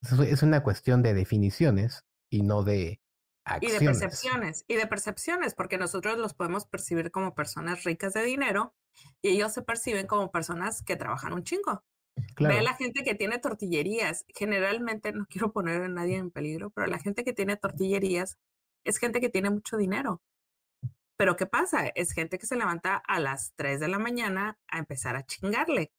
Es 0.00 0.42
una 0.42 0.62
cuestión 0.62 1.02
de 1.02 1.14
definiciones 1.14 2.04
y 2.30 2.42
no 2.42 2.62
de 2.62 3.00
y 3.60 3.70
de 3.70 3.78
percepciones, 3.78 4.64
y 4.68 4.76
de 4.76 4.86
percepciones, 4.86 5.54
porque 5.54 5.76
nosotros 5.76 6.16
los 6.18 6.32
podemos 6.32 6.66
percibir 6.66 7.10
como 7.10 7.34
personas 7.34 7.84
ricas 7.84 8.14
de 8.14 8.22
dinero 8.22 8.74
y 9.20 9.30
ellos 9.30 9.52
se 9.52 9.62
perciben 9.62 10.06
como 10.06 10.30
personas 10.30 10.82
que 10.82 10.96
trabajan 10.96 11.34
un 11.34 11.44
chingo. 11.44 11.84
Ve 12.38 12.62
la 12.62 12.74
gente 12.74 13.04
que 13.04 13.14
tiene 13.14 13.38
tortillerías. 13.38 14.24
Generalmente, 14.28 15.12
no 15.12 15.26
quiero 15.26 15.52
poner 15.52 15.82
a 15.82 15.88
nadie 15.88 16.16
en 16.16 16.30
peligro, 16.30 16.70
pero 16.70 16.86
la 16.86 16.98
gente 16.98 17.24
que 17.24 17.32
tiene 17.32 17.56
tortillerías 17.56 18.38
es 18.84 18.98
gente 18.98 19.20
que 19.20 19.28
tiene 19.28 19.50
mucho 19.50 19.76
dinero. 19.76 20.22
Pero 21.16 21.36
¿qué 21.36 21.46
pasa? 21.46 21.86
Es 21.88 22.12
gente 22.12 22.38
que 22.38 22.46
se 22.46 22.56
levanta 22.56 22.96
a 22.96 23.20
las 23.20 23.54
3 23.56 23.80
de 23.80 23.88
la 23.88 23.98
mañana 23.98 24.58
a 24.68 24.78
empezar 24.78 25.16
a 25.16 25.24
chingarle 25.24 25.92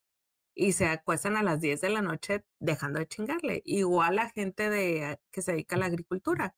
y 0.53 0.73
se 0.73 0.87
acuestan 0.87 1.37
a 1.37 1.43
las 1.43 1.61
10 1.61 1.81
de 1.81 1.89
la 1.89 2.01
noche 2.01 2.45
dejando 2.59 2.99
de 2.99 3.07
chingarle. 3.07 3.61
Igual 3.65 4.17
la 4.17 4.29
gente 4.29 4.69
de, 4.69 5.19
que 5.31 5.41
se 5.41 5.53
dedica 5.53 5.75
a 5.77 5.79
la 5.79 5.85
agricultura 5.87 6.55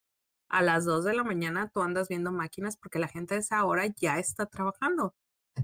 a 0.49 0.61
las 0.61 0.85
2 0.85 1.05
de 1.05 1.13
la 1.13 1.23
mañana 1.23 1.69
tú 1.73 1.81
andas 1.81 2.07
viendo 2.07 2.31
máquinas 2.31 2.77
porque 2.77 2.99
la 2.99 3.07
gente 3.07 3.35
de 3.35 3.41
esa 3.41 3.65
hora 3.65 3.87
ya 3.87 4.19
está 4.19 4.45
trabajando. 4.45 5.15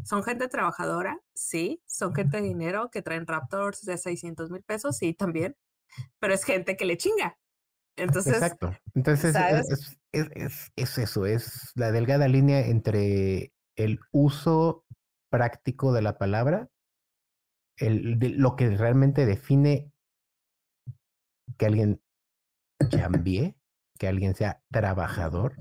Son 0.03 0.23
gente 0.23 0.47
trabajadora, 0.47 1.19
sí, 1.33 1.81
son 1.85 2.13
gente 2.13 2.37
de 2.37 2.43
dinero 2.43 2.89
que 2.91 3.01
traen 3.01 3.27
Raptors 3.27 3.81
de 3.81 3.97
600 3.97 4.49
mil 4.49 4.63
pesos, 4.63 4.97
sí, 4.97 5.13
también, 5.13 5.55
pero 6.19 6.33
es 6.33 6.43
gente 6.43 6.75
que 6.75 6.85
le 6.85 6.97
chinga. 6.97 7.37
Entonces, 7.95 8.33
Exacto. 8.33 8.75
Entonces, 8.95 9.35
es, 9.35 9.97
es, 10.11 10.71
es, 10.75 10.97
eso, 10.97 11.25
es 11.25 11.71
la 11.75 11.91
delgada 11.91 12.27
línea 12.27 12.65
entre 12.65 13.53
el 13.75 13.99
uso 14.11 14.85
práctico 15.29 15.93
de 15.93 16.01
la 16.01 16.17
palabra, 16.17 16.69
el, 17.77 18.19
lo 18.37 18.55
que 18.55 18.69
realmente 18.71 19.25
define 19.25 19.91
que 21.57 21.65
alguien 21.65 22.01
cambie 22.89 23.55
que 23.97 24.07
alguien 24.07 24.35
sea 24.35 24.61
trabajador. 24.71 25.55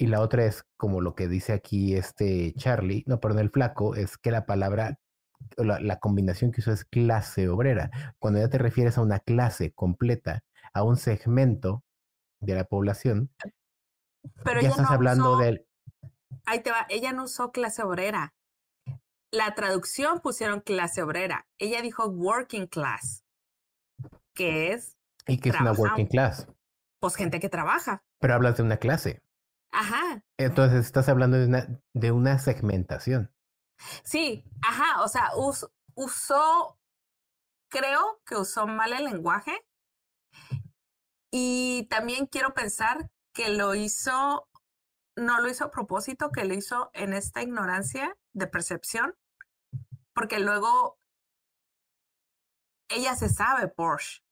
Y 0.00 0.06
la 0.06 0.20
otra 0.20 0.44
es 0.44 0.64
como 0.76 1.00
lo 1.00 1.14
que 1.14 1.28
dice 1.28 1.52
aquí 1.52 1.96
este 1.96 2.54
Charlie, 2.56 3.04
no, 3.06 3.20
perdón, 3.20 3.40
el 3.40 3.50
flaco, 3.50 3.96
es 3.96 4.16
que 4.16 4.30
la 4.30 4.46
palabra, 4.46 4.98
la, 5.56 5.80
la 5.80 5.98
combinación 5.98 6.52
que 6.52 6.60
usó 6.60 6.72
es 6.72 6.84
clase 6.84 7.48
obrera. 7.48 7.90
Cuando 8.18 8.38
ya 8.38 8.48
te 8.48 8.58
refieres 8.58 8.96
a 8.96 9.02
una 9.02 9.18
clase 9.18 9.72
completa, 9.72 10.44
a 10.72 10.84
un 10.84 10.96
segmento 10.96 11.84
de 12.40 12.54
la 12.54 12.64
población, 12.64 13.30
Pero 14.44 14.60
ya 14.60 14.68
estás 14.68 14.90
hablando 14.90 15.36
del... 15.38 15.66
Ahí 16.46 16.62
te 16.62 16.70
va, 16.70 16.86
ella 16.88 17.12
no 17.12 17.24
usó 17.24 17.50
clase 17.50 17.82
obrera. 17.82 18.34
La 19.32 19.54
traducción 19.54 20.20
pusieron 20.20 20.60
clase 20.60 21.02
obrera. 21.02 21.46
Ella 21.58 21.82
dijo 21.82 22.06
working 22.06 22.68
class, 22.68 23.24
que 24.32 24.72
es... 24.72 24.96
¿Y 25.26 25.38
que 25.40 25.50
es 25.50 25.60
una 25.60 25.72
working 25.72 26.06
class? 26.06 26.46
pues 27.00 27.14
gente 27.14 27.40
que 27.40 27.48
trabaja. 27.48 28.02
Pero 28.20 28.34
hablas 28.34 28.56
de 28.56 28.62
una 28.62 28.76
clase. 28.76 29.22
Ajá. 29.72 30.22
Entonces 30.38 30.86
estás 30.86 31.08
hablando 31.08 31.36
de 31.36 31.46
una, 31.46 31.80
de 31.94 32.12
una 32.12 32.38
segmentación. 32.38 33.32
Sí, 34.02 34.44
ajá, 34.62 35.02
o 35.02 35.08
sea, 35.08 35.30
usó, 35.94 36.78
creo 37.70 38.20
que 38.24 38.36
usó 38.36 38.66
mal 38.66 38.92
el 38.92 39.04
lenguaje 39.04 39.52
y 41.30 41.86
también 41.90 42.26
quiero 42.26 42.54
pensar 42.54 43.10
que 43.32 43.50
lo 43.50 43.74
hizo, 43.74 44.48
no 45.16 45.40
lo 45.40 45.48
hizo 45.48 45.66
a 45.66 45.70
propósito, 45.70 46.30
que 46.30 46.44
lo 46.44 46.54
hizo 46.54 46.90
en 46.94 47.12
esta 47.12 47.42
ignorancia 47.42 48.16
de 48.32 48.46
percepción, 48.48 49.14
porque 50.12 50.40
luego 50.40 50.98
ella 52.88 53.14
se 53.14 53.28
sabe 53.28 53.68
Porsche 53.68 54.22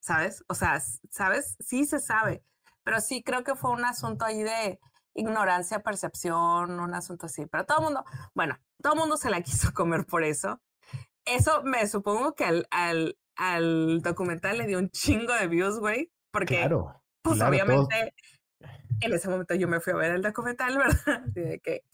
¿sabes? 0.00 0.44
O 0.48 0.54
sea, 0.54 0.80
¿sabes? 1.10 1.56
Sí 1.60 1.84
se 1.84 2.00
sabe, 2.00 2.44
pero 2.90 3.00
sí 3.00 3.22
creo 3.22 3.44
que 3.44 3.54
fue 3.54 3.70
un 3.70 3.84
asunto 3.84 4.24
ahí 4.24 4.42
de 4.42 4.80
ignorancia, 5.14 5.78
percepción, 5.78 6.80
un 6.80 6.92
asunto 6.92 7.26
así. 7.26 7.46
Pero 7.46 7.64
todo 7.64 7.78
el 7.78 7.84
mundo, 7.84 8.04
bueno, 8.34 8.58
todo 8.82 8.94
el 8.94 8.98
mundo 8.98 9.16
se 9.16 9.30
la 9.30 9.40
quiso 9.42 9.72
comer 9.72 10.06
por 10.06 10.24
eso. 10.24 10.60
Eso 11.24 11.62
me 11.62 11.86
supongo 11.86 12.34
que 12.34 12.46
al, 12.46 12.66
al, 12.72 13.16
al 13.36 14.00
documental 14.02 14.58
le 14.58 14.66
dio 14.66 14.80
un 14.80 14.90
chingo 14.90 15.32
de 15.34 15.46
views, 15.46 15.78
güey, 15.78 16.10
porque 16.32 16.56
claro, 16.56 17.00
pues 17.22 17.40
obviamente 17.40 18.12
en 19.00 19.12
ese 19.12 19.28
momento 19.28 19.54
yo 19.54 19.68
me 19.68 19.78
fui 19.78 19.92
a 19.92 19.96
ver 19.96 20.10
el 20.10 20.22
documental, 20.22 20.76
¿verdad? 21.06 21.20
De 21.26 21.60
que, 21.60 21.84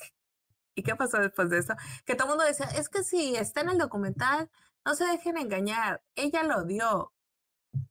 ¿Y 0.75 0.83
qué 0.83 0.97
pasó 0.97 1.19
después 1.19 1.51
de 1.51 1.59
eso? 1.59 1.75
Que 2.07 2.15
todo 2.15 2.29
el 2.29 2.31
mundo 2.31 2.45
decía, 2.45 2.69
es 2.75 2.89
que 2.89 3.05
si 3.05 3.37
está 3.37 3.61
en 3.61 3.69
el 3.69 3.77
documental, 3.77 4.49
no 4.87 4.95
se 4.95 5.05
dejen 5.05 5.37
engañar, 5.37 6.03
ella 6.15 6.43
lo 6.43 6.65
dio. 6.65 7.13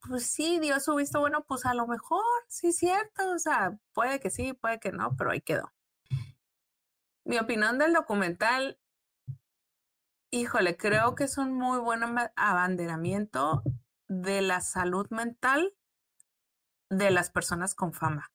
Pues 0.08 0.26
sí, 0.26 0.58
dio 0.60 0.78
su 0.80 0.94
visto 0.94 1.20
bueno, 1.20 1.44
pues 1.46 1.66
a 1.66 1.74
lo 1.74 1.86
mejor, 1.86 2.24
sí, 2.48 2.72
cierto, 2.72 3.30
o 3.32 3.38
sea, 3.38 3.78
puede 3.92 4.20
que 4.20 4.30
sí, 4.30 4.52
puede 4.52 4.78
que 4.80 4.92
no, 4.92 5.16
pero 5.16 5.30
ahí 5.30 5.40
quedó. 5.40 5.72
Mi 7.24 7.38
opinión 7.38 7.78
del 7.78 7.92
documental, 7.92 8.78
híjole, 10.30 10.76
creo 10.76 11.14
que 11.14 11.24
es 11.24 11.38
un 11.38 11.54
muy 11.54 11.78
buen 11.78 12.02
abanderamiento 12.36 13.62
de 14.08 14.42
la 14.42 14.60
salud 14.60 15.08
mental 15.10 15.74
de 16.88 17.10
las 17.10 17.30
personas 17.30 17.74
con 17.74 17.92
fama. 17.92 18.30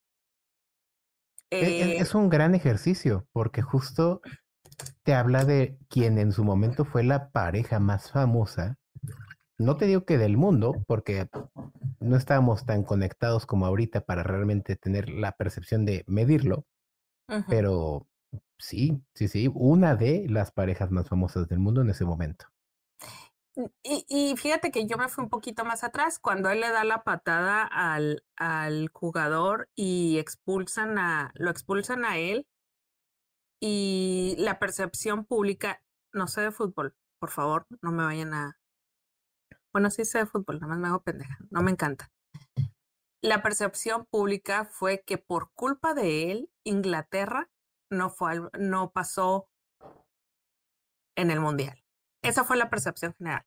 E, 1.50 1.60
e, 1.60 1.98
es, 1.98 2.16
un 2.16 2.30
gran 2.30 2.56
ejercicio 2.56 3.28
porque 3.34 3.62
justo 3.62 4.22
te 5.04 5.14
habla 5.14 5.44
de 5.44 5.78
quien 5.90 6.18
en 6.18 6.32
su 6.32 6.44
momento 6.44 6.86
fue 6.86 7.04
la 7.04 7.30
pareja 7.32 7.80
más 7.80 8.12
famosa. 8.12 8.78
No 9.62 9.78
te 9.78 9.86
digo 9.86 10.06
que 10.06 10.18
del 10.18 10.38
mundo, 10.38 10.84
porque 10.88 11.30
no 12.00 12.16
estábamos 12.16 12.66
tan 12.66 12.84
conectados 12.84 13.46
como 13.46 13.68
ahorita 13.68 14.02
para 14.02 14.24
realmente 14.24 14.76
tener 14.76 15.10
la 15.10 15.34
percepción 15.34 15.86
de 15.86 16.04
medirlo, 16.08 16.66
pero 17.48 18.08
sí, 18.58 19.04
sí, 19.14 19.28
sí, 19.28 19.52
una 19.54 19.96
de 19.96 20.26
las 20.28 20.52
parejas 20.52 20.90
más 20.90 21.08
famosas 21.08 21.48
del 21.48 21.60
mundo 21.60 21.82
en 21.82 21.92
ese 21.92 22.06
momento. 22.06 22.48
Y, 23.84 24.34
fíjate 24.38 24.72
que 24.72 24.88
yo 24.88 24.98
me 24.98 25.10
fui 25.10 25.26
un 25.26 25.30
poquito 25.30 25.64
más 25.64 25.84
atrás 25.84 26.18
cuando 26.18 26.50
él 26.50 26.62
le 26.62 26.72
da 26.72 26.84
la 26.84 27.04
patada 27.04 27.64
al, 27.64 28.24
al 28.38 28.90
jugador 28.92 29.70
y 29.76 30.18
expulsan 30.18 30.98
a, 30.98 31.32
lo 31.36 31.52
expulsan 31.52 32.04
a 32.04 32.18
él 32.18 32.48
y 33.60 34.36
la 34.40 34.58
percepción 34.58 35.26
pública, 35.26 35.84
no 36.14 36.28
sé 36.28 36.42
de 36.42 36.52
fútbol, 36.52 36.96
por 37.20 37.30
favor, 37.30 37.68
no 37.82 37.92
me 37.92 38.04
vayan 38.04 38.34
a... 38.34 38.61
Bueno, 39.74 39.90
sí 39.90 40.06
sé 40.06 40.20
de 40.20 40.26
fútbol, 40.26 40.60
nada 40.60 40.68
más 40.68 40.80
me 40.80 40.88
hago 40.88 41.04
pendeja, 41.04 41.38
no 41.50 41.62
me 41.62 41.72
encanta. 41.72 42.12
La 43.22 43.44
percepción 43.44 44.06
pública 44.06 44.66
fue 44.66 45.04
que 45.06 45.18
por 45.18 45.52
culpa 45.54 45.94
de 45.94 46.32
él, 46.32 46.50
Inglaterra 46.64 47.50
no, 47.92 48.10
fue 48.10 48.42
no 48.58 48.92
pasó 48.92 49.48
en 51.16 51.30
el 51.30 51.40
Mundial. 51.40 51.84
Esa 52.24 52.44
fue 52.44 52.58
la 52.58 52.70
percepción 52.70 53.14
general. 53.14 53.46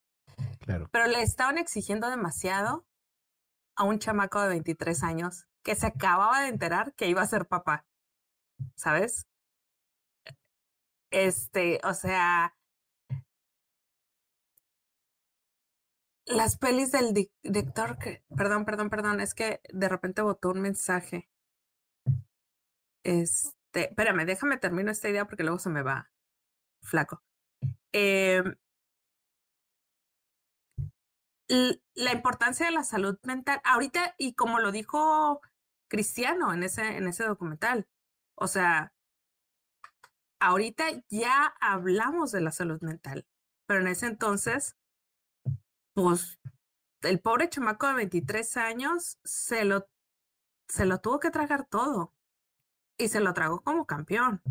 Claro. 0.61 0.89
Pero 0.93 1.07
le 1.07 1.23
estaban 1.23 1.59
exigiendo 1.59 2.09
demasiado 2.09 2.87
a 3.77 3.85
un 3.85 3.99
chamaco 3.99 4.41
de 4.41 4.49
23 4.49 5.03
años 5.03 5.47
que 5.65 5.75
se 5.75 5.87
acababa 5.87 6.43
de 6.43 6.49
enterar 6.49 6.95
que 6.95 7.09
iba 7.09 7.23
a 7.23 7.27
ser 7.27 7.47
papá. 7.47 7.87
¿Sabes? 8.77 9.27
Este, 11.11 11.81
o 11.85 11.95
sea, 11.95 12.57
las 16.27 16.57
pelis 16.59 16.91
del 16.93 17.13
director, 17.43 17.99
que, 17.99 18.25
perdón, 18.37 18.65
perdón, 18.65 18.91
perdón, 18.91 19.21
es 19.21 19.35
que 19.35 19.61
de 19.73 19.89
repente 19.89 20.23
botó 20.23 20.51
un 20.51 20.61
mensaje. 20.61 21.29
Este, 23.03 23.89
espérame, 23.91 24.25
déjame 24.25 24.57
termino 24.57 24.91
esta 24.91 25.09
idea 25.09 25.27
porque 25.27 25.43
luego 25.43 25.59
se 25.59 25.71
me 25.71 25.83
va 25.83 26.11
flaco. 26.83 27.23
Eh, 27.93 28.43
la 31.49 32.13
importancia 32.13 32.67
de 32.67 32.73
la 32.73 32.85
salud 32.85 33.19
mental, 33.23 33.61
ahorita, 33.65 34.15
y 34.19 34.35
como 34.35 34.61
lo 34.61 34.73
dijo 34.73 35.41
Cristiano 35.89 36.53
en 36.53 36.63
ese, 36.63 36.97
en 36.97 37.07
ese 37.07 37.25
documental, 37.25 37.87
o 38.35 38.49
sea, 38.49 38.93
ahorita 40.41 40.85
ya 41.09 41.55
hablamos 41.61 42.33
de 42.33 42.41
la 42.41 42.51
salud 42.51 42.81
mental, 42.83 43.27
pero 43.67 43.81
en 43.81 43.89
ese 43.89 44.07
entonces, 44.07 44.77
pues, 45.95 46.39
el 47.03 47.21
pobre 47.21 47.49
chamaco 47.49 47.87
de 47.87 47.95
23 47.95 48.57
años 48.57 49.19
se 49.25 49.65
lo, 49.65 49.89
se 50.69 50.87
lo 50.87 51.01
tuvo 51.01 51.21
que 51.21 51.31
tragar 51.31 51.67
todo 51.67 52.15
y 52.99 53.09
se 53.09 53.21
lo 53.21 53.33
tragó 53.35 53.63
como 53.63 53.87
campeón. 53.87 54.43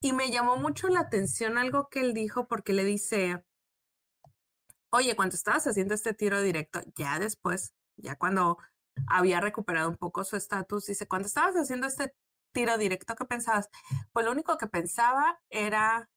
Y 0.00 0.12
me 0.12 0.30
llamó 0.30 0.56
mucho 0.56 0.88
la 0.88 1.00
atención 1.00 1.58
algo 1.58 1.88
que 1.88 2.00
él 2.00 2.14
dijo 2.14 2.48
porque 2.48 2.72
le 2.72 2.84
dice, 2.84 3.44
Oye, 4.92 5.14
cuando 5.14 5.36
estabas 5.36 5.66
haciendo 5.68 5.94
este 5.94 6.14
tiro 6.14 6.42
directo, 6.42 6.80
ya 6.96 7.18
después, 7.20 7.74
ya 7.96 8.16
cuando 8.16 8.58
había 9.06 9.40
recuperado 9.40 9.88
un 9.88 9.96
poco 9.96 10.24
su 10.24 10.36
estatus, 10.36 10.86
dice, 10.86 11.06
cuando 11.06 11.28
estabas 11.28 11.54
haciendo 11.54 11.86
este 11.86 12.12
tiro 12.52 12.76
directo, 12.76 13.14
¿qué 13.14 13.24
pensabas? 13.24 13.68
Pues 14.12 14.26
lo 14.26 14.32
único 14.32 14.58
que 14.58 14.66
pensaba 14.66 15.40
era, 15.48 16.10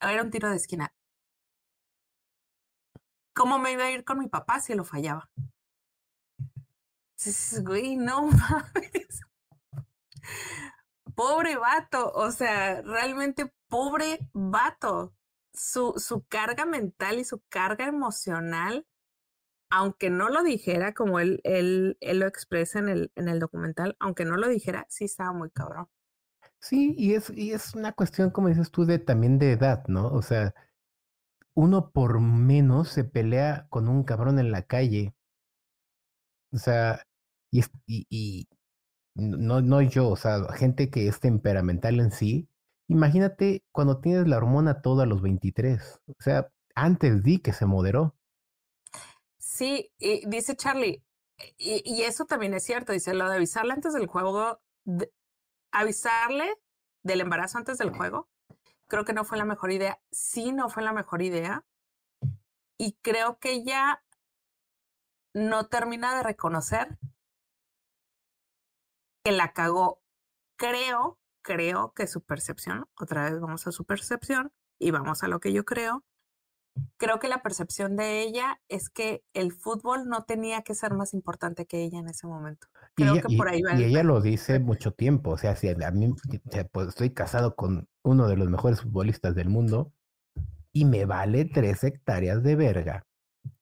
era 0.00 0.22
un 0.22 0.30
tiro 0.30 0.50
de 0.50 0.56
esquina. 0.56 0.94
¿Cómo 3.38 3.60
me 3.60 3.70
iba 3.70 3.84
a 3.84 3.90
ir 3.92 4.02
con 4.02 4.18
mi 4.18 4.26
papá 4.26 4.58
si 4.58 4.74
lo 4.74 4.82
fallaba? 4.82 5.30
güey, 7.62 7.94
no 7.94 8.22
mames. 8.26 9.20
Pobre 11.14 11.56
vato, 11.56 12.10
o 12.14 12.32
sea, 12.32 12.82
realmente 12.82 13.54
pobre 13.68 14.18
vato 14.32 15.14
su, 15.52 15.94
su 15.98 16.26
carga 16.26 16.66
mental 16.66 17.20
y 17.20 17.24
su 17.24 17.40
carga 17.48 17.86
emocional, 17.86 18.88
aunque 19.70 20.10
no 20.10 20.30
lo 20.30 20.42
dijera 20.42 20.92
como 20.92 21.20
él, 21.20 21.40
él, 21.44 21.96
él 22.00 22.18
lo 22.18 22.26
expresa 22.26 22.80
en 22.80 22.88
el, 22.88 23.12
en 23.14 23.28
el 23.28 23.38
documental, 23.38 23.96
aunque 24.00 24.24
no 24.24 24.36
lo 24.36 24.48
dijera, 24.48 24.84
sí 24.88 25.04
estaba 25.04 25.32
muy 25.32 25.50
cabrón. 25.50 25.88
Sí, 26.58 26.96
y 26.98 27.14
es, 27.14 27.30
y 27.30 27.52
es 27.52 27.76
una 27.76 27.92
cuestión, 27.92 28.30
como 28.30 28.48
dices 28.48 28.72
tú, 28.72 28.84
de 28.84 28.98
también 28.98 29.38
de 29.38 29.52
edad, 29.52 29.84
¿no? 29.86 30.08
O 30.08 30.22
sea, 30.22 30.54
uno 31.58 31.90
por 31.90 32.20
menos 32.20 32.88
se 32.88 33.04
pelea 33.04 33.66
con 33.70 33.88
un 33.88 34.04
cabrón 34.04 34.38
en 34.38 34.52
la 34.52 34.62
calle. 34.62 35.14
O 36.52 36.58
sea, 36.58 37.02
y, 37.50 37.62
y, 37.86 38.06
y 38.08 38.48
no, 39.14 39.60
no 39.60 39.82
yo, 39.82 40.08
o 40.08 40.16
sea, 40.16 40.52
gente 40.52 40.90
que 40.90 41.08
es 41.08 41.20
temperamental 41.20 42.00
en 42.00 42.10
sí, 42.12 42.48
Imagínate 42.88 43.62
cuando 43.70 44.00
tienes 44.00 44.26
la 44.26 44.38
hormona 44.38 44.80
toda 44.80 45.04
a 45.04 45.06
los 45.06 45.20
23. 45.20 46.00
O 46.06 46.14
sea, 46.18 46.50
antes 46.74 47.22
di 47.22 47.38
que 47.38 47.52
se 47.52 47.66
moderó. 47.66 48.16
Sí, 49.38 49.92
y 49.98 50.26
dice 50.26 50.56
Charlie, 50.56 51.04
y, 51.58 52.02
eso 52.02 52.24
también 52.24 52.54
es 52.54 52.64
cierto, 52.64 52.92
dice 52.92 53.14
lo 53.14 53.28
de 53.28 53.36
avisarle 53.36 53.74
antes 53.74 53.92
del 53.92 54.06
juego, 54.06 54.60
avisarle 55.70 56.54
del 57.02 57.20
embarazo 57.20 57.58
antes 57.58 57.78
del 57.78 57.90
juego, 57.90 58.28
creo 58.88 59.04
que 59.04 59.12
no 59.12 59.24
fue 59.24 59.38
la 59.38 59.44
mejor 59.44 59.70
idea. 59.72 60.00
Sí, 60.10 60.52
no 60.52 60.68
fue 60.68 60.82
la 60.82 60.92
mejor 60.92 61.22
idea. 61.22 61.64
Y 62.78 62.94
creo 63.02 63.38
que 63.38 63.52
ella 63.52 64.02
no 65.34 65.66
termina 65.68 66.16
de 66.16 66.22
reconocer 66.22 66.98
que 69.24 69.32
la 69.32 69.52
cagó. 69.52 70.02
Creo 70.56 71.18
creo 71.48 71.94
que 71.94 72.06
su 72.06 72.22
percepción, 72.22 72.86
otra 72.94 73.30
vez 73.30 73.40
vamos 73.40 73.66
a 73.66 73.72
su 73.72 73.86
percepción 73.86 74.52
y 74.78 74.90
vamos 74.90 75.22
a 75.22 75.28
lo 75.28 75.40
que 75.40 75.54
yo 75.54 75.64
creo, 75.64 76.04
creo 76.96 77.18
que 77.18 77.28
la 77.28 77.42
percepción 77.42 77.96
de 77.96 78.22
ella 78.22 78.60
es 78.68 78.90
que 78.90 79.22
el 79.32 79.52
fútbol 79.52 80.08
no 80.08 80.24
tenía 80.24 80.62
que 80.62 80.74
ser 80.74 80.94
más 80.94 81.14
importante 81.14 81.66
que 81.66 81.82
ella 81.82 81.98
en 81.98 82.08
ese 82.08 82.26
momento. 82.26 82.66
Creo 82.94 83.16
y, 83.16 83.20
que 83.20 83.36
por 83.36 83.48
ahí 83.48 83.62
va 83.62 83.74
y 83.78 83.84
ella 83.84 84.02
lo 84.02 84.20
dice 84.20 84.58
mucho 84.58 84.92
tiempo, 84.92 85.30
o 85.30 85.38
sea, 85.38 85.56
si 85.56 85.68
a 85.68 85.90
mí 85.90 86.14
pues 86.72 86.88
estoy 86.88 87.10
casado 87.10 87.56
con 87.56 87.88
uno 88.02 88.28
de 88.28 88.36
los 88.36 88.48
mejores 88.48 88.82
futbolistas 88.82 89.34
del 89.34 89.48
mundo 89.48 89.92
y 90.72 90.84
me 90.84 91.04
vale 91.04 91.44
tres 91.44 91.84
hectáreas 91.84 92.42
de 92.42 92.56
verga 92.56 93.06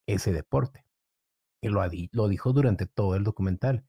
ese 0.07 0.33
deporte. 0.33 0.85
Y 1.61 1.69
lo, 1.69 1.83
lo 2.13 2.29
dijo 2.29 2.53
durante 2.53 2.87
todo 2.87 3.17
el 3.17 3.25
documental 3.25 3.85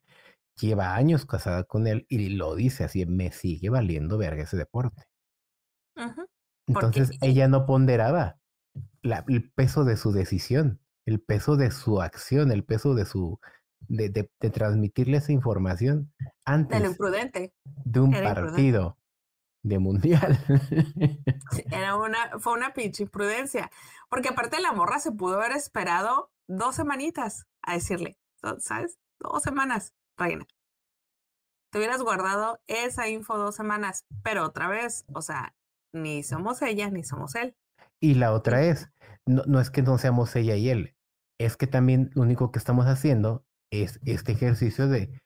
lleva 0.60 0.95
años 0.95 1.26
casada 1.26 1.64
con 1.64 1.88
él 1.88 2.06
y 2.10 2.30
lo 2.30 2.56
dice 2.56 2.84
así, 2.84 3.06
me 3.06 3.32
sigue 3.32 3.70
valiendo 3.70 4.18
verga 4.18 4.43
ese 4.43 4.58
deporte. 4.58 5.08
Entonces 6.68 7.12
ella 7.22 7.47
no 7.47 7.66
ponderaba 7.66 8.38
el 9.02 9.52
peso 9.52 9.84
de 9.84 9.98
su 9.98 10.12
decisión, 10.12 10.82
el 11.06 11.22
peso 11.22 11.56
de 11.56 11.72
su 11.72 12.02
acción, 12.02 12.52
el 12.52 12.64
peso 12.64 12.94
de 12.94 13.06
su 13.06 13.40
de, 13.88 14.10
de, 14.10 14.50
transmitirle 14.50 15.18
esa 15.18 15.32
información 15.32 16.12
antes 16.46 16.82
de, 16.82 16.88
imprudente. 16.88 17.54
de 17.64 18.00
un 18.00 18.12
partido 18.12 18.98
de 19.64 19.80
mundial. 19.80 20.38
Era 21.72 21.96
una, 21.96 22.40
fue 22.40 22.54
una 22.54 22.74
pinche 22.74 23.04
imprudencia. 23.04 23.72
Porque 24.10 24.30
aparte 24.30 24.60
la 24.60 24.74
morra 24.74 25.00
se 25.00 25.12
pudo 25.12 25.36
haber 25.36 25.52
esperado 25.52 26.32
dos 26.48 26.76
semanitas 26.76 27.46
a 27.62 27.74
decirle, 27.74 28.18
¿sabes? 28.60 28.98
Dos 29.20 29.44
semanas, 29.44 29.94
reina. 30.18 30.48
Te 31.70 31.80
hubieras 31.80 32.02
guardado 32.02 32.60
esa 32.68 33.10
info 33.10 33.38
dos 33.38 33.56
semanas, 33.56 34.06
pero 34.24 34.46
otra 34.46 34.70
vez, 34.70 35.06
o 35.14 35.22
sea, 35.22 35.54
ni 35.92 36.24
somos 36.24 36.62
ella 36.62 36.90
ni 36.90 37.04
somos 37.04 37.36
él. 37.36 37.56
Y 38.00 38.16
la 38.16 38.34
otra 38.34 38.64
es, 38.64 38.89
no, 39.26 39.43
no 39.45 39.60
es 39.60 39.70
que 39.70 39.82
no 39.82 39.98
seamos 39.98 40.36
ella 40.36 40.56
y 40.56 40.70
él, 40.70 40.95
es 41.39 41.58
que 41.58 41.68
también 41.68 42.12
lo 42.14 42.24
único 42.24 42.52
que 42.52 42.60
estamos 42.60 42.86
haciendo 42.86 43.45
es 43.72 44.00
este 44.06 44.32
ejercicio 44.32 44.88
de 44.88 45.22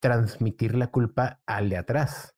transmitir 0.00 0.74
la 0.74 0.88
culpa 0.88 1.40
al 1.46 1.68
de 1.68 1.76
atrás. 1.78 2.34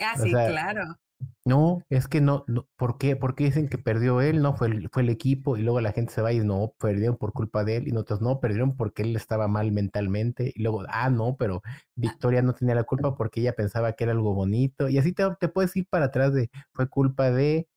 Ah, 0.00 0.16
sí, 0.16 0.30
claro. 0.30 0.96
No, 1.44 1.82
es 1.88 2.08
que 2.08 2.20
no, 2.20 2.44
no, 2.48 2.66
¿por 2.76 2.98
qué? 2.98 3.16
Porque 3.16 3.44
dicen 3.44 3.68
que 3.68 3.78
perdió 3.78 4.20
él, 4.20 4.42
no, 4.42 4.56
fue 4.56 4.66
el, 4.68 4.90
fue 4.90 5.02
el 5.02 5.08
equipo 5.08 5.56
y 5.56 5.62
luego 5.62 5.80
la 5.80 5.92
gente 5.92 6.12
se 6.12 6.20
va 6.20 6.32
y 6.32 6.40
no, 6.40 6.74
perdieron 6.78 7.16
por 7.16 7.32
culpa 7.32 7.64
de 7.64 7.76
él 7.76 7.88
y 7.88 7.92
nosotros 7.92 8.20
no, 8.20 8.40
perdieron 8.40 8.76
porque 8.76 9.02
él 9.02 9.16
estaba 9.16 9.48
mal 9.48 9.72
mentalmente 9.72 10.52
y 10.54 10.62
luego, 10.62 10.82
ah, 10.88 11.08
no, 11.10 11.36
pero 11.36 11.62
Victoria 11.94 12.42
no 12.42 12.54
tenía 12.54 12.74
la 12.74 12.84
culpa 12.84 13.14
porque 13.14 13.40
ella 13.40 13.54
pensaba 13.54 13.92
que 13.92 14.04
era 14.04 14.12
algo 14.12 14.34
bonito 14.34 14.88
y 14.88 14.98
así 14.98 15.12
te, 15.12 15.24
te 15.40 15.48
puedes 15.48 15.74
ir 15.76 15.86
para 15.88 16.06
atrás 16.06 16.34
de, 16.34 16.50
fue 16.72 16.88
culpa 16.88 17.30
de 17.30 17.68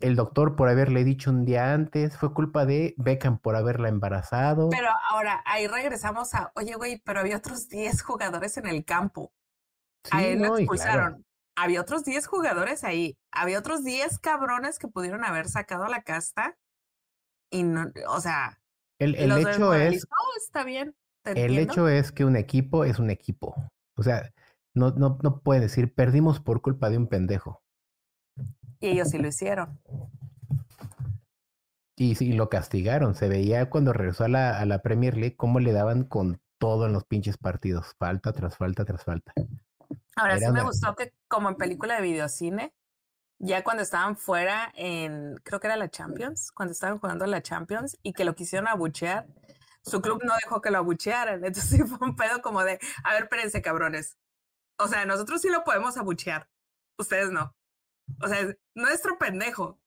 el 0.00 0.16
doctor 0.16 0.56
por 0.56 0.68
haberle 0.68 1.04
dicho 1.04 1.30
un 1.30 1.44
día 1.44 1.72
antes, 1.72 2.16
fue 2.16 2.32
culpa 2.32 2.66
de 2.66 2.94
Beckham 2.98 3.38
por 3.38 3.56
haberla 3.56 3.88
embarazado. 3.88 4.68
Pero 4.70 4.88
ahora 5.10 5.42
ahí 5.46 5.66
regresamos 5.66 6.34
a, 6.34 6.52
oye, 6.54 6.74
güey, 6.74 7.00
pero 7.04 7.20
había 7.20 7.36
otros 7.36 7.68
10 7.68 8.02
jugadores 8.02 8.56
en 8.56 8.66
el 8.66 8.84
campo. 8.84 9.32
a 10.10 10.24
él 10.24 10.40
lo 10.40 10.56
expulsaron 10.58 11.24
había 11.58 11.80
otros 11.80 12.04
10 12.04 12.26
jugadores 12.26 12.84
ahí, 12.84 13.18
había 13.32 13.58
otros 13.58 13.84
10 13.84 14.18
cabrones 14.20 14.78
que 14.78 14.88
pudieron 14.88 15.24
haber 15.24 15.48
sacado 15.48 15.84
a 15.84 15.88
la 15.88 16.02
casta 16.02 16.56
y 17.50 17.64
no, 17.64 17.90
o 18.08 18.20
sea, 18.20 18.60
el, 18.98 19.14
el 19.16 19.32
hecho 19.32 19.74
es, 19.74 20.04
oh, 20.04 20.36
está 20.36 20.64
bien. 20.64 20.94
el 21.24 21.58
hecho 21.58 21.88
es 21.88 22.12
que 22.12 22.24
un 22.24 22.36
equipo 22.36 22.84
es 22.84 22.98
un 22.98 23.10
equipo. 23.10 23.54
O 23.96 24.02
sea, 24.02 24.32
no, 24.74 24.90
no, 24.92 25.18
no 25.22 25.40
puede 25.40 25.60
decir 25.60 25.94
perdimos 25.94 26.40
por 26.40 26.62
culpa 26.62 26.90
de 26.90 26.98
un 26.98 27.08
pendejo. 27.08 27.62
Y 28.80 28.88
ellos 28.88 29.10
sí 29.10 29.18
lo 29.18 29.28
hicieron. 29.28 29.80
Y 31.96 32.14
sí, 32.14 32.32
lo 32.32 32.48
castigaron. 32.48 33.14
Se 33.14 33.28
veía 33.28 33.68
cuando 33.70 33.92
regresó 33.92 34.24
a 34.24 34.28
la, 34.28 34.58
a 34.58 34.64
la 34.66 34.82
Premier 34.82 35.16
League 35.16 35.36
cómo 35.36 35.58
le 35.58 35.72
daban 35.72 36.04
con 36.04 36.40
todo 36.58 36.86
en 36.86 36.92
los 36.92 37.04
pinches 37.04 37.38
partidos. 37.38 37.94
Falta 37.98 38.32
tras 38.32 38.56
falta 38.56 38.84
tras 38.84 39.04
falta. 39.04 39.32
Ahora 40.16 40.38
sí 40.38 40.50
me 40.50 40.62
gustó 40.62 40.94
que 40.94 41.12
como 41.28 41.48
en 41.48 41.56
película 41.56 41.96
de 41.96 42.02
videocine, 42.02 42.74
ya 43.38 43.62
cuando 43.62 43.82
estaban 43.82 44.16
fuera 44.16 44.72
en, 44.74 45.36
creo 45.44 45.60
que 45.60 45.68
era 45.68 45.76
la 45.76 45.90
Champions, 45.90 46.50
cuando 46.52 46.72
estaban 46.72 46.98
jugando 46.98 47.24
la 47.26 47.42
Champions 47.42 47.96
y 48.02 48.12
que 48.12 48.24
lo 48.24 48.34
quisieron 48.34 48.68
abuchear, 48.68 49.26
su 49.82 50.00
club 50.00 50.22
no 50.24 50.34
dejó 50.42 50.60
que 50.60 50.70
lo 50.70 50.78
abuchearan. 50.78 51.44
Entonces 51.44 51.70
sí 51.70 51.82
fue 51.82 52.06
un 52.06 52.16
pedo 52.16 52.42
como 52.42 52.64
de, 52.64 52.78
a 53.04 53.12
ver, 53.12 53.24
espérense, 53.24 53.62
cabrones. 53.62 54.18
O 54.78 54.88
sea, 54.88 55.04
nosotros 55.04 55.40
sí 55.40 55.48
lo 55.50 55.64
podemos 55.64 55.96
abuchear, 55.96 56.48
ustedes 56.96 57.30
no. 57.30 57.54
O 58.22 58.28
sea, 58.28 58.54
nuestro 58.74 59.18
pendejo. 59.18 59.78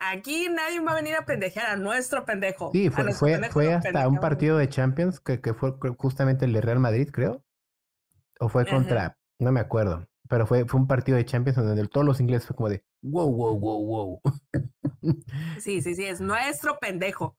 Aquí 0.00 0.48
nadie 0.48 0.80
va 0.80 0.92
a 0.92 0.96
venir 0.96 1.16
a 1.16 1.24
pendejear 1.24 1.70
a 1.70 1.76
nuestro 1.76 2.24
pendejo. 2.24 2.70
Sí, 2.72 2.88
fue, 2.88 3.12
fue, 3.12 3.50
fue 3.50 3.74
hasta 3.74 4.06
un 4.06 4.20
partido 4.20 4.56
de 4.56 4.68
Champions 4.68 5.18
que, 5.18 5.40
que, 5.40 5.54
fue 5.54 5.74
justamente 5.96 6.44
el 6.44 6.52
de 6.52 6.60
Real 6.60 6.78
Madrid, 6.78 7.08
creo. 7.10 7.44
O 8.38 8.48
fue 8.48 8.64
contra, 8.64 9.18
no 9.40 9.50
me 9.50 9.60
acuerdo. 9.60 10.06
Pero 10.28 10.46
fue, 10.46 10.66
fue 10.66 10.78
un 10.78 10.86
partido 10.86 11.16
de 11.16 11.24
Champions 11.24 11.56
donde 11.56 11.88
todos 11.88 12.06
los 12.06 12.20
ingleses 12.20 12.46
fue 12.46 12.54
como 12.54 12.68
de 12.68 12.84
wow, 13.02 13.30
wow, 13.30 13.58
wow, 13.58 13.86
wow. 13.86 14.20
Sí, 15.58 15.80
sí, 15.82 15.94
sí, 15.94 16.04
es 16.04 16.20
nuestro 16.20 16.78
pendejo. 16.78 17.36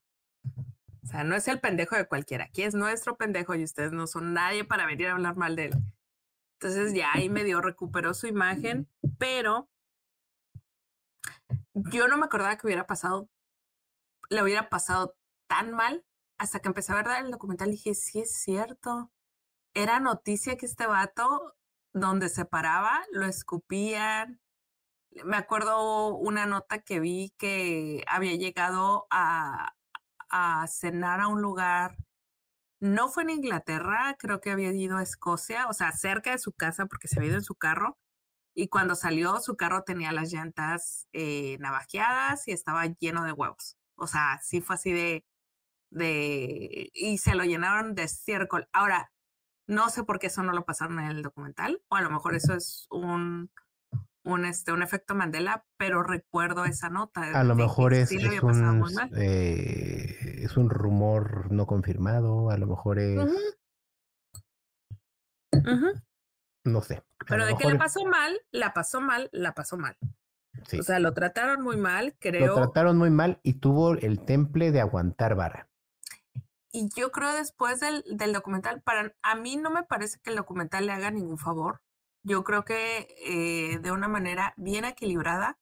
O 1.04 1.08
sea, 1.08 1.24
no 1.24 1.36
es 1.36 1.48
el 1.48 1.60
pendejo 1.60 1.96
de 1.96 2.08
cualquiera. 2.08 2.46
Aquí 2.46 2.64
es 2.64 2.76
nuestro 2.76 3.16
pendejo 3.16 3.56
y 3.56 3.64
ustedes 3.64 3.92
no 3.92 4.06
son 4.06 4.34
nadie 4.34 4.66
para 4.66 4.86
venir 4.86 5.08
a 5.08 5.14
hablar 5.14 5.36
mal 5.38 5.56
de 5.56 5.66
él. 5.66 5.74
Entonces 6.60 6.94
ya 6.94 7.10
ahí 7.14 7.30
medio 7.30 7.62
recuperó 7.62 8.14
su 8.14 8.28
imagen, 8.28 8.88
pero 9.18 9.70
yo 11.92 12.08
no 12.08 12.18
me 12.18 12.26
acordaba 12.26 12.58
que 12.58 12.68
hubiera 12.68 12.88
pasado, 12.88 13.30
le 14.30 14.44
hubiera 14.44 14.70
pasado 14.70 15.16
tan 15.48 15.72
mal 15.72 16.06
hasta 16.38 16.60
que 16.60 16.70
empecé 16.70 16.94
a 16.94 16.96
ver 16.96 17.08
el 17.26 17.32
documental 17.32 17.70
y 17.70 17.72
dije, 17.74 17.96
sí 17.96 18.22
es 18.22 18.34
cierto. 18.42 19.12
Era 19.74 20.00
noticia 20.00 20.58
que 20.58 20.66
este 20.66 20.88
vato 20.88 21.56
donde 21.94 22.30
se 22.30 22.46
paraba, 22.46 23.02
lo 23.12 23.26
escupían. 23.26 24.42
Me 25.26 25.38
acuerdo 25.38 26.16
una 26.16 26.46
nota 26.46 26.80
que 26.80 27.00
vi 27.00 27.34
que 27.38 28.04
había 28.08 28.36
llegado 28.36 29.08
a, 29.10 29.76
a 30.30 30.68
cenar 30.68 31.22
a 31.22 31.28
un 31.28 31.42
lugar, 31.42 31.98
no 32.80 33.10
fue 33.10 33.24
en 33.24 33.32
Inglaterra, 33.32 34.16
creo 34.18 34.40
que 34.40 34.52
había 34.52 34.72
ido 34.72 34.98
a 34.98 35.04
Escocia, 35.04 35.68
o 35.68 35.74
sea, 35.74 35.92
cerca 35.92 36.32
de 36.32 36.38
su 36.38 36.54
casa 36.54 36.86
porque 36.86 37.08
se 37.08 37.20
había 37.20 37.30
ido 37.30 37.38
en 37.40 37.44
su 37.44 37.56
carro. 37.56 37.98
Y 38.56 38.68
cuando 38.68 38.96
salió, 38.96 39.40
su 39.40 39.56
carro 39.56 39.84
tenía 39.84 40.12
las 40.12 40.32
llantas 40.32 41.08
eh, 41.14 41.58
navajeadas 41.60 42.48
y 42.48 42.52
estaba 42.52 42.86
lleno 42.86 43.24
de 43.24 43.32
huevos. 43.32 43.78
O 43.96 44.08
sea, 44.08 44.40
sí 44.42 44.62
fue 44.62 44.76
así 44.76 44.92
de, 44.92 45.26
de, 45.92 46.90
y 46.94 47.18
se 47.18 47.36
lo 47.36 47.44
llenaron 47.44 47.96
de 47.96 48.04
estiércol. 48.04 48.68
Ahora, 48.74 49.12
no 49.68 49.90
sé 49.90 50.04
por 50.04 50.20
qué 50.20 50.28
eso 50.28 50.44
no 50.44 50.54
lo 50.54 50.66
pasaron 50.66 51.00
en 51.00 51.08
el 51.08 51.22
documental, 51.22 51.82
o 51.90 51.96
a 51.96 52.02
lo 52.02 52.10
mejor 52.10 52.34
eso 52.34 52.56
es 52.56 52.88
un, 52.90 53.52
un, 54.24 54.46
este, 54.46 54.72
un 54.72 54.82
efecto 54.82 55.16
Mandela, 55.16 55.66
pero 55.78 56.02
recuerdo 56.04 56.66
esa 56.66 56.90
nota. 56.90 57.40
A 57.40 57.44
lo 57.44 57.56
mejor 57.56 57.94
es, 57.94 58.12
es, 58.12 58.42
un, 58.42 58.84
eh, 59.16 60.40
es 60.42 60.58
un 60.58 60.70
rumor 60.70 61.52
no 61.52 61.68
confirmado, 61.68 62.50
a 62.50 62.58
lo 62.58 62.68
mejor 62.68 63.00
es... 63.00 63.20
No 66.64 66.82
sé. 66.82 67.04
Pero 67.28 67.46
de 67.46 67.56
que 67.56 67.68
le 67.68 67.76
pasó 67.76 68.06
mal, 68.06 68.40
la 68.52 68.74
pasó 68.74 69.02
mal, 69.02 69.30
la 69.32 69.54
pasó 69.54 69.78
mal. 69.78 69.98
O 70.78 70.84
sea, 70.84 71.00
lo 71.00 71.14
trataron 71.14 71.62
muy 71.62 71.78
mal, 71.78 72.16
creo. 72.20 72.48
Lo 72.48 72.56
trataron 72.56 72.98
muy 72.98 73.10
mal 73.10 73.40
y 73.44 73.54
tuvo 73.54 73.94
el 73.94 74.24
temple 74.26 74.72
de 74.72 74.82
aguantar 74.82 75.36
vara. 75.36 75.70
Y 76.72 76.90
yo 76.96 77.12
creo 77.12 77.34
después 77.34 77.80
del, 77.80 78.04
del, 78.12 78.34
documental, 78.34 78.82
para 78.82 79.16
a 79.24 79.36
mí 79.36 79.58
no 79.58 79.72
me 79.72 79.84
parece 79.84 80.20
que 80.20 80.30
el 80.30 80.36
documental 80.36 80.86
le 80.86 80.92
haga 80.92 81.10
ningún 81.10 81.38
favor. 81.38 81.82
Yo 82.24 82.44
creo 82.44 82.64
que 82.64 83.08
eh, 83.26 83.80
de 83.80 83.92
una 83.92 84.08
manera 84.08 84.54
bien 84.58 84.86
equilibrada, 84.86 85.58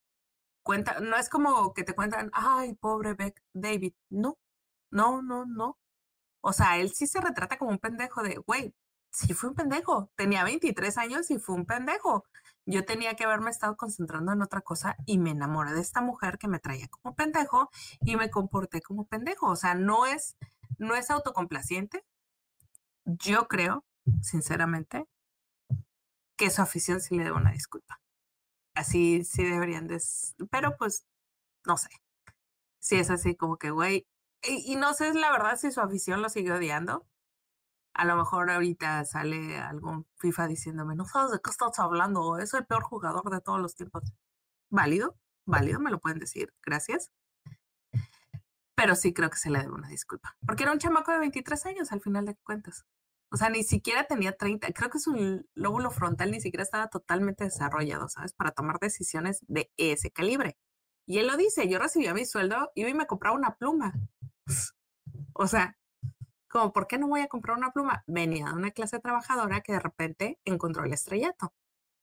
cuenta, 0.63 0.99
no 0.99 1.15
es 1.15 1.29
como 1.29 1.73
que 1.73 1.83
te 1.83 1.95
cuentan, 1.95 2.29
ay, 2.33 2.73
pobre 2.75 3.13
Beck, 3.13 3.41
David. 3.53 3.93
No, 4.09 4.37
no, 4.91 5.21
no, 5.21 5.45
no. 5.45 5.77
O 6.41 6.53
sea, 6.53 6.77
él 6.77 6.91
sí 6.93 7.07
se 7.07 7.21
retrata 7.21 7.57
como 7.57 7.71
un 7.71 7.79
pendejo 7.79 8.21
de, 8.23 8.37
güey, 8.37 8.73
sí 9.17 9.33
fue 9.33 9.49
un 9.49 9.55
pendejo. 9.55 10.11
Tenía 10.15 10.43
23 10.43 10.97
años 10.99 11.31
y 11.31 11.39
fue 11.39 11.55
un 11.55 11.65
pendejo. 11.65 12.25
Yo 12.65 12.85
tenía 12.85 13.15
que 13.15 13.23
haberme 13.23 13.49
estado 13.49 13.75
concentrando 13.75 14.31
en 14.31 14.41
otra 14.41 14.61
cosa 14.61 14.95
y 15.05 15.17
me 15.17 15.31
enamoré 15.31 15.73
de 15.73 15.81
esta 15.81 16.01
mujer 16.01 16.37
que 16.37 16.47
me 16.47 16.59
traía 16.59 16.87
como 16.89 17.15
pendejo 17.15 17.69
y 18.01 18.15
me 18.15 18.29
comporté 18.29 18.81
como 18.81 19.07
pendejo. 19.07 19.47
O 19.47 19.55
sea, 19.55 19.73
no 19.73 20.05
es, 20.05 20.37
no 20.77 20.95
es 20.95 21.09
autocomplaciente. 21.09 22.05
Yo 23.05 23.47
creo, 23.47 23.85
sinceramente, 24.21 25.07
que 26.35 26.51
su 26.51 26.61
afición 26.61 27.01
sí 27.01 27.15
le 27.17 27.23
debe 27.23 27.37
una 27.37 27.51
disculpa. 27.51 27.99
Así 28.75 29.23
sí 29.23 29.43
deberían 29.43 29.87
de... 29.87 29.99
Pero 30.51 30.77
pues, 30.77 31.05
no 31.65 31.77
sé. 31.77 31.89
Si 32.79 32.97
es 32.97 33.09
así 33.09 33.35
como 33.35 33.57
que, 33.57 33.71
güey. 33.71 34.05
Y, 34.43 34.75
no 34.75 34.93
sé 34.93 35.13
la 35.15 35.31
verdad 35.31 35.57
si 35.57 35.71
su 35.71 35.81
afición 35.81 36.21
lo 36.21 36.29
sigue 36.29 36.51
odiando. 36.51 37.07
A 37.97 38.05
lo 38.05 38.15
mejor 38.15 38.49
ahorita 38.51 39.03
sale 39.05 39.57
algún 39.57 40.07
FIFA 40.17 40.47
diciéndome, 40.47 40.95
no 40.95 41.05
sabes 41.05 41.31
de 41.31 41.39
qué 41.43 41.49
estás 41.49 41.79
hablando, 41.79 42.37
es 42.37 42.53
el 42.53 42.65
peor 42.65 42.83
jugador 42.83 43.29
de 43.29 43.41
todos 43.41 43.59
los 43.59 43.75
tiempos. 43.75 44.03
Válido, 44.69 45.17
válido, 45.45 45.79
me 45.79 45.91
lo 45.91 45.99
pueden 45.99 46.19
decir, 46.19 46.53
gracias 46.63 47.11
pero 48.77 48.95
sí 48.95 49.11
creo 49.11 49.31
que 49.31 49.37
se 49.37 49.49
le 49.49 49.57
debe 49.57 49.73
una 49.73 49.89
disculpa, 49.89 50.37
porque 50.45 50.61
era 50.61 50.71
un 50.71 50.77
chamaco 50.77 51.11
de 51.11 51.17
23 51.17 51.65
años 51.65 51.91
al 51.91 51.99
final 51.99 52.25
de 52.25 52.35
cuentas. 52.35 52.85
O 53.31 53.35
sea, 53.35 53.49
ni 53.49 53.63
siquiera 53.63 54.03
tenía 54.03 54.37
30, 54.37 54.71
creo 54.71 54.91
que 54.91 54.99
su 54.99 55.43
lóbulo 55.55 55.89
frontal 55.89 56.29
ni 56.29 56.39
siquiera 56.39 56.61
estaba 56.61 56.87
totalmente 56.87 57.43
desarrollado, 57.43 58.07
¿sabes? 58.07 58.33
Para 58.33 58.51
tomar 58.51 58.77
decisiones 58.79 59.39
de 59.47 59.71
ese 59.77 60.11
calibre. 60.11 60.59
Y 61.07 61.17
él 61.17 61.25
lo 61.25 61.37
dice, 61.37 61.67
yo 61.67 61.79
recibía 61.79 62.13
mi 62.13 62.23
sueldo, 62.25 62.71
y 62.75 62.85
me 62.93 63.07
compraba 63.07 63.35
una 63.35 63.55
pluma. 63.55 63.93
O 65.33 65.47
sea, 65.47 65.75
como, 66.47 66.73
¿por 66.73 66.87
qué 66.87 66.97
no 66.97 67.07
voy 67.07 67.21
a 67.21 67.27
comprar 67.27 67.57
una 67.57 67.71
pluma? 67.71 68.03
Venía 68.07 68.47
de 68.47 68.53
una 68.53 68.71
clase 68.71 68.99
trabajadora 68.99 69.61
que 69.61 69.73
de 69.73 69.79
repente 69.79 70.39
encontró 70.45 70.83
el 70.83 70.93
estrellato 70.93 71.53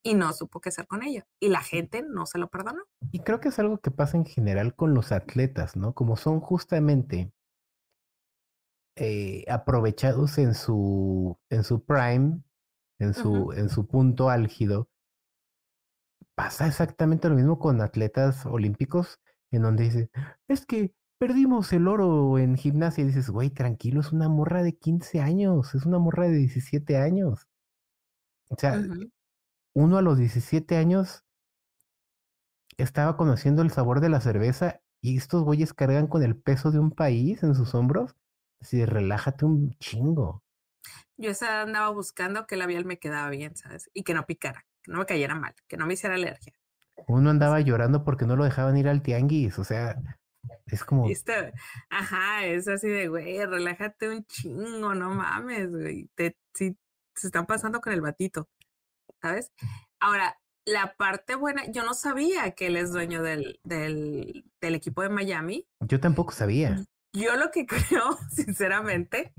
y 0.03 0.13
no 0.13 0.31
supo 0.33 0.61
qué 0.61 0.69
hacer 0.69 0.87
con 0.87 1.03
ella. 1.03 1.25
Y 1.39 1.49
la 1.49 1.61
gente 1.61 2.03
no 2.03 2.25
se 2.25 2.37
lo 2.37 2.49
perdonó. 2.49 2.83
Y 3.11 3.19
creo 3.21 3.39
que 3.39 3.49
es 3.49 3.59
algo 3.59 3.79
que 3.79 3.91
pasa 3.91 4.17
en 4.17 4.25
general 4.25 4.75
con 4.75 4.93
los 4.93 5.11
atletas, 5.11 5.75
¿no? 5.75 5.93
Como 5.93 6.15
son 6.15 6.39
justamente 6.39 7.31
eh, 8.97 9.43
aprovechados 9.49 10.37
en 10.37 10.53
su, 10.53 11.37
en 11.49 11.63
su 11.63 11.83
prime, 11.83 12.41
en 12.99 13.13
su, 13.13 13.51
en 13.51 13.69
su 13.69 13.87
punto 13.87 14.29
álgido, 14.29 14.89
pasa 16.35 16.67
exactamente 16.67 17.27
lo 17.27 17.35
mismo 17.35 17.57
con 17.57 17.81
atletas 17.81 18.45
olímpicos, 18.45 19.19
en 19.51 19.63
donde 19.63 19.85
dice, 19.85 20.11
es 20.47 20.65
que 20.65 20.93
perdimos 21.17 21.71
el 21.73 21.87
oro 21.87 22.37
en 22.37 22.55
gimnasia. 22.55 23.03
Y 23.03 23.07
dices, 23.07 23.29
güey, 23.29 23.49
tranquilo, 23.49 24.01
es 24.01 24.11
una 24.11 24.29
morra 24.29 24.63
de 24.63 24.77
15 24.77 25.21
años, 25.21 25.75
es 25.75 25.85
una 25.85 25.99
morra 25.99 26.27
de 26.27 26.37
17 26.37 26.97
años. 26.97 27.47
O 28.49 28.55
sea, 28.57 28.81
uno 29.73 29.97
a 29.97 30.01
los 30.01 30.17
17 30.17 30.77
años 30.77 31.23
estaba 32.77 33.17
conociendo 33.17 33.61
el 33.61 33.71
sabor 33.71 34.01
de 34.01 34.09
la 34.09 34.21
cerveza 34.21 34.81
y 35.01 35.17
estos 35.17 35.43
güeyes 35.43 35.73
cargan 35.73 36.07
con 36.07 36.23
el 36.23 36.35
peso 36.35 36.71
de 36.71 36.79
un 36.79 36.91
país 36.91 37.43
en 37.43 37.55
sus 37.55 37.75
hombros. 37.75 38.15
Así 38.59 38.85
relájate 38.85 39.45
un 39.45 39.71
chingo. 39.79 40.43
Yo 41.17 41.29
esa 41.29 41.61
andaba 41.61 41.89
buscando 41.89 42.45
que 42.45 42.55
la 42.55 42.63
labial 42.63 42.85
me 42.85 42.99
quedaba 42.99 43.29
bien, 43.29 43.55
¿sabes? 43.55 43.89
Y 43.93 44.03
que 44.03 44.13
no 44.13 44.25
picara, 44.25 44.65
que 44.81 44.91
no 44.91 44.99
me 44.99 45.05
cayera 45.05 45.35
mal, 45.35 45.55
que 45.67 45.77
no 45.77 45.85
me 45.85 45.93
hiciera 45.93 46.15
alergia. 46.15 46.53
Uno 47.07 47.29
andaba 47.29 47.59
llorando 47.61 48.03
porque 48.03 48.25
no 48.25 48.35
lo 48.35 48.43
dejaban 48.43 48.77
ir 48.77 48.87
al 48.87 49.01
tianguis, 49.01 49.59
o 49.59 49.63
sea, 49.63 50.01
es 50.67 50.83
como... 50.83 51.07
Ajá, 51.89 52.45
es 52.45 52.67
así 52.67 52.87
de, 52.87 53.07
güey, 53.07 53.43
relájate 53.45 54.09
un 54.09 54.25
chingo, 54.25 54.93
no 54.93 55.09
mames, 55.11 55.71
güey. 55.71 56.09
Te, 56.15 56.37
si, 56.53 56.77
se 57.15 57.27
están 57.27 57.45
pasando 57.45 57.81
con 57.81 57.93
el 57.93 58.01
batito, 58.01 58.49
¿sabes? 59.21 59.51
Ahora, 59.99 60.37
la 60.65 60.95
parte 60.97 61.35
buena, 61.35 61.65
yo 61.71 61.83
no 61.85 61.93
sabía 61.93 62.51
que 62.51 62.67
él 62.67 62.77
es 62.77 62.91
dueño 62.91 63.21
del, 63.21 63.59
del, 63.63 64.45
del 64.59 64.75
equipo 64.75 65.01
de 65.01 65.09
Miami. 65.09 65.67
Yo 65.81 65.99
tampoco 65.99 66.31
sabía. 66.31 66.83
Yo 67.13 67.35
lo 67.37 67.51
que 67.51 67.65
creo, 67.67 68.17
sinceramente, 68.31 69.33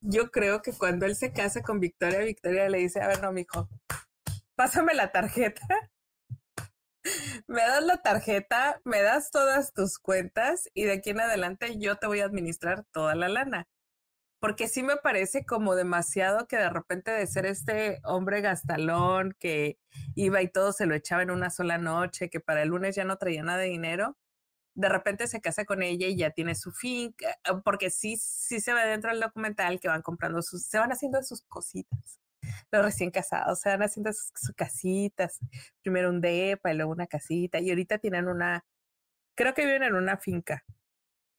yo 0.00 0.30
creo 0.30 0.62
que 0.62 0.72
cuando 0.72 1.06
él 1.06 1.14
se 1.14 1.32
casa 1.32 1.62
con 1.62 1.80
Victoria, 1.80 2.20
Victoria 2.20 2.68
le 2.68 2.78
dice, 2.78 3.00
a 3.00 3.08
ver, 3.08 3.22
no, 3.22 3.32
mijo, 3.32 3.68
pásame 4.56 4.94
la 4.94 5.12
tarjeta. 5.12 5.90
Me 7.46 7.62
das 7.62 7.82
la 7.84 7.98
tarjeta, 7.98 8.80
me 8.84 9.02
das 9.02 9.30
todas 9.30 9.72
tus 9.72 9.98
cuentas 9.98 10.68
y 10.74 10.84
de 10.84 10.92
aquí 10.92 11.10
en 11.10 11.20
adelante 11.20 11.78
yo 11.78 11.96
te 11.96 12.06
voy 12.06 12.20
a 12.20 12.26
administrar 12.26 12.84
toda 12.92 13.14
la 13.14 13.28
lana. 13.28 13.68
Porque 14.40 14.68
sí 14.68 14.82
me 14.84 14.96
parece 14.96 15.44
como 15.44 15.74
demasiado 15.74 16.46
que 16.46 16.56
de 16.56 16.70
repente 16.70 17.10
de 17.10 17.26
ser 17.26 17.46
este 17.46 17.98
hombre 18.04 18.40
gastalón 18.40 19.34
que 19.40 19.78
iba 20.14 20.42
y 20.42 20.48
todo 20.48 20.72
se 20.72 20.86
lo 20.86 20.94
echaba 20.94 21.22
en 21.22 21.30
una 21.32 21.50
sola 21.50 21.78
noche, 21.78 22.30
que 22.30 22.40
para 22.40 22.62
el 22.62 22.68
lunes 22.68 22.94
ya 22.94 23.04
no 23.04 23.18
traía 23.18 23.42
nada 23.42 23.58
de 23.58 23.66
dinero, 23.66 24.16
de 24.74 24.88
repente 24.88 25.26
se 25.26 25.40
casa 25.40 25.64
con 25.64 25.82
ella 25.82 26.06
y 26.06 26.16
ya 26.16 26.30
tiene 26.30 26.54
su 26.54 26.70
finca, 26.70 27.36
porque 27.64 27.90
sí, 27.90 28.16
sí 28.16 28.60
se 28.60 28.72
ve 28.74 28.86
dentro 28.86 29.10
del 29.10 29.20
documental 29.20 29.80
que 29.80 29.88
van 29.88 30.02
comprando 30.02 30.40
sus, 30.40 30.64
se 30.66 30.78
van 30.78 30.92
haciendo 30.92 31.20
sus 31.24 31.42
cositas. 31.42 32.20
Los 32.70 32.84
recién 32.84 33.10
casados 33.10 33.60
se 33.60 33.68
van 33.68 33.82
haciendo 33.82 34.12
sus, 34.12 34.52
casitas, 34.56 35.38
primero 35.82 36.10
un 36.10 36.20
depa 36.20 36.72
y 36.72 36.76
luego 36.76 36.92
una 36.92 37.06
casita, 37.06 37.60
y 37.60 37.70
ahorita 37.70 37.98
tienen 37.98 38.28
una, 38.28 38.64
creo 39.36 39.54
que 39.54 39.64
viven 39.64 39.82
en 39.82 39.94
una 39.94 40.16
finca 40.16 40.64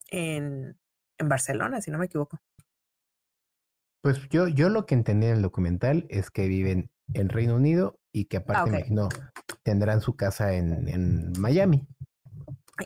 en, 0.10 0.80
en 1.18 1.30
Barcelona, 1.30 1.82
si 1.82 1.92
no 1.92 1.98
me 1.98 2.06
equivoco. 2.06 2.40
Pues 4.02 4.30
yo, 4.30 4.48
yo 4.48 4.70
lo 4.70 4.86
que 4.86 4.96
entendí 4.96 5.28
en 5.28 5.34
el 5.34 5.42
documental 5.42 6.06
es 6.10 6.32
que 6.32 6.48
viven 6.48 6.90
en 7.14 7.30
Reino 7.30 7.56
Unido 7.56 8.00
y 8.14 8.26
que 8.26 8.38
ah, 8.38 8.40
aparte 8.42 8.86
no 8.90 9.10
tendrán 9.64 10.00
su 10.00 10.16
casa 10.16 10.54
en, 10.54 10.88
en 10.88 11.34
Miami 11.38 11.88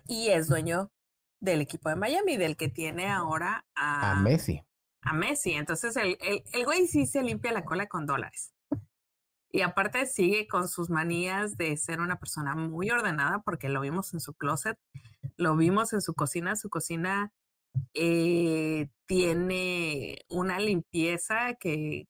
y 0.08 0.30
es 0.30 0.48
dueño 0.48 0.92
del 1.40 1.62
equipo 1.62 1.90
de 1.90 1.96
Miami, 1.96 2.38
del 2.38 2.56
que 2.56 2.70
tiene 2.70 3.08
ahora 3.08 3.66
a, 3.76 4.16
Messi. 4.22 4.64
A 5.04 5.14
Messi. 5.14 5.54
Entonces 5.54 5.96
el, 5.98 6.18
el, 6.22 6.44
el 6.52 6.66
güey 6.66 6.88
sí 6.88 7.06
se 7.06 7.24
limpia 7.24 7.52
la 7.52 7.66
cola 7.66 7.88
con 7.88 8.06
dólares. 8.06 8.54
Y 9.56 9.62
aparte 9.62 10.08
sigue 10.08 10.48
con 10.48 10.68
sus 10.68 10.90
manías 10.90 11.58
de 11.58 11.78
ser 11.78 12.02
una 12.02 12.18
persona 12.18 12.56
muy 12.56 12.90
ordenada, 12.90 13.44
porque 13.44 13.70
lo 13.70 13.82
vimos 13.82 14.12
en 14.16 14.20
su 14.20 14.34
closet, 14.34 14.80
lo 15.38 15.56
vimos 15.56 15.94
en 15.94 16.02
su 16.02 16.16
cocina. 16.16 16.56
Su 16.56 16.72
cocina 16.72 17.32
eh, 17.94 18.90
tiene 19.06 20.26
una 20.30 20.60
limpieza 20.60 21.54
que, 21.54 22.08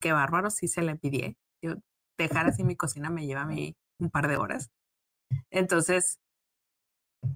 que 0.00 0.12
bárbaro, 0.12 0.50
sí 0.50 0.66
se 0.66 0.82
le 0.82 0.96
pidió. 0.96 1.32
Yo 1.62 1.74
dejar 2.18 2.46
así 2.46 2.64
mi 2.64 2.74
cocina 2.76 3.08
me 3.08 3.26
lleva 3.26 3.42
a 3.42 3.46
mí 3.46 3.76
un 3.98 4.10
par 4.10 4.26
de 4.26 4.36
horas. 4.36 4.70
Entonces, 5.50 6.18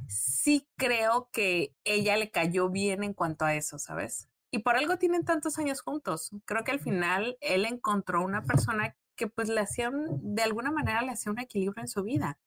sí 0.09 0.67
creo 0.77 1.29
que 1.33 1.75
ella 1.85 2.17
le 2.17 2.31
cayó 2.31 2.71
bien 2.71 3.05
en 3.05 3.15
cuanto 3.15 3.45
a 3.45 3.55
eso, 3.55 3.79
¿sabes? 3.79 4.30
Y 4.51 4.61
por 4.61 4.77
algo 4.77 4.97
tienen 4.99 5.25
tantos 5.25 5.59
años 5.59 5.81
juntos. 5.81 6.31
Creo 6.45 6.65
que 6.65 6.73
al 6.73 6.81
final 6.81 7.37
él 7.41 7.65
encontró 7.65 8.23
una 8.23 8.43
persona 8.43 8.97
que 9.15 9.29
pues 9.29 9.49
le 9.49 9.61
hacía, 9.61 9.91
de 9.93 10.43
alguna 10.43 10.73
manera 10.73 11.03
le 11.03 11.13
hacía 11.13 11.31
un 11.31 11.39
equilibrio 11.39 11.83
en 11.83 11.89
su 11.89 12.03
vida. 12.03 12.39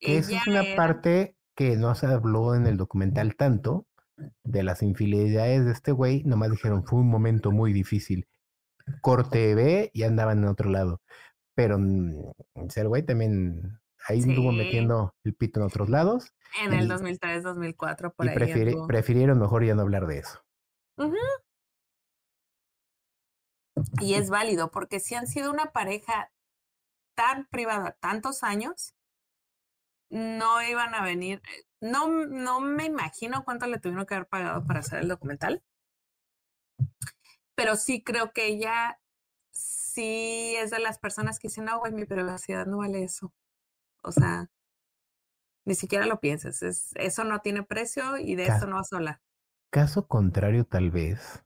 Esa 0.00 0.36
es 0.36 0.46
una 0.46 0.64
parte 0.76 1.36
que 1.54 1.76
no 1.76 1.94
se 1.94 2.06
habló 2.06 2.54
en 2.54 2.66
el 2.66 2.76
documental 2.76 3.36
tanto 3.36 3.86
de 4.44 4.62
las 4.62 4.82
infidelidades 4.82 5.64
de 5.64 5.72
este 5.72 5.92
güey. 5.92 6.22
Nomás 6.24 6.50
dijeron, 6.50 6.84
fue 6.84 7.00
un 7.00 7.08
momento 7.08 7.52
muy 7.52 7.72
difícil. 7.72 8.26
Corte 9.00 9.54
B 9.54 9.90
y 9.94 10.02
andaban 10.02 10.38
en 10.38 10.48
otro 10.48 10.70
lado. 10.70 11.00
Pero 11.54 11.78
mm, 11.78 12.32
el 12.74 12.88
güey 12.88 13.02
también 13.02 13.80
ahí 14.08 14.20
estuvo 14.20 14.52
metiendo 14.52 15.14
el 15.24 15.34
pito 15.34 15.60
en 15.60 15.66
otros 15.66 15.88
lados. 15.88 16.34
En 16.64 16.72
el 16.72 16.88
2003, 16.88 17.42
2004, 17.42 18.12
por 18.14 18.26
y 18.26 18.28
ahí. 18.30 18.74
prefirieron 18.88 19.38
mejor 19.38 19.64
ya 19.64 19.74
no 19.74 19.82
hablar 19.82 20.06
de 20.06 20.18
eso. 20.18 20.40
Y 24.00 24.14
es 24.14 24.30
válido, 24.30 24.70
porque 24.70 25.00
si 25.00 25.14
han 25.14 25.26
sido 25.26 25.50
una 25.50 25.72
pareja 25.72 26.30
tan 27.14 27.46
privada 27.46 27.92
tantos 28.00 28.42
años, 28.42 28.94
no 30.10 30.62
iban 30.62 30.94
a 30.94 31.02
venir. 31.02 31.42
Eh, 31.44 31.64
no, 31.80 32.08
no 32.08 32.60
me 32.60 32.84
imagino 32.84 33.44
cuánto 33.44 33.66
le 33.66 33.78
tuvieron 33.78 34.06
que 34.06 34.14
haber 34.14 34.28
pagado 34.28 34.64
para 34.66 34.80
hacer 34.80 35.00
el 35.00 35.08
documental. 35.08 35.62
Pero 37.54 37.76
sí 37.76 38.02
creo 38.02 38.32
que 38.32 38.46
ella 38.46 39.00
sí 39.52 40.54
es 40.56 40.70
de 40.70 40.78
las 40.78 40.98
personas 40.98 41.38
que 41.38 41.48
dicen, 41.48 41.66
no, 41.66 41.78
güey, 41.78 41.92
mi 41.92 42.04
privacidad 42.06 42.66
no 42.66 42.78
vale 42.78 43.04
eso. 43.04 43.32
O 44.02 44.12
sea, 44.12 44.50
ni 45.64 45.74
siquiera 45.74 46.06
lo 46.06 46.20
pienses. 46.20 46.62
Es, 46.62 46.90
eso 46.96 47.24
no 47.24 47.40
tiene 47.40 47.62
precio 47.62 48.18
y 48.18 48.34
de 48.34 48.46
eso 48.46 48.66
no 48.66 48.76
vas 48.76 48.92
a 48.92 48.96
hablar. 48.96 49.20
Caso 49.70 50.08
contrario, 50.08 50.64
tal 50.64 50.90
vez, 50.90 51.44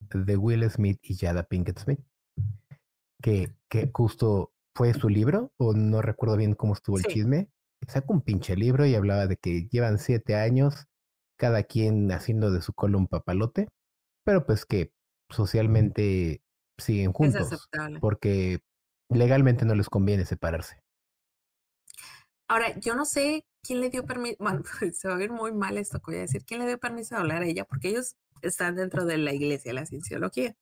de 0.00 0.36
Will 0.36 0.68
Smith 0.70 0.98
y 1.02 1.16
Jada 1.16 1.44
Pinkett 1.44 1.78
Smith, 1.78 2.00
que, 3.22 3.54
que 3.68 3.90
justo 3.92 4.52
fue 4.74 4.92
su 4.94 5.08
libro, 5.08 5.52
o 5.56 5.72
no 5.72 6.02
recuerdo 6.02 6.36
bien 6.36 6.54
cómo 6.54 6.74
estuvo 6.74 6.98
el 6.98 7.04
chisme. 7.04 7.48
Sacó 7.86 8.12
un 8.12 8.22
pinche 8.22 8.56
libro 8.56 8.86
y 8.86 8.94
hablaba 8.94 9.26
de 9.26 9.36
que 9.36 9.68
llevan 9.68 9.98
siete 9.98 10.34
años, 10.34 10.86
cada 11.38 11.62
quien 11.62 12.10
haciendo 12.12 12.50
de 12.50 12.60
su 12.60 12.72
cola 12.72 12.98
un 12.98 13.06
papalote, 13.06 13.68
pero 14.24 14.46
pues 14.46 14.66
que 14.66 14.92
socialmente 15.30 16.42
siguen 16.76 17.12
juntos, 17.12 17.68
porque 18.00 18.60
legalmente 19.08 19.64
no 19.64 19.74
les 19.74 19.88
conviene 19.88 20.24
separarse. 20.24 20.82
Ahora, 22.50 22.76
yo 22.80 22.96
no 22.96 23.04
sé 23.04 23.46
quién 23.62 23.80
le 23.80 23.90
dio 23.90 24.04
permiso, 24.04 24.34
bueno, 24.40 24.62
se 24.92 25.06
va 25.06 25.14
a 25.14 25.18
ver 25.18 25.30
muy 25.30 25.52
mal 25.52 25.78
esto 25.78 26.00
que 26.00 26.10
voy 26.10 26.16
a 26.16 26.22
decir, 26.22 26.44
quién 26.44 26.58
le 26.58 26.66
dio 26.66 26.80
permiso 26.80 27.14
de 27.14 27.20
hablar 27.20 27.42
a 27.42 27.46
ella, 27.46 27.64
porque 27.64 27.90
ellos 27.90 28.16
están 28.42 28.74
dentro 28.74 29.04
de 29.04 29.18
la 29.18 29.32
iglesia, 29.32 29.72
la 29.72 29.86
cienciología. 29.86 30.56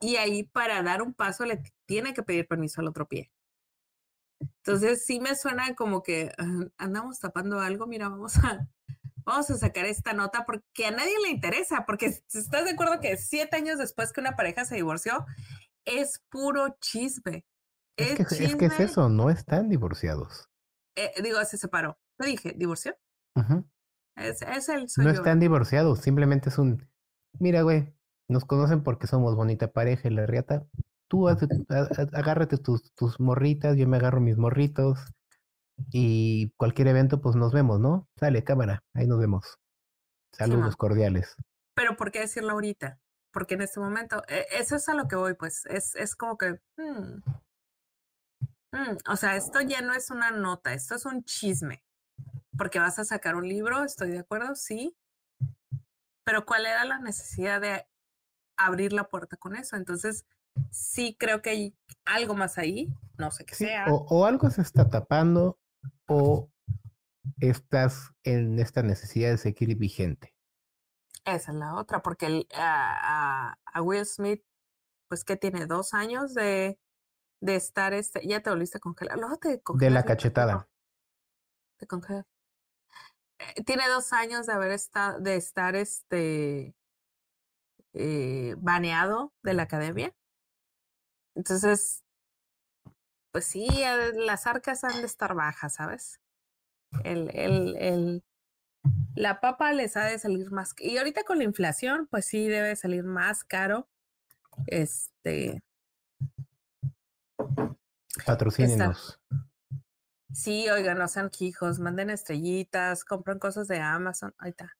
Y 0.00 0.16
ahí 0.16 0.42
para 0.42 0.82
dar 0.82 1.02
un 1.02 1.14
paso 1.14 1.46
le 1.46 1.62
tiene 1.86 2.14
que 2.14 2.24
pedir 2.24 2.48
permiso 2.48 2.80
al 2.80 2.88
otro 2.88 3.06
pie. 3.06 3.30
Entonces 4.40 5.04
sí 5.04 5.20
me 5.20 5.36
suena 5.36 5.72
como 5.76 6.02
que 6.02 6.32
ah, 6.36 6.66
andamos 6.78 7.20
tapando 7.20 7.60
algo, 7.60 7.86
mira, 7.86 8.08
vamos 8.08 8.36
a, 8.38 8.68
vamos 9.18 9.48
a 9.50 9.58
sacar 9.58 9.84
esta 9.84 10.14
nota 10.14 10.44
porque 10.44 10.86
a 10.86 10.90
nadie 10.90 11.14
le 11.22 11.30
interesa, 11.30 11.86
porque 11.86 12.06
estás 12.06 12.64
de 12.64 12.72
acuerdo 12.72 12.98
que 13.00 13.16
siete 13.16 13.56
años 13.56 13.78
después 13.78 14.12
que 14.12 14.20
una 14.20 14.34
pareja 14.34 14.64
se 14.64 14.74
divorció, 14.74 15.26
es 15.84 16.24
puro 16.28 16.76
chisme. 16.80 17.46
Es, 17.96 18.16
que, 18.16 18.44
es 18.44 18.56
que 18.56 18.66
es 18.66 18.80
eso, 18.80 19.08
no 19.08 19.30
están 19.30 19.68
divorciados. 19.68 20.50
Eh, 20.96 21.12
digo, 21.22 21.44
se 21.44 21.58
separó. 21.58 21.98
¿Te 22.18 22.26
dije? 22.26 22.54
¿Divorció? 22.56 22.96
es, 24.16 24.42
es, 24.42 24.68
el 24.68 24.86
No 24.96 25.10
están 25.10 25.38
divorciados, 25.40 26.00
simplemente 26.00 26.48
es 26.48 26.58
un. 26.58 26.88
Mira, 27.38 27.62
güey, 27.62 27.94
nos 28.28 28.44
conocen 28.44 28.82
porque 28.82 29.06
somos 29.06 29.36
bonita 29.36 29.72
pareja 29.72 30.08
y 30.08 30.12
la 30.12 30.26
riata. 30.26 30.66
Tú 31.08 31.28
agárrate 32.12 32.56
tus, 32.58 32.92
tus 32.94 33.20
morritas, 33.20 33.76
yo 33.76 33.86
me 33.86 33.98
agarro 33.98 34.20
mis 34.20 34.36
morritos. 34.36 34.98
Y 35.92 36.52
cualquier 36.56 36.88
evento, 36.88 37.20
pues 37.20 37.36
nos 37.36 37.52
vemos, 37.52 37.78
¿no? 37.78 38.08
Sale, 38.18 38.42
cámara, 38.44 38.82
ahí 38.94 39.06
nos 39.06 39.18
vemos. 39.18 39.58
Saludos 40.32 40.76
cordiales. 40.76 41.36
Pero 41.74 41.96
¿por 41.96 42.10
qué 42.10 42.20
decirlo 42.20 42.52
ahorita? 42.52 42.98
Porque 43.30 43.54
en 43.54 43.62
este 43.62 43.80
momento, 43.80 44.22
e, 44.28 44.46
eso 44.58 44.76
es 44.76 44.88
a 44.88 44.94
lo 44.94 45.08
que 45.08 45.16
voy, 45.16 45.34
pues, 45.34 45.66
es, 45.66 45.94
es 45.96 46.16
como 46.16 46.38
que, 46.38 46.60
hmm, 46.78 47.20
Mm, 48.72 48.96
o 49.08 49.16
sea, 49.16 49.36
esto 49.36 49.60
ya 49.60 49.80
no 49.80 49.94
es 49.94 50.10
una 50.10 50.30
nota, 50.30 50.72
esto 50.72 50.94
es 50.94 51.06
un 51.06 51.24
chisme. 51.24 51.82
Porque 52.56 52.78
vas 52.78 52.98
a 52.98 53.04
sacar 53.04 53.36
un 53.36 53.48
libro, 53.48 53.84
estoy 53.84 54.10
de 54.10 54.20
acuerdo, 54.20 54.54
sí. 54.54 54.96
Pero 56.24 56.46
¿cuál 56.46 56.66
era 56.66 56.84
la 56.84 56.98
necesidad 56.98 57.60
de 57.60 57.86
abrir 58.56 58.92
la 58.92 59.08
puerta 59.08 59.36
con 59.36 59.54
eso? 59.54 59.76
Entonces, 59.76 60.24
sí 60.70 61.16
creo 61.18 61.42
que 61.42 61.50
hay 61.50 61.76
algo 62.04 62.34
más 62.34 62.58
ahí, 62.58 62.92
no 63.18 63.30
sé 63.30 63.44
qué 63.44 63.54
sea. 63.54 63.86
O, 63.88 64.24
algo 64.24 64.50
se 64.50 64.62
está 64.62 64.88
tapando, 64.88 65.58
o 66.06 66.50
estás 67.40 68.12
en 68.24 68.58
esta 68.58 68.82
necesidad 68.82 69.30
de 69.30 69.38
seguir 69.38 69.76
vigente. 69.76 70.34
Esa 71.24 71.52
es 71.52 71.58
la 71.58 71.74
otra, 71.74 72.02
porque 72.02 72.26
el, 72.26 72.48
a, 72.54 73.56
Will 73.82 74.06
Smith, 74.06 74.42
pues 75.08 75.24
que 75.24 75.36
tiene 75.36 75.66
dos 75.66 75.92
años 75.92 76.34
de, 76.34 76.78
de 77.46 77.56
estar, 77.56 77.94
este, 77.94 78.26
ya 78.26 78.42
te 78.42 78.50
volviste 78.50 78.78
a 78.78 78.80
congelar. 78.80 79.18
de 79.74 79.90
la 79.90 80.04
cachetada. 80.04 80.68
Te 81.78 81.86
congelas. 81.86 82.26
Eh, 83.38 83.62
tiene 83.64 83.88
dos 83.88 84.12
años 84.12 84.46
de 84.46 84.52
haber 84.52 84.72
estado, 84.72 85.20
de 85.20 85.36
estar 85.36 85.76
este 85.76 86.74
eh, 87.92 88.54
baneado 88.58 89.32
de 89.42 89.54
la 89.54 89.62
academia. 89.62 90.14
Entonces, 91.34 92.02
pues 93.30 93.44
sí, 93.44 93.68
las 94.14 94.46
arcas 94.46 94.82
han 94.84 95.00
de 95.00 95.06
estar 95.06 95.34
bajas, 95.34 95.74
¿sabes? 95.74 96.20
El, 97.04 97.30
el, 97.34 97.76
el, 97.76 98.24
la 99.14 99.40
papa 99.40 99.72
les 99.72 99.96
ha 99.96 100.04
de 100.04 100.18
salir 100.18 100.50
más. 100.50 100.74
Y 100.78 100.96
ahorita 100.96 101.24
con 101.24 101.38
la 101.38 101.44
inflación, 101.44 102.08
pues 102.10 102.26
sí 102.26 102.48
debe 102.48 102.74
salir 102.74 103.04
más 103.04 103.44
caro. 103.44 103.88
Este. 104.66 105.62
Patrocínenos. 108.24 109.20
Sí, 110.32 110.68
oigan, 110.68 110.98
no 110.98 111.08
sean 111.08 111.30
quijos, 111.30 111.78
manden 111.78 112.10
estrellitas, 112.10 113.04
compren 113.04 113.38
cosas 113.38 113.68
de 113.68 113.80
Amazon. 113.80 114.34
Ahí 114.38 114.50
está. 114.50 114.76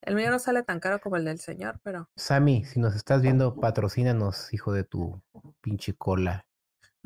El 0.00 0.14
mío 0.14 0.30
no 0.30 0.38
sale 0.38 0.62
tan 0.62 0.80
caro 0.80 1.00
como 1.00 1.16
el 1.16 1.24
del 1.24 1.38
señor, 1.38 1.80
pero. 1.82 2.08
Sammy, 2.16 2.64
si 2.64 2.80
nos 2.80 2.94
estás 2.94 3.20
viendo, 3.20 3.56
patrocínanos, 3.56 4.54
hijo 4.54 4.72
de 4.72 4.84
tu 4.84 5.20
pinche 5.60 5.94
cola. 5.94 6.46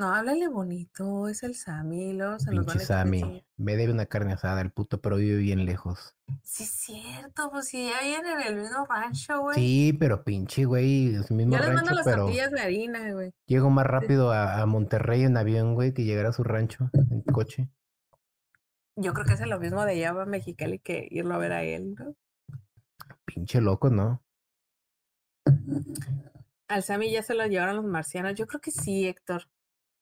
No, 0.03 0.12
háblale 0.12 0.48
bonito, 0.48 1.28
es 1.28 1.44
el 1.44 1.55
Sammy, 1.55 2.12
luego 2.12 2.36
se 2.40 2.50
Pinche 2.50 2.80
Sammy, 2.80 3.44
me 3.57 3.76
debe 3.76 3.92
una 3.92 4.07
carne 4.07 4.32
asada 4.32 4.61
el 4.61 4.72
puto, 4.72 5.00
pero 5.00 5.14
vive 5.14 5.36
bien 5.36 5.64
lejos. 5.64 6.16
Sí, 6.42 6.64
es 6.64 6.70
cierto, 6.70 7.53
pues 7.53 7.68
si 7.68 7.88
ya 7.88 8.00
viene 8.03 8.32
en 8.32 8.40
el 8.40 8.57
mismo 8.57 8.84
rancho, 8.84 9.42
güey. 9.42 9.55
Sí, 9.55 9.92
pero 9.92 10.24
pinche, 10.24 10.64
güey, 10.64 11.14
es 11.14 11.30
el 11.30 11.36
mismo 11.36 11.57
Yo 11.57 11.62
les 11.62 11.74
mando 11.74 11.92
las 11.92 12.05
tortillas 12.05 12.50
de 12.50 12.61
harina, 12.61 13.12
güey. 13.12 13.32
Llego 13.46 13.70
más 13.70 13.86
rápido 13.86 14.32
a, 14.32 14.61
a, 14.61 14.66
Monterrey 14.66 15.22
en 15.22 15.36
avión, 15.36 15.76
güey, 15.76 15.94
que 15.94 16.03
llegar 16.03 16.26
a 16.26 16.32
su 16.32 16.42
rancho 16.42 16.90
en 17.09 17.22
coche. 17.22 17.68
Yo 18.96 19.14
creo 19.14 19.24
que 19.24 19.34
es 19.34 19.46
lo 19.46 19.61
mismo 19.61 19.84
de 19.84 19.92
allá 19.92 20.20
a 20.20 20.26
Mexicali 20.26 20.80
que 20.80 21.07
irlo 21.12 21.36
a 21.36 21.38
ver 21.38 21.53
a 21.53 21.62
él, 21.62 21.94
¿no? 21.94 22.16
Pinche 23.24 23.61
loco, 23.61 23.88
¿no? 23.88 24.20
Al 26.66 26.82
Sammy 26.82 27.12
ya 27.12 27.22
se 27.22 27.34
lo 27.34 27.46
llevaron 27.46 27.76
los 27.76 27.84
marcianos. 27.84 28.34
Yo 28.34 28.48
creo 28.48 28.61
que 28.61 28.72
sí, 28.72 29.07
Héctor. 29.07 29.46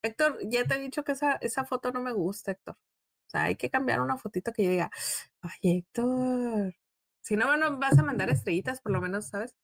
Héctor, 0.03 0.39
ya 0.43 0.65
te 0.65 0.75
he 0.75 0.79
dicho 0.79 1.03
que 1.03 1.11
esa, 1.13 1.33
esa 1.41 1.65
foto 1.65 1.91
no 1.91 2.01
me 2.01 2.13
gusta, 2.13 2.51
Héctor. 2.51 2.75
O 2.75 3.29
sea, 3.29 3.43
hay 3.43 3.55
que 3.55 3.69
cambiar 3.69 4.01
una 4.01 4.17
fotito 4.17 4.51
que 4.51 4.63
yo 4.63 4.71
diga, 4.71 4.91
ay, 5.41 5.77
Héctor. 5.77 6.75
Si 7.21 7.35
no, 7.35 7.47
bueno, 7.47 7.77
vas 7.77 7.97
a 7.97 8.03
mandar 8.03 8.29
estrellitas, 8.29 8.81
por 8.81 8.91
lo 8.91 8.99
menos, 8.99 9.27
¿sabes? 9.27 9.55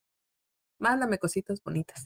Mándame 0.79 1.17
cositas 1.17 1.61
bonitas. 1.63 2.05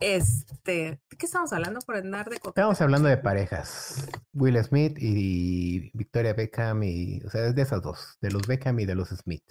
Este, 0.00 1.00
¿de 1.10 1.16
qué 1.16 1.26
estamos 1.26 1.52
hablando 1.52 1.80
por 1.80 1.96
andar 1.96 2.28
de 2.30 2.36
Estamos 2.36 2.80
hablando 2.80 3.08
de 3.08 3.18
parejas. 3.18 4.08
Will 4.32 4.62
Smith 4.64 4.96
y 4.98 5.90
Victoria 5.94 6.32
Beckham 6.32 6.82
y, 6.82 7.20
o 7.24 7.30
sea, 7.30 7.52
de 7.52 7.62
esas 7.62 7.82
dos, 7.82 8.16
de 8.20 8.30
los 8.30 8.46
Beckham 8.46 8.80
y 8.80 8.86
de 8.86 8.94
los 8.94 9.10
Smith. 9.10 9.44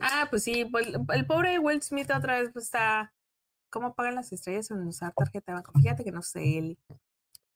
Ah, 0.00 0.26
pues 0.30 0.44
sí, 0.44 0.66
pues, 0.66 0.88
el 1.14 1.26
pobre 1.26 1.58
Will 1.58 1.82
Smith 1.82 2.10
otra 2.10 2.40
vez 2.40 2.50
pues, 2.52 2.66
está 2.66 3.14
¿Cómo 3.70 3.94
pagan 3.94 4.14
las 4.14 4.32
estrellas 4.32 4.70
en 4.70 4.86
usar 4.86 5.12
tarjeta 5.14 5.52
de 5.52 5.56
banco? 5.56 5.72
Fíjate 5.78 6.04
que 6.04 6.12
no 6.12 6.22
sé, 6.22 6.58
él. 6.58 6.78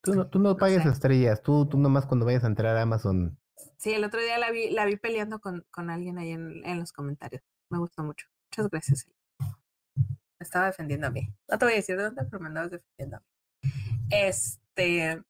Tú 0.03 0.15
no, 0.15 0.29
tú 0.29 0.39
no, 0.39 0.57
pagues 0.57 0.85
estrellas, 0.85 1.43
tú, 1.43 1.67
tú 1.67 1.79
nomás 1.79 2.07
cuando 2.07 2.27
vayas 2.27 2.45
a 2.45 2.49
entrar 2.49 2.77
a 2.77 2.83
Amazon. 2.83 3.39
Sí, 3.77 3.93
el 3.93 4.05
otro 4.05 4.21
día 4.21 4.39
la 4.39 4.51
vi, 4.51 4.71
la 4.71 4.85
vi 4.85 4.97
peleando 4.97 5.41
con, 5.41 5.65
con 5.71 5.91
alguien 5.91 6.19
ahí 6.19 6.31
en, 6.31 6.65
en 6.65 6.81
los 6.81 6.93
comentarios. 6.93 7.43
Me 7.71 7.79
gustó 7.79 8.03
mucho. 8.03 8.27
Muchas 8.51 8.69
gracias. 8.71 9.07
Me 9.39 10.45
estaba 10.45 10.67
defendiendo 10.67 11.07
a 11.07 11.11
mí. 11.11 11.33
No 11.49 11.59
te 11.59 11.65
voy 11.65 11.75
a 11.75 11.77
decir 11.77 11.97
de 11.97 12.05
dónde, 12.05 12.25
pero 12.25 12.41
me 12.41 12.49
andabas 12.49 12.73
defendiendo 12.73 13.17
a 13.17 13.21
mí. 13.21 13.71
Este. 14.11 15.23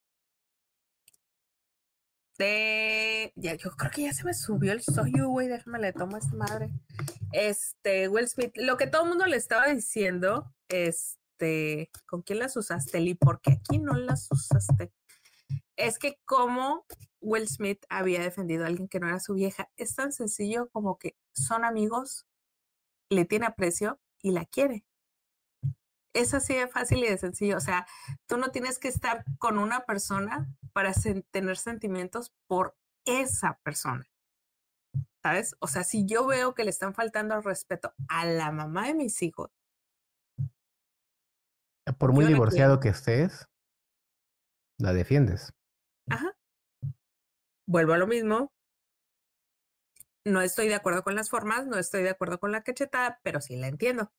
De. 2.43 3.33
Ya, 3.37 3.55
yo 3.55 3.71
creo 3.77 3.91
que 3.93 4.03
ya 4.03 4.13
se 4.13 4.25
me 4.25 4.35
subió 4.35 4.73
el 4.73 4.83
soyu, 4.83 5.29
güey. 5.29 5.47
Déjame 5.47 5.79
le 5.79 5.93
tomo 5.93 6.17
a 6.17 6.19
esta 6.19 6.35
madre. 6.35 6.71
Este, 7.33 8.09
Will 8.09 8.29
Smith. 8.29 8.53
Lo 8.57 8.77
que 8.77 8.89
todo 8.89 9.05
el 9.05 9.11
mundo 9.11 9.27
le 9.27 9.37
estaba 9.37 9.69
diciendo 9.69 10.53
este, 10.69 11.91
¿con 12.07 12.23
quién 12.23 12.41
las 12.41 12.57
usaste, 12.57 13.01
Lee? 13.01 13.15
Porque 13.15 13.53
aquí 13.53 13.79
no 13.79 13.95
las 13.95 14.29
usaste. 14.31 14.93
Es 15.77 15.99
que 15.99 16.19
como 16.25 16.85
Will 17.21 17.49
Smith 17.49 17.85
había 17.89 18.21
defendido 18.21 18.65
a 18.65 18.67
alguien 18.67 18.89
que 18.89 18.99
no 18.99 19.09
era 19.09 19.21
su 19.21 19.35
vieja, 19.35 19.71
es 19.77 19.95
tan 19.95 20.13
sencillo 20.13 20.69
como 20.71 20.99
que 20.99 21.17
son 21.33 21.65
amigos, 21.65 22.27
le 23.09 23.25
tiene 23.25 23.47
aprecio 23.47 24.01
y 24.21 24.33
la 24.33 24.45
quiere. 24.47 24.85
Es 26.15 26.35
así 26.35 26.55
de 26.55 26.69
fácil 26.69 26.99
y 26.99 27.09
de 27.09 27.19
sencillo. 27.19 27.57
O 27.57 27.61
sea, 27.61 27.87
tú 28.27 28.37
no 28.37 28.51
tienes 28.51 28.79
que 28.79 28.89
estar 28.89 29.25
con 29.39 29.59
una 29.59 29.85
persona 29.85 30.47
para 30.73 30.93
tener 31.31 31.57
sentimientos 31.57 32.33
por 32.47 32.77
esa 33.05 33.59
persona. 33.63 34.07
¿Sabes? 35.23 35.57
O 35.61 35.69
sea, 35.69 35.85
si 35.85 36.05
yo 36.05 36.27
veo 36.27 36.55
que 36.55 36.65
le 36.65 36.71
están 36.71 36.95
faltando 36.95 37.35
al 37.35 37.45
respeto 37.45 37.95
a 38.09 38.27
la 38.27 38.51
mamá 38.51 38.89
de 38.89 38.95
mis 38.95 39.23
hijos, 39.23 39.51
por 41.99 42.13
muy 42.13 42.27
divorciado 42.27 42.81
que 42.81 42.89
estés, 42.89 43.49
la 44.79 44.93
defiendes. 44.93 45.53
Ajá. 46.09 46.37
Vuelvo 47.67 47.93
a 47.93 47.99
lo 47.99 48.07
mismo. 48.07 48.53
No 50.25 50.41
estoy 50.41 50.69
de 50.69 50.77
acuerdo 50.77 51.03
con 51.03 51.17
las 51.17 51.31
formas, 51.31 51.67
no 51.67 51.79
estoy 51.79 52.05
de 52.05 52.11
acuerdo 52.11 52.39
con 52.39 52.53
la 52.53 52.63
cachetada, 52.63 53.19
pero 53.25 53.41
sí 53.41 53.57
la 53.57 53.67
entiendo. 53.67 54.13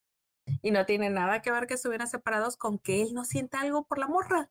Y 0.61 0.71
no 0.71 0.85
tiene 0.85 1.09
nada 1.09 1.41
que 1.41 1.51
ver 1.51 1.67
que 1.67 1.75
estuvieran 1.75 2.07
separados 2.07 2.57
con 2.57 2.79
que 2.79 3.01
él 3.01 3.13
no 3.13 3.25
sienta 3.25 3.61
algo 3.61 3.85
por 3.85 3.97
la 3.97 4.07
morra. 4.07 4.49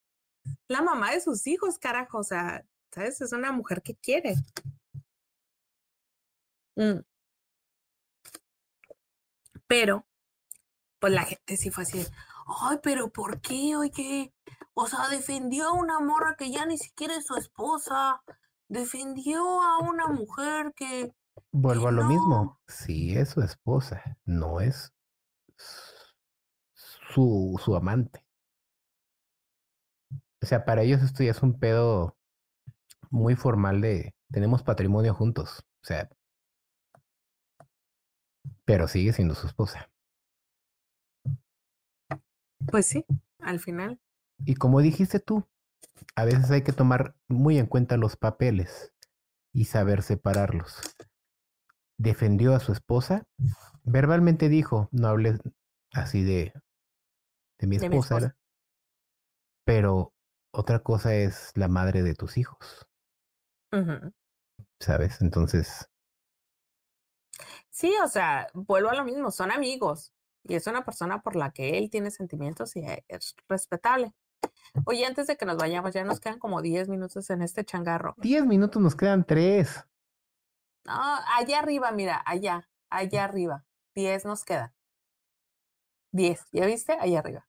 La 0.69 0.83
mamá 0.83 1.13
de 1.13 1.21
sus 1.21 1.47
hijos, 1.47 1.79
carajo. 1.79 2.19
O 2.19 2.25
sea, 2.25 2.65
¿sabes? 2.91 3.21
Es 3.21 3.33
una 3.33 3.53
mujer 3.53 3.83
que 3.83 3.95
quiere. 3.97 4.37
Mm. 6.77 7.01
Pero, 9.67 10.07
pues 10.99 11.13
la 11.13 11.25
gente 11.25 11.57
sí 11.57 11.71
fue 11.71 11.85
así 11.85 12.07
ay, 12.47 12.79
pero 12.83 13.11
¿por 13.11 13.41
qué? 13.41 13.77
Oye, 13.77 14.33
o 14.75 14.87
sea, 14.87 15.09
defendió 15.09 15.69
a 15.69 15.73
una 15.73 16.01
morra 16.01 16.37
que 16.37 16.51
ya 16.51 16.67
ni 16.67 16.79
siquiera 16.79 17.17
es 17.17 17.27
su 17.27 17.37
esposa, 17.37 18.23
defendió 18.69 19.63
a 19.63 19.79
una 19.79 20.09
mujer 20.09 20.73
que... 20.75 21.15
Vuelvo 21.51 21.89
a 21.89 21.93
lo 21.93 22.05
mismo, 22.05 22.61
sí 22.67 23.17
es 23.17 23.31
su 23.31 23.41
esposa, 23.41 24.19
no 24.25 24.61
es 24.61 24.93
su, 27.13 27.61
su 27.63 27.77
amante. 27.77 28.25
O 30.43 30.47
sea, 30.47 30.65
para 30.65 30.83
ellos 30.83 31.03
esto 31.03 31.23
ya 31.23 31.31
es 31.31 31.43
un 31.43 31.59
pedo 31.59 32.17
muy 33.11 33.37
formal 33.37 33.81
de 33.81 34.15
tenemos 34.33 34.63
patrimonio 34.63 35.15
juntos. 35.15 35.65
O 35.83 35.87
sea, 35.87 36.09
pero 38.65 38.89
sigue 38.89 39.13
siendo 39.13 39.35
su 39.35 39.47
esposa. 39.47 39.91
Pues 42.71 42.87
sí, 42.87 43.05
al 43.39 43.61
final. 43.61 44.01
Y 44.45 44.55
como 44.55 44.81
dijiste 44.81 45.21
tú, 45.21 45.47
a 46.17 46.25
veces 46.25 46.51
hay 46.51 46.63
que 46.63 46.73
tomar 46.73 47.15
muy 47.29 47.59
en 47.59 47.67
cuenta 47.67 47.97
los 47.97 48.17
papeles 48.17 48.93
y 49.53 49.67
saber 49.67 50.03
separarlos. 50.03 50.81
Defendió 51.99 52.55
a 52.55 52.61
su 52.61 52.73
esposa, 52.73 53.27
verbalmente 53.85 54.49
dijo, 54.49 54.89
no 54.91 55.09
hables 55.09 55.41
así 55.93 56.23
de, 56.23 56.53
de, 57.63 57.69
mi, 57.69 57.77
esposa, 57.77 58.37
pero 59.65 60.13
otra 60.53 60.81
cosa 60.81 61.15
es 61.15 61.53
la 61.55 61.69
madre 61.69 62.03
de 62.03 62.15
tus 62.15 62.37
hijos. 62.37 62.89
¿Sabes? 64.81 65.21
Entonces... 65.23 65.89
Sí, 67.71 67.95
o 68.05 68.09
sea, 68.09 68.49
vuelvo 68.53 68.91
a 68.91 68.95
lo 68.95 69.05
mismo, 69.05 69.31
son 69.31 69.51
amigos. 69.51 70.13
Y 70.45 70.55
es 70.55 70.67
una 70.67 70.85
persona 70.85 71.23
por 71.23 71.37
la 71.37 71.53
que 71.53 71.79
él 71.79 71.89
tiene 71.89 72.11
sentimientos 72.11 72.77
y 72.77 72.81
e, 72.81 73.05
es 73.09 73.35
respetable. 73.49 74.13
Oye, 74.85 75.07
antes 75.07 75.29
de 75.29 75.37
que 75.37 75.47
nos 75.47 75.57
vayamos, 75.57 75.95
ya 75.95 76.05
nos 76.05 76.21
quedan 76.21 76.39
como 76.39 76.61
10 76.61 76.89
minutos 76.89 77.31
en 77.31 77.43
este 77.43 77.65
changarro. 77.65 78.15
10 78.19 78.45
minutos 78.47 78.83
nos 78.83 78.97
quedan 78.97 79.25
3. 79.25 79.87
No, 80.85 81.17
allá 81.37 81.61
arriba, 81.61 81.93
mira, 81.93 82.23
allá, 82.27 82.69
allá 82.91 83.25
arriba. 83.25 83.65
10 83.95 84.25
nos 84.25 84.45
quedan. 84.45 84.75
10, 86.11 86.47
¿ya 86.53 86.67
viste? 86.67 86.97
Allá 87.01 87.21
arriba. 87.21 87.47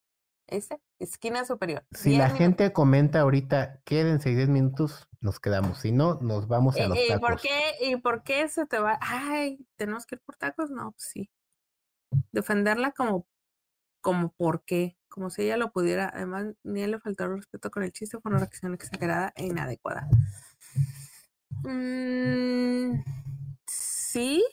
¿Viste? 0.50 0.80
Esquina 1.00 1.46
superior. 1.46 1.86
Si 1.92 2.16
la 2.18 2.30
gente 2.30 2.72
comenta 2.74 3.22
ahorita, 3.22 3.82
quédense 3.86 4.30
10 4.30 4.50
minutos, 4.50 5.08
nos 5.20 5.40
quedamos. 5.40 5.80
Si 5.80 5.92
no, 5.92 6.20
nos 6.22 6.48
vamos 6.48 6.76
a 6.78 6.88
los 6.88 6.98
¿Y, 6.98 7.08
tacos. 7.08 7.30
¿por 7.30 7.42
qué, 7.42 7.60
¿Y 7.82 7.96
por 7.96 8.24
qué 8.24 8.48
se 8.50 8.66
te 8.66 8.80
va? 8.80 9.00
Ay, 9.02 9.66
¿tenemos 9.78 10.06
que 10.06 10.16
ir 10.16 10.22
por 10.22 10.36
tacos? 10.36 10.70
No, 10.70 10.92
pues 10.92 11.04
sí 11.04 11.30
defenderla 12.32 12.92
como, 12.92 13.28
como 14.02 14.34
por 14.34 14.64
qué, 14.66 14.98
como 15.10 15.30
si 15.30 15.44
ella 15.44 15.58
lo 15.58 15.72
pudiera. 15.72 16.12
Además, 16.14 16.54
ni 16.64 16.82
él 16.82 16.92
le 16.92 17.00
faltó 17.00 17.26
el 17.26 17.38
respeto 17.38 17.72
con 17.72 17.84
el 17.84 17.92
chiste, 17.92 18.20
fue 18.20 18.30
una 18.30 18.40
reacción 18.40 18.74
exagerada 18.74 19.34
e 19.36 19.46
inadecuada. 19.46 20.08
Mm, 21.64 23.02
sí, 23.68 24.44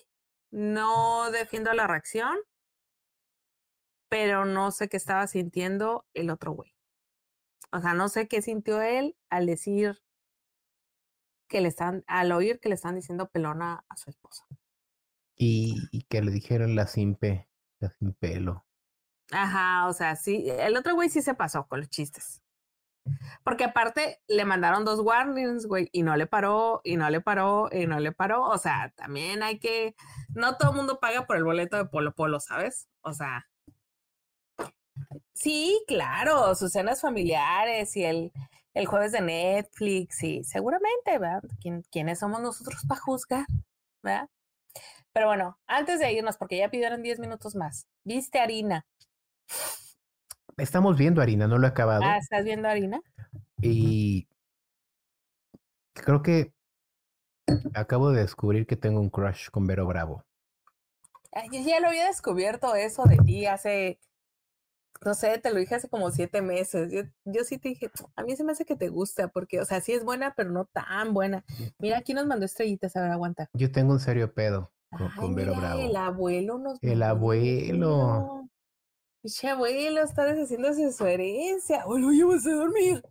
no 0.51 1.31
defiendo 1.31 1.73
la 1.73 1.87
reacción, 1.87 2.37
pero 4.11 4.45
no 4.45 4.73
sé 4.73 4.91
qué 4.91 4.99
estaba 4.99 5.27
sintiendo 5.27 6.05
el 6.13 6.29
otro 6.29 6.53
güey. 6.53 6.75
O 7.73 7.81
sea, 7.81 7.95
no 7.95 8.09
sé 8.09 8.29
qué 8.29 8.43
sintió 8.43 8.83
él 8.83 9.17
al 9.31 9.47
decir 9.47 10.03
que 11.49 11.61
le 11.61 11.69
están, 11.69 12.05
al 12.07 12.33
oír 12.33 12.61
que 12.61 12.69
le 12.69 12.75
están 12.75 12.97
diciendo 12.97 13.31
pelona 13.31 13.85
a 13.89 13.97
su 13.97 14.11
esposa. 14.11 14.45
Y, 15.37 16.05
que 16.09 16.21
le 16.21 16.33
dijeron 16.33 16.75
la 16.75 16.87
sin 16.87 17.17
la 17.79 17.89
sin 17.99 18.13
pelo. 18.15 18.67
Ajá, 19.31 19.87
o 19.89 19.93
sea, 19.93 20.17
sí, 20.17 20.51
el 20.51 20.77
otro 20.77 20.95
güey 20.95 21.09
sí 21.09 21.23
se 21.23 21.35
pasó 21.35 21.67
con 21.67 21.81
los 21.81 21.89
chistes. 21.89 22.43
Porque 23.45 23.65
aparte 23.65 24.21
le 24.29 24.45
mandaron 24.45 24.85
dos 24.85 25.01
warnings, 25.01 25.67
güey, 25.67 25.89
y 25.93 26.03
no 26.03 26.17
le 26.17 26.27
paró, 26.27 26.81
y 26.85 26.97
no 26.97 27.09
le 27.09 27.21
paró, 27.21 27.69
y 27.73 27.87
no 27.87 28.01
le 28.01 28.13
paró. 28.13 28.45
O 28.45 28.59
sea, 28.59 28.93
también 28.97 29.43
hay 29.43 29.59
que. 29.59 29.95
No 30.35 30.57
todo 30.57 30.71
el 30.71 30.77
mundo 30.77 31.01
paga 31.01 31.27
por 31.27 31.37
el 31.37 31.45
boleto 31.45 31.77
de 31.77 31.87
Polo 31.87 32.15
Polo, 32.15 32.41
¿sabes? 32.41 32.89
O 33.01 33.13
sea. 33.15 33.50
Sí, 35.41 35.83
claro, 35.87 36.55
sus 36.55 36.73
cenas 36.73 37.01
familiares 37.01 37.97
y 37.97 38.05
el, 38.05 38.31
el 38.75 38.85
jueves 38.85 39.13
de 39.13 39.23
Netflix, 39.23 40.23
y 40.23 40.45
seguramente, 40.45 41.19
¿verdad? 41.19 41.43
¿Quiénes 41.91 42.19
somos 42.19 42.43
nosotros 42.43 42.83
para 42.87 43.01
juzgar? 43.01 43.47
¿Verdad? 44.03 44.29
Pero 45.15 45.29
bueno, 45.29 45.59
antes 45.67 45.99
de 45.99 46.13
irnos, 46.13 46.37
porque 46.37 46.59
ya 46.59 46.69
pidieron 46.69 47.03
10 47.03 47.19
minutos 47.21 47.57
más, 47.57 47.87
¿viste 48.05 48.39
Harina? 48.39 48.87
Estamos 50.59 50.99
viendo 50.99 51.23
Harina, 51.23 51.49
no 51.49 51.57
lo 51.57 51.67
he 51.67 51.71
acabado. 51.71 52.03
Ah, 52.05 52.19
¿estás 52.19 52.45
viendo 52.45 52.69
Harina? 52.69 53.01
Y 53.63 54.29
creo 55.95 56.21
que 56.21 56.53
acabo 57.73 58.11
de 58.11 58.21
descubrir 58.21 58.67
que 58.67 58.77
tengo 58.77 59.01
un 59.01 59.09
crush 59.09 59.49
con 59.49 59.67
Vero 59.67 59.87
Bravo. 59.87 60.23
yo 61.51 61.61
ya 61.65 61.81
lo 61.81 61.89
había 61.89 62.09
descubierto 62.09 62.75
eso 62.75 63.05
de 63.05 63.17
ti 63.17 63.47
hace, 63.47 63.99
no 65.05 65.15
sé, 65.15 65.39
te 65.39 65.51
lo 65.51 65.59
dije 65.59 65.75
hace 65.75 65.89
como 65.89 66.11
siete 66.11 66.43
meses. 66.43 66.93
Yo, 66.93 67.03
yo 67.25 67.45
sí 67.45 67.59
te 67.59 67.71
dije, 67.71 67.91
a 68.17 68.23
mí 68.23 68.37
se 68.37 68.45
me 68.45 68.53
hace 68.53 68.65
que 68.65 68.77
te 68.77 68.89
gusta, 68.89 69.29
porque, 69.29 69.61
o 69.61 69.65
sea, 69.65 69.81
sí 69.81 69.93
es 69.93 70.05
buena, 70.05 70.35
pero 70.37 70.51
no 70.51 70.67
tan 70.67 71.15
buena. 71.15 71.45
Mira, 71.79 71.99
aquí 71.99 72.13
nos 72.13 72.27
mandó 72.27 72.45
estrellitas, 72.45 72.97
a 72.97 73.03
ver, 73.03 73.11
aguanta. 73.11 73.49
Yo 73.55 73.73
tengo 73.73 73.93
un 73.93 74.01
serio 74.01 74.35
pedo 74.35 74.73
con, 75.17 75.35
Vero 75.35 75.55
Bravo. 75.55 75.81
El 75.81 75.97
abuelo 75.97 76.59
nos 76.59 76.83
El 76.83 77.03
abuelo. 77.03 78.49
Piche 79.23 79.49
abuelo 79.49 80.03
está 80.03 80.25
deshaciéndose 80.25 80.93
su 80.93 81.07
herencia. 81.07 81.87
O 81.87 81.99
lo 81.99 82.11
llevas 82.11 82.47
a 82.47 82.53
dormir. 82.53 83.03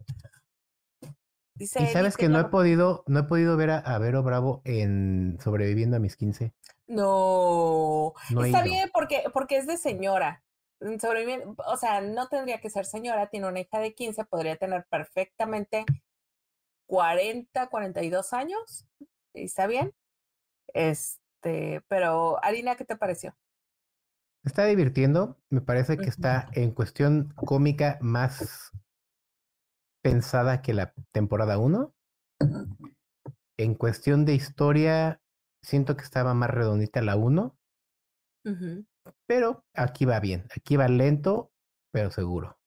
y 1.58 1.68
sabes 1.68 2.18
que 2.18 2.30
no 2.30 2.40
he 2.40 2.46
podido, 2.46 3.04
no 3.08 3.22
he 3.22 3.24
podido 3.24 3.58
ver 3.58 3.72
a, 3.72 3.98
Vero 4.00 4.24
Bravo 4.24 4.62
en 4.66 5.38
Sobreviviendo 5.42 5.98
a 5.98 6.00
mis 6.00 6.16
15. 6.16 6.54
No, 6.88 8.14
está 8.44 8.64
bien 8.64 8.90
porque, 8.94 9.24
porque 9.34 9.58
es 9.58 9.68
de 9.68 9.78
señora. 9.78 10.44
Sobreviviendo, 11.00 11.56
o 11.68 11.78
sea, 11.78 12.02
no 12.02 12.28
tendría 12.30 12.62
que 12.62 12.70
ser 12.70 12.86
señora, 12.86 13.28
tiene 13.28 13.48
una 13.48 13.60
hija 13.60 13.80
de 13.80 13.94
15, 13.94 14.26
podría 14.26 14.56
tener 14.56 14.86
perfectamente 14.90 15.86
40, 16.88 17.68
42 17.68 18.34
años. 18.34 18.86
¿Está 19.34 19.68
bien? 19.68 19.94
Este, 20.74 21.82
pero 21.88 22.44
Arina, 22.44 22.76
¿qué 22.76 22.86
te 22.86 22.96
pareció? 22.96 23.36
está 24.44 24.66
divirtiendo. 24.66 25.38
Me 25.50 25.62
parece 25.62 25.98
que 25.98 26.10
está 26.10 26.50
en 26.54 26.72
cuestión 26.72 27.34
cómica 27.36 27.98
más 28.02 28.72
pensada 30.02 30.62
que 30.62 30.74
la 30.74 30.94
temporada 31.12 31.58
1. 31.58 31.94
En 33.58 33.76
cuestión 33.76 34.26
de 34.26 34.34
historia, 34.34 35.22
siento 35.62 35.96
que 35.96 36.04
estaba 36.04 36.34
más 36.34 36.50
redondita 36.50 37.02
la 37.02 37.16
1. 37.16 37.56
Pero 39.28 39.66
aquí 39.74 40.06
va 40.06 40.20
bien. 40.20 40.48
Aquí 40.56 40.76
va 40.78 40.88
lento, 40.88 41.52
pero 41.92 42.12
seguro. 42.12 42.60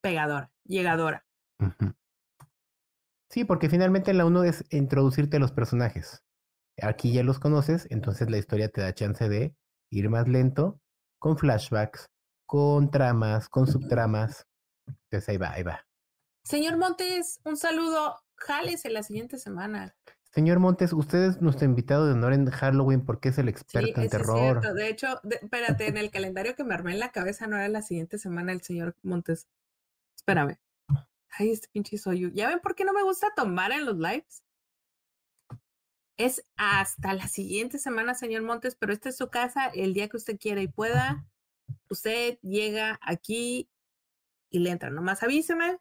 Pegadora, 0.00 0.52
llegadora. 0.64 1.24
Sí, 3.30 3.44
porque 3.44 3.68
finalmente 3.68 4.12
la 4.14 4.26
1 4.26 4.44
es 4.44 4.64
introducirte 4.70 5.38
a 5.38 5.40
los 5.40 5.52
personajes. 5.52 6.22
Aquí 6.82 7.12
ya 7.12 7.22
los 7.22 7.38
conoces, 7.38 7.86
entonces 7.90 8.30
la 8.30 8.38
historia 8.38 8.68
te 8.68 8.80
da 8.80 8.94
chance 8.94 9.28
de 9.28 9.56
ir 9.90 10.10
más 10.10 10.28
lento 10.28 10.80
con 11.18 11.38
flashbacks, 11.38 12.10
con 12.46 12.90
tramas, 12.90 13.48
con 13.48 13.66
subtramas. 13.66 14.46
Entonces 14.86 15.28
ahí 15.28 15.36
va, 15.36 15.52
ahí 15.52 15.62
va. 15.62 15.86
Señor 16.44 16.76
Montes, 16.76 17.40
un 17.44 17.56
saludo. 17.56 18.20
Jales 18.36 18.84
en 18.84 18.92
la 18.92 19.02
siguiente 19.02 19.38
semana. 19.38 19.96
Señor 20.34 20.58
Montes, 20.58 20.92
usted 20.92 21.22
es 21.22 21.40
nuestro 21.40 21.64
invitado 21.64 22.06
de 22.06 22.12
honor 22.14 22.32
en 22.32 22.50
Halloween 22.50 23.04
porque 23.04 23.28
es 23.28 23.38
el 23.38 23.48
experto 23.48 24.00
en 24.00 24.08
terror. 24.08 24.60
Es 24.64 24.74
De 24.74 24.88
hecho, 24.88 25.20
espérate, 25.30 25.86
en 25.86 25.96
el 25.96 26.10
calendario 26.10 26.56
que 26.56 26.64
me 26.64 26.74
armé 26.74 26.92
en 26.92 26.98
la 26.98 27.12
cabeza 27.12 27.46
no 27.46 27.56
era 27.56 27.68
la 27.68 27.82
siguiente 27.82 28.18
semana 28.18 28.50
el 28.50 28.60
señor 28.60 28.96
Montes. 29.04 29.46
Espérame. 30.16 30.58
Ay, 31.30 31.52
este 31.52 31.68
pinche 31.70 31.98
soy 31.98 32.18
yo. 32.18 32.28
¿Ya 32.30 32.48
ven 32.48 32.58
por 32.58 32.74
qué 32.74 32.84
no 32.84 32.92
me 32.92 33.04
gusta 33.04 33.32
tomar 33.36 33.70
en 33.70 33.86
los 33.86 33.96
lives? 33.96 34.42
Es 36.16 36.44
hasta 36.56 37.14
la 37.14 37.28
siguiente 37.28 37.78
semana, 37.78 38.14
señor 38.14 38.42
Montes, 38.42 38.74
pero 38.74 38.92
esta 38.92 39.10
es 39.10 39.16
su 39.16 39.30
casa 39.30 39.66
el 39.66 39.94
día 39.94 40.08
que 40.08 40.16
usted 40.16 40.36
quiera 40.36 40.60
y 40.62 40.66
pueda. 40.66 41.28
Usted 41.88 42.40
llega 42.40 42.98
aquí 43.02 43.70
y 44.50 44.58
le 44.58 44.70
entra. 44.70 44.90
Nomás 44.90 45.22
avíseme. 45.22 45.78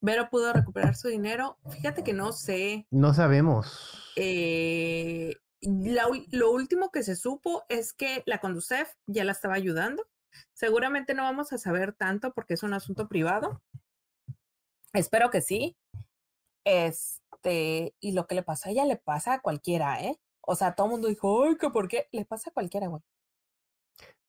Vero 0.00 0.28
pudo 0.30 0.52
recuperar 0.52 0.96
su 0.96 1.08
dinero. 1.08 1.58
Fíjate 1.70 2.04
que 2.04 2.12
no 2.12 2.32
sé. 2.32 2.86
No 2.90 3.14
sabemos. 3.14 4.12
Eh, 4.16 5.34
lo 5.60 6.50
último 6.50 6.90
que 6.90 7.02
se 7.02 7.16
supo 7.16 7.64
es 7.68 7.92
que 7.92 8.22
la 8.26 8.38
Conducef 8.38 8.94
ya 9.06 9.24
la 9.24 9.32
estaba 9.32 9.54
ayudando. 9.54 10.06
Seguramente 10.54 11.14
no 11.14 11.24
vamos 11.24 11.52
a 11.52 11.58
saber 11.58 11.94
tanto 11.94 12.32
porque 12.32 12.54
es 12.54 12.62
un 12.62 12.74
asunto 12.74 13.08
privado. 13.08 13.62
Espero 14.92 15.30
que 15.30 15.40
sí. 15.40 15.76
Es, 16.64 17.22
este, 17.38 17.94
y 18.00 18.12
lo 18.12 18.26
que 18.26 18.34
le 18.34 18.42
pasa 18.42 18.68
a 18.68 18.72
ella 18.72 18.84
le 18.84 18.96
pasa 18.96 19.34
a 19.34 19.40
cualquiera, 19.40 20.02
¿eh? 20.02 20.20
O 20.40 20.54
sea, 20.54 20.74
todo 20.74 20.86
el 20.86 20.92
mundo 20.92 21.08
dijo, 21.08 21.44
ay, 21.44 21.56
que 21.56 21.70
por 21.70 21.88
qué, 21.88 22.08
le 22.12 22.24
pasa 22.24 22.50
a 22.50 22.52
cualquiera, 22.52 22.88
güey. 22.88 23.02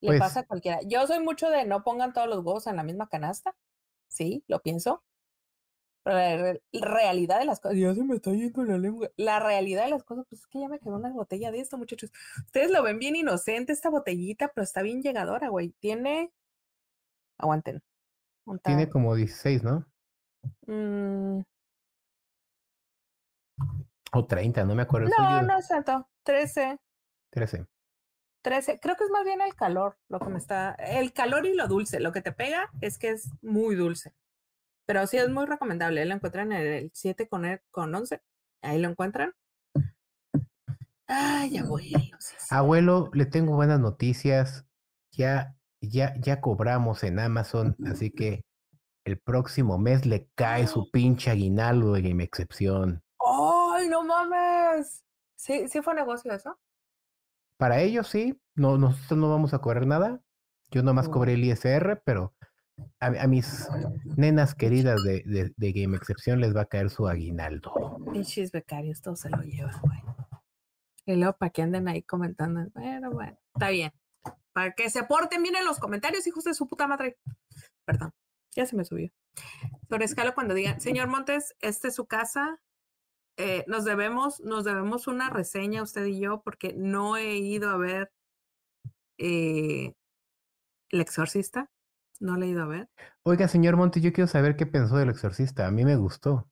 Le 0.01 0.09
pues 0.09 0.19
pasa 0.19 0.41
a 0.41 0.45
cualquiera. 0.45 0.79
Yo 0.85 1.05
soy 1.07 1.19
mucho 1.19 1.49
de 1.49 1.65
no 1.65 1.83
pongan 1.83 2.13
todos 2.13 2.27
los 2.27 2.39
huevos 2.39 2.67
en 2.67 2.75
la 2.75 2.83
misma 2.83 3.09
canasta. 3.09 3.55
Sí, 4.07 4.43
lo 4.47 4.61
pienso. 4.61 5.03
La 6.05 6.55
realidad 6.73 7.39
de 7.39 7.45
las 7.45 7.59
cosas, 7.59 7.77
ya 7.77 7.93
se 7.93 8.03
me 8.03 8.15
está 8.15 8.31
yendo 8.31 8.63
la 8.63 8.77
lengua. 8.77 9.09
La 9.17 9.39
realidad 9.39 9.83
de 9.83 9.91
las 9.91 10.03
cosas, 10.03 10.25
pues 10.29 10.41
es 10.41 10.47
que 10.47 10.59
ya 10.59 10.67
me 10.67 10.79
quedó 10.79 10.95
una 10.95 11.11
botella 11.11 11.51
de 11.51 11.59
esto, 11.59 11.77
muchachos. 11.77 12.11
Ustedes 12.45 12.71
lo 12.71 12.81
ven 12.83 12.99
bien 12.99 13.15
inocente 13.15 13.73
esta 13.73 13.89
botellita, 13.89 14.51
pero 14.53 14.63
está 14.63 14.81
bien 14.81 15.01
llegadora, 15.01 15.49
güey. 15.49 15.75
Tiene. 15.79 16.31
Aguanten. 17.37 17.81
Tiene 18.63 18.89
como 18.89 19.15
16, 19.15 19.63
¿no? 19.63 19.85
Mm, 20.65 21.41
o 24.11 24.25
30, 24.25 24.65
no 24.65 24.75
me 24.75 24.83
acuerdo. 24.83 25.09
No, 25.17 25.41
no 25.41 25.57
es 25.57 25.67
tanto. 25.67 26.07
13. 26.23 26.79
13. 27.29 27.65
13. 28.41 28.79
Creo 28.79 28.95
que 28.95 29.03
es 29.03 29.09
más 29.11 29.23
bien 29.23 29.41
el 29.41 29.53
calor 29.53 29.97
lo 30.07 30.19
que 30.19 30.29
me 30.29 30.37
está. 30.37 30.73
El 30.73 31.13
calor 31.13 31.45
y 31.45 31.53
lo 31.53 31.67
dulce. 31.67 31.99
Lo 31.99 32.11
que 32.11 32.21
te 32.21 32.31
pega 32.31 32.71
es 32.81 32.97
que 32.97 33.09
es 33.09 33.29
muy 33.41 33.75
dulce. 33.75 34.13
Pero 34.89 35.05
sí 35.05 35.17
es 35.17 35.29
muy 35.29 35.45
recomendable. 35.45 36.03
Lo 36.03 36.15
encuentran 36.15 36.51
en 36.51 36.65
el 36.65 36.91
7 36.95 37.27
con, 37.29 37.45
el, 37.45 37.61
con 37.69 37.93
11. 37.93 38.23
Ahí 38.63 38.81
lo 38.81 38.89
encuentran. 38.89 39.35
Ay, 41.05 41.59
abuelo. 41.59 41.99
Abuelo, 42.49 43.11
le 43.13 43.27
tengo 43.27 43.55
buenas 43.55 43.79
noticias. 43.79 44.65
Ya, 45.11 45.55
ya, 45.79 46.15
ya 46.19 46.41
cobramos 46.41 47.03
en 47.03 47.19
Amazon, 47.19 47.77
así 47.85 48.09
que 48.09 48.43
el 49.05 49.19
próximo 49.19 49.77
mes 49.77 50.07
le 50.07 50.27
cae 50.33 50.65
su 50.65 50.89
pinche 50.91 51.29
aguinaldo 51.29 51.93
de 51.93 52.01
Game 52.01 52.23
Excepción. 52.23 53.03
¡Ay, 53.23 53.89
no 53.89 54.03
mames! 54.03 55.03
¿Sí, 55.35 55.67
sí 55.67 55.83
fue 55.83 55.93
negocio 55.93 56.33
eso? 56.33 56.57
Para 57.57 57.79
ellos 57.81 58.07
sí, 58.07 58.41
no, 58.55 58.79
nosotros 58.79 59.19
no 59.19 59.29
vamos 59.29 59.53
a 59.53 59.59
cobrar 59.59 59.85
nada. 59.85 60.19
Yo 60.71 60.81
nomás 60.81 61.09
cobré 61.09 61.33
el 61.33 61.43
ISR, 61.43 62.01
pero 62.03 62.33
a, 62.99 63.27
mis 63.27 63.67
nenas 64.17 64.55
queridas 64.55 65.01
de, 65.03 65.53
de, 65.55 65.71
Game 65.71 65.95
Excepción 65.95 66.39
les 66.39 66.55
va 66.55 66.61
a 66.61 66.65
caer 66.65 66.89
su 66.89 67.07
aguinaldo. 67.07 67.99
Pinches 68.11 68.51
becarios, 68.51 69.01
todos 69.01 69.21
se 69.21 69.29
lo 69.29 69.41
llevan, 69.41 69.79
güey. 69.81 69.99
Y 71.05 71.15
luego 71.15 71.37
para 71.37 71.49
que 71.49 71.61
anden 71.61 71.87
ahí 71.87 72.03
comentando. 72.03 72.69
Bueno, 72.73 73.11
bueno, 73.11 73.37
está 73.53 73.69
bien. 73.69 73.91
Para 74.53 74.73
que 74.73 74.89
se 74.89 75.03
porten 75.03 75.41
bien 75.41 75.55
en 75.55 75.65
los 75.65 75.79
comentarios, 75.79 76.27
hijos 76.27 76.43
de 76.43 76.53
su 76.53 76.67
puta 76.67 76.87
madre. 76.87 77.17
Perdón, 77.85 78.13
ya 78.55 78.65
se 78.65 78.75
me 78.75 78.85
subió. 78.85 79.09
Sobre 79.89 80.05
escala 80.05 80.33
cuando 80.33 80.53
digan, 80.53 80.79
señor 80.81 81.07
Montes, 81.07 81.55
esta 81.61 81.87
es 81.87 81.95
su 81.95 82.05
casa, 82.05 82.59
eh, 83.37 83.63
nos 83.67 83.85
debemos, 83.85 84.41
nos 84.41 84.65
debemos 84.65 85.07
una 85.07 85.29
reseña 85.29 85.81
usted 85.81 86.05
y 86.05 86.19
yo, 86.19 86.41
porque 86.41 86.73
no 86.73 87.15
he 87.15 87.37
ido 87.37 87.69
a 87.69 87.77
ver 87.77 88.11
eh, 89.17 89.93
El 90.91 91.01
Exorcista. 91.01 91.71
No 92.19 92.37
le 92.37 92.47
he 92.47 92.49
ido 92.49 92.63
a 92.63 92.67
ver. 92.67 92.89
Oiga, 93.23 93.47
señor 93.47 93.77
Monte, 93.77 94.01
yo 94.01 94.11
quiero 94.13 94.27
saber 94.27 94.55
qué 94.55 94.65
pensó 94.65 94.97
del 94.97 95.09
Exorcista. 95.09 95.67
A 95.67 95.71
mí 95.71 95.85
me 95.85 95.95
gustó. 95.95 96.49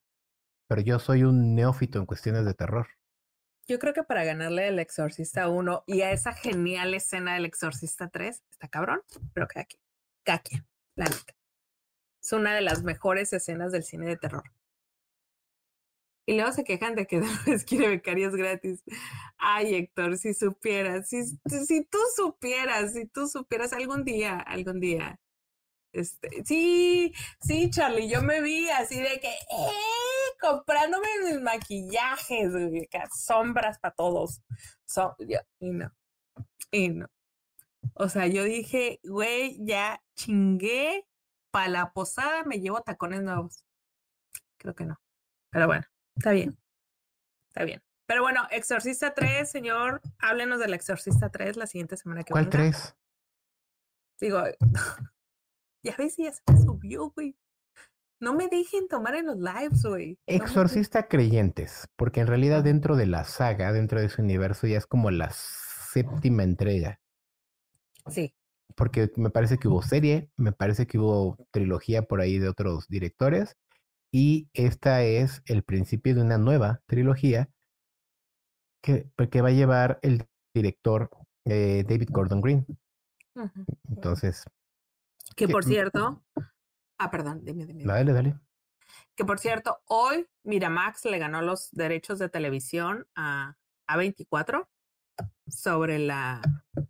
pero 0.67 0.81
yo 0.81 0.99
soy 0.99 1.23
un 1.23 1.55
neófito 1.55 1.99
en 1.99 2.05
cuestiones 2.05 2.45
de 2.45 2.53
terror. 2.53 2.87
Yo 3.67 3.79
creo 3.79 3.93
que 3.93 4.03
para 4.03 4.23
ganarle 4.23 4.67
al 4.67 4.79
Exorcista 4.79 5.49
1 5.49 5.83
y 5.87 6.01
a 6.01 6.11
esa 6.11 6.33
genial 6.33 6.93
escena 6.93 7.33
del 7.35 7.45
Exorcista 7.45 8.09
3, 8.09 8.43
está 8.49 8.67
cabrón, 8.69 9.01
pero 9.33 9.47
quien, 9.47 9.65
cada 10.23 10.39
quien, 10.39 10.65
la 10.95 11.05
neta. 11.05 11.35
Es 12.23 12.31
una 12.33 12.55
de 12.55 12.61
las 12.61 12.83
mejores 12.83 13.33
escenas 13.33 13.71
del 13.71 13.83
cine 13.83 14.07
de 14.07 14.17
terror. 14.17 14.43
Y 16.25 16.35
luego 16.35 16.51
se 16.51 16.63
quejan 16.65 16.95
de 16.95 17.07
que 17.07 17.21
les 17.45 17.63
quiere 17.65 17.87
becarios 17.89 18.35
gratis. 18.35 18.83
Ay, 19.37 19.75
Héctor, 19.75 20.17
si 20.17 20.33
supieras, 20.33 21.09
si, 21.09 21.23
si 21.25 21.85
tú 21.85 21.99
supieras, 22.15 22.93
si 22.93 23.05
tú 23.05 23.27
supieras 23.27 23.73
algún 23.73 24.03
día, 24.03 24.39
algún 24.39 24.79
día. 24.81 25.19
Este, 25.97 26.43
sí, 26.45 27.11
sí, 27.41 27.71
Charlie, 27.71 28.07
yo 28.07 28.21
me 28.21 28.39
vi 28.39 28.69
así 28.69 29.01
de 29.01 29.19
que, 29.19 29.29
eh, 29.29 30.31
comprándome 30.39 31.07
mis 31.25 31.41
maquillajes, 31.41 32.53
sombras 33.15 33.79
para 33.79 33.95
todos. 33.95 34.41
y 35.59 35.71
no, 35.71 35.91
y 36.69 36.89
no. 36.89 37.07
O 37.95 38.09
sea, 38.09 38.27
yo 38.27 38.43
dije, 38.43 38.99
güey, 39.03 39.57
ya 39.65 39.99
chingué, 40.15 41.07
para 41.49 41.69
la 41.69 41.93
posada 41.93 42.43
me 42.43 42.59
llevo 42.59 42.81
tacones 42.81 43.23
nuevos. 43.23 43.65
Creo 44.57 44.75
que 44.75 44.85
no. 44.85 45.01
Pero 45.49 45.65
bueno. 45.65 45.85
Está 46.15 46.31
bien. 46.31 46.59
Está 47.47 47.63
bien. 47.63 47.81
Pero 48.05 48.21
bueno, 48.21 48.47
Exorcista 48.51 49.15
3, 49.15 49.49
señor, 49.49 50.01
háblenos 50.19 50.59
del 50.59 50.75
Exorcista 50.75 51.29
3 51.29 51.57
la 51.57 51.65
siguiente 51.65 51.97
semana 51.97 52.23
que 52.23 52.31
¿Cuál 52.33 52.49
3? 52.49 52.95
Digo, 54.19 54.43
ya 55.83 55.95
ves, 55.97 56.17
ya 56.17 56.31
se 56.31 56.41
me 56.51 56.59
subió, 56.59 57.11
güey. 57.11 57.35
No 58.19 58.33
me 58.33 58.47
dejen 58.47 58.87
tomar 58.87 59.15
en 59.15 59.27
los 59.27 59.37
lives, 59.37 59.83
güey. 59.83 60.17
Exorcista 60.25 61.07
Creyentes, 61.07 61.87
porque 61.95 62.21
en 62.21 62.27
realidad 62.27 62.63
dentro 62.63 62.95
de 62.95 63.05
la 63.05 63.23
saga, 63.25 63.71
dentro 63.71 63.99
de 63.99 64.07
ese 64.07 64.21
universo, 64.21 64.65
ya 64.65 64.77
es 64.77 64.87
como 64.87 65.11
la 65.11 65.29
séptima 65.31 66.43
entrega. 66.43 66.99
Sí. 68.07 68.33
Porque 68.75 69.11
me 69.17 69.29
parece 69.29 69.57
que 69.59 69.67
hubo 69.67 69.83
serie, 69.83 70.31
me 70.35 70.51
parece 70.51 70.87
que 70.87 70.97
hubo 70.97 71.37
trilogía 71.51 72.01
por 72.03 72.21
ahí 72.21 72.39
de 72.39 72.49
otros 72.49 72.87
directores, 72.87 73.55
y 74.11 74.49
esta 74.53 75.03
es 75.03 75.43
el 75.45 75.63
principio 75.63 76.15
de 76.15 76.21
una 76.21 76.39
nueva 76.39 76.81
trilogía 76.87 77.49
que, 78.81 79.07
pues, 79.15 79.29
que 79.29 79.41
va 79.41 79.49
a 79.49 79.53
llevar 79.53 79.99
el 80.01 80.25
director 80.55 81.11
eh, 81.45 81.83
David 81.87 82.09
Gordon 82.11 82.41
Green. 82.41 82.65
Entonces. 83.89 84.43
Que 85.37 85.47
por 85.47 85.63
cierto. 85.63 86.25
Ah, 86.97 87.11
perdón, 87.11 87.45
dime, 87.45 87.65
dime. 87.65 87.85
Dale, 87.85 88.11
dale. 88.11 88.39
Que 89.15 89.23
por 89.23 89.39
cierto, 89.39 89.79
hoy 89.85 90.27
Miramax 90.43 91.05
le 91.05 91.19
ganó 91.19 91.41
los 91.41 91.69
derechos 91.71 92.19
de 92.19 92.27
televisión 92.27 93.07
a 93.15 93.55
A24 93.87 94.67
sobre 95.47 95.99
la, 95.99 96.41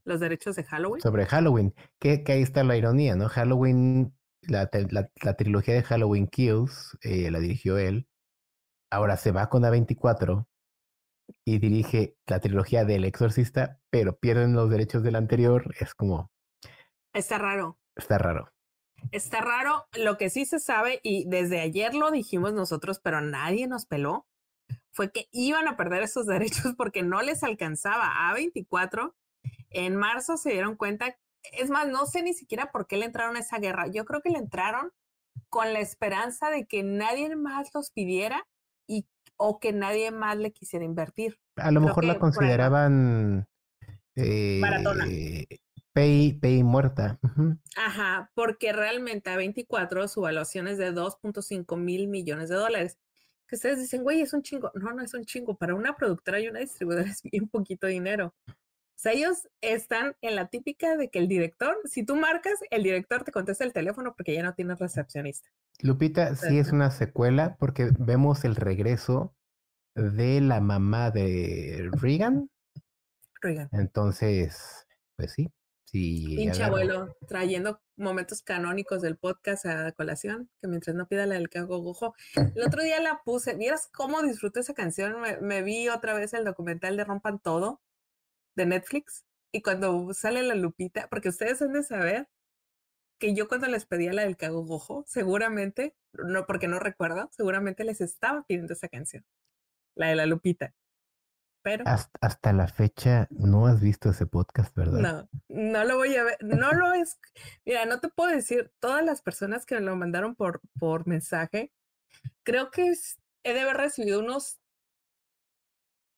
los 0.06 0.20
derechos 0.20 0.56
de 0.56 0.64
Halloween. 0.64 1.02
Sobre 1.02 1.26
Halloween. 1.26 1.76
Que, 2.00 2.24
que 2.24 2.32
ahí 2.32 2.42
está 2.42 2.64
la 2.64 2.78
ironía, 2.78 3.16
¿no? 3.16 3.28
Halloween 3.28 4.18
la, 4.48 4.70
trilogía 5.36 5.74
de 5.74 5.84
Halloween 5.84 6.28
Kills 6.28 6.98
eh, 7.02 7.30
la 7.32 7.40
dirigió 7.40 7.78
él. 7.78 8.08
Ahora 8.90 9.18
se 9.18 9.32
va 9.32 9.50
con 9.50 9.64
A24 9.64 10.46
y 11.46 11.60
dirige 11.60 12.16
la 12.26 12.40
trilogía 12.40 12.86
del 12.86 13.04
Exorcista, 13.04 13.82
pero 13.90 14.18
pierden 14.18 14.54
los 14.54 14.70
derechos 14.70 15.04
del 15.04 15.16
anterior. 15.16 15.74
Es 15.80 15.94
como. 15.94 16.32
Está 17.14 17.38
raro. 17.38 17.78
Está 17.98 18.18
raro. 18.18 18.52
Está 19.12 19.42
raro. 19.42 19.88
Lo 19.94 20.18
que 20.18 20.30
sí 20.30 20.46
se 20.46 20.60
sabe, 20.60 21.00
y 21.04 21.26
desde 21.28 21.60
ayer 21.60 21.94
lo 21.94 22.12
dijimos 22.12 22.54
nosotros, 22.54 23.00
pero 23.00 23.22
nadie 23.22 23.68
nos 23.68 23.86
peló, 23.86 24.28
fue 24.92 25.12
que 25.12 25.28
iban 25.32 25.68
a 25.68 25.78
perder 25.78 26.04
esos 26.04 26.26
derechos 26.28 26.74
porque 26.78 27.04
no 27.04 27.22
les 27.22 27.44
alcanzaba. 27.44 28.12
A24 28.32 29.14
en 29.70 29.96
marzo 29.96 30.38
se 30.38 30.52
dieron 30.52 30.76
cuenta 30.76 31.16
es 31.54 31.70
más, 31.70 31.88
no 31.88 32.06
sé 32.06 32.24
ni 32.24 32.34
siquiera 32.34 32.72
por 32.72 32.88
qué 32.88 32.98
le 32.98 33.06
entraron 33.06 33.36
a 33.36 33.40
esa 33.40 33.60
guerra. 33.60 33.88
Yo 33.88 34.06
creo 34.06 34.22
que 34.22 34.30
le 34.30 34.40
entraron 34.40 34.92
con 35.50 35.74
la 35.74 35.80
esperanza 35.80 36.50
de 36.50 36.66
que 36.66 36.84
nadie 36.84 37.36
más 37.36 37.70
los 37.74 37.92
pidiera 37.92 38.48
y 38.88 39.08
o 39.38 39.60
que 39.60 39.72
nadie 39.74 40.12
más 40.12 40.38
le 40.38 40.52
quisiera 40.52 40.86
invertir. 40.86 41.40
A 41.58 41.72
lo 41.72 41.82
mejor 41.82 42.06
la 42.06 42.20
consideraban 42.20 43.48
eh, 44.16 44.62
pay, 45.98 46.64
muerta. 46.64 47.20
Ajá, 47.76 48.32
porque 48.36 48.72
realmente 48.72 49.30
a 49.30 49.38
24 49.38 50.08
su 50.08 50.20
evaluación 50.22 50.68
es 50.68 50.78
de 50.78 50.94
2.5 50.94 51.78
mil 51.78 52.08
millones 52.08 52.50
de 52.50 52.56
dólares. 52.56 52.98
Que 53.48 53.56
ustedes 53.56 53.80
dicen, 53.80 54.04
güey, 54.04 54.22
es 54.22 54.34
un 54.34 54.44
chingo. 54.44 54.72
No, 54.76 54.94
no 54.94 55.02
es 55.02 55.14
un 55.14 55.26
chingo. 55.26 55.58
Para 55.58 55.74
una 55.74 55.96
productora 55.96 56.40
y 56.40 56.48
una 56.48 56.60
distribuidora 56.60 57.06
es 57.12 57.22
bien 57.24 57.48
poquito 57.48 57.88
dinero. 57.88 58.36
O 58.48 59.00
sea, 59.00 59.14
ellos 59.14 59.48
están 59.62 60.16
en 60.22 60.36
la 60.36 60.48
típica 60.48 60.98
de 60.98 61.10
que 61.10 61.20
el 61.20 61.28
director, 61.28 61.78
si 61.86 62.04
tú 62.04 62.16
marcas, 62.16 62.56
el 62.72 62.84
director 62.84 63.24
te 63.24 63.32
contesta 63.32 63.64
el 63.64 63.72
teléfono 63.72 64.16
porque 64.16 64.34
ya 64.34 64.44
no 64.44 64.54
tienes 64.54 64.80
recepcionista. 64.80 65.50
Lupita, 65.82 66.36
sí 66.36 66.58
es 66.58 66.72
una 66.72 66.90
secuela 66.90 67.58
porque 67.60 67.92
vemos 68.00 68.44
el 68.44 68.56
regreso 68.56 69.36
de 69.96 70.42
la 70.42 70.62
mamá 70.62 71.12
de 71.12 71.90
Reagan. 71.92 72.50
Reagan. 73.40 73.70
Entonces, 73.72 74.88
pues 75.16 75.34
sí. 75.34 75.52
Sí, 75.90 76.36
Pinche 76.36 76.64
abuelo, 76.64 77.16
trayendo 77.30 77.82
momentos 77.96 78.42
canónicos 78.42 79.02
del 79.02 79.16
podcast 79.16 79.66
a 79.66 79.94
colación, 79.94 80.50
que 80.62 80.68
mientras 80.68 80.96
no 80.98 81.08
pida 81.08 81.26
la 81.26 81.36
del 81.36 81.50
cago 81.50 81.80
gojo. 81.80 82.14
El 82.36 82.62
otro 82.66 82.84
día 82.84 83.00
la 83.00 83.22
puse, 83.24 83.56
¿vieras 83.56 83.90
cómo 83.94 84.22
disfruto 84.22 84.60
esa 84.60 84.74
canción? 84.74 85.22
Me, 85.22 85.38
me 85.38 85.62
vi 85.62 85.88
otra 85.88 86.14
vez 86.14 86.34
el 86.34 86.44
documental 86.44 86.98
de 86.98 87.06
Rompan 87.06 87.40
Todo 87.40 87.82
de 88.56 88.66
Netflix 88.66 89.24
y 89.54 89.62
cuando 89.62 90.14
sale 90.14 90.44
la 90.44 90.56
lupita, 90.56 91.08
porque 91.10 91.30
ustedes 91.30 91.62
han 91.62 91.72
de 91.72 91.84
saber 91.84 92.28
que 93.18 93.34
yo 93.34 93.48
cuando 93.48 93.68
les 93.68 93.86
pedía 93.86 94.12
la 94.12 94.24
del 94.24 94.36
cago 94.36 94.66
gojo, 94.66 95.06
seguramente, 95.08 95.96
no 96.12 96.46
porque 96.46 96.68
no 96.68 96.80
recuerdo, 96.80 97.30
seguramente 97.32 97.86
les 97.86 98.02
estaba 98.02 98.44
pidiendo 98.44 98.74
esa 98.74 98.90
canción, 98.90 99.26
la 99.96 100.08
de 100.10 100.16
la 100.16 100.26
lupita. 100.26 100.76
Pero 101.68 101.84
hasta, 101.86 102.54
la 102.54 102.70
fecha 102.70 103.28
no 103.30 103.68
has 103.68 103.82
visto 103.82 104.10
ese 104.10 104.26
podcast, 104.26 104.74
¿verdad? 104.74 105.28
No, 105.50 105.74
no 105.74 105.84
lo 105.84 105.98
voy 105.98 106.16
a 106.16 106.24
ver, 106.24 106.38
no 106.40 106.72
lo 106.72 106.94
es. 106.94 107.20
Mira, 107.66 107.86
no 107.86 108.00
te 108.00 108.08
puedo 108.08 108.32
decir, 108.32 108.72
todas 108.80 109.04
las 109.04 109.22
personas 109.22 109.66
que 109.66 109.76
me 109.76 109.82
lo 109.82 109.96
mandaron 109.98 110.34
por, 110.34 110.62
por 110.80 111.08
mensaje, 111.08 111.74
creo 112.44 112.72
que 112.72 112.94
he 113.44 113.54
de 113.54 113.60
haber 113.60 113.76
recibido 113.76 114.22
unos 114.22 114.62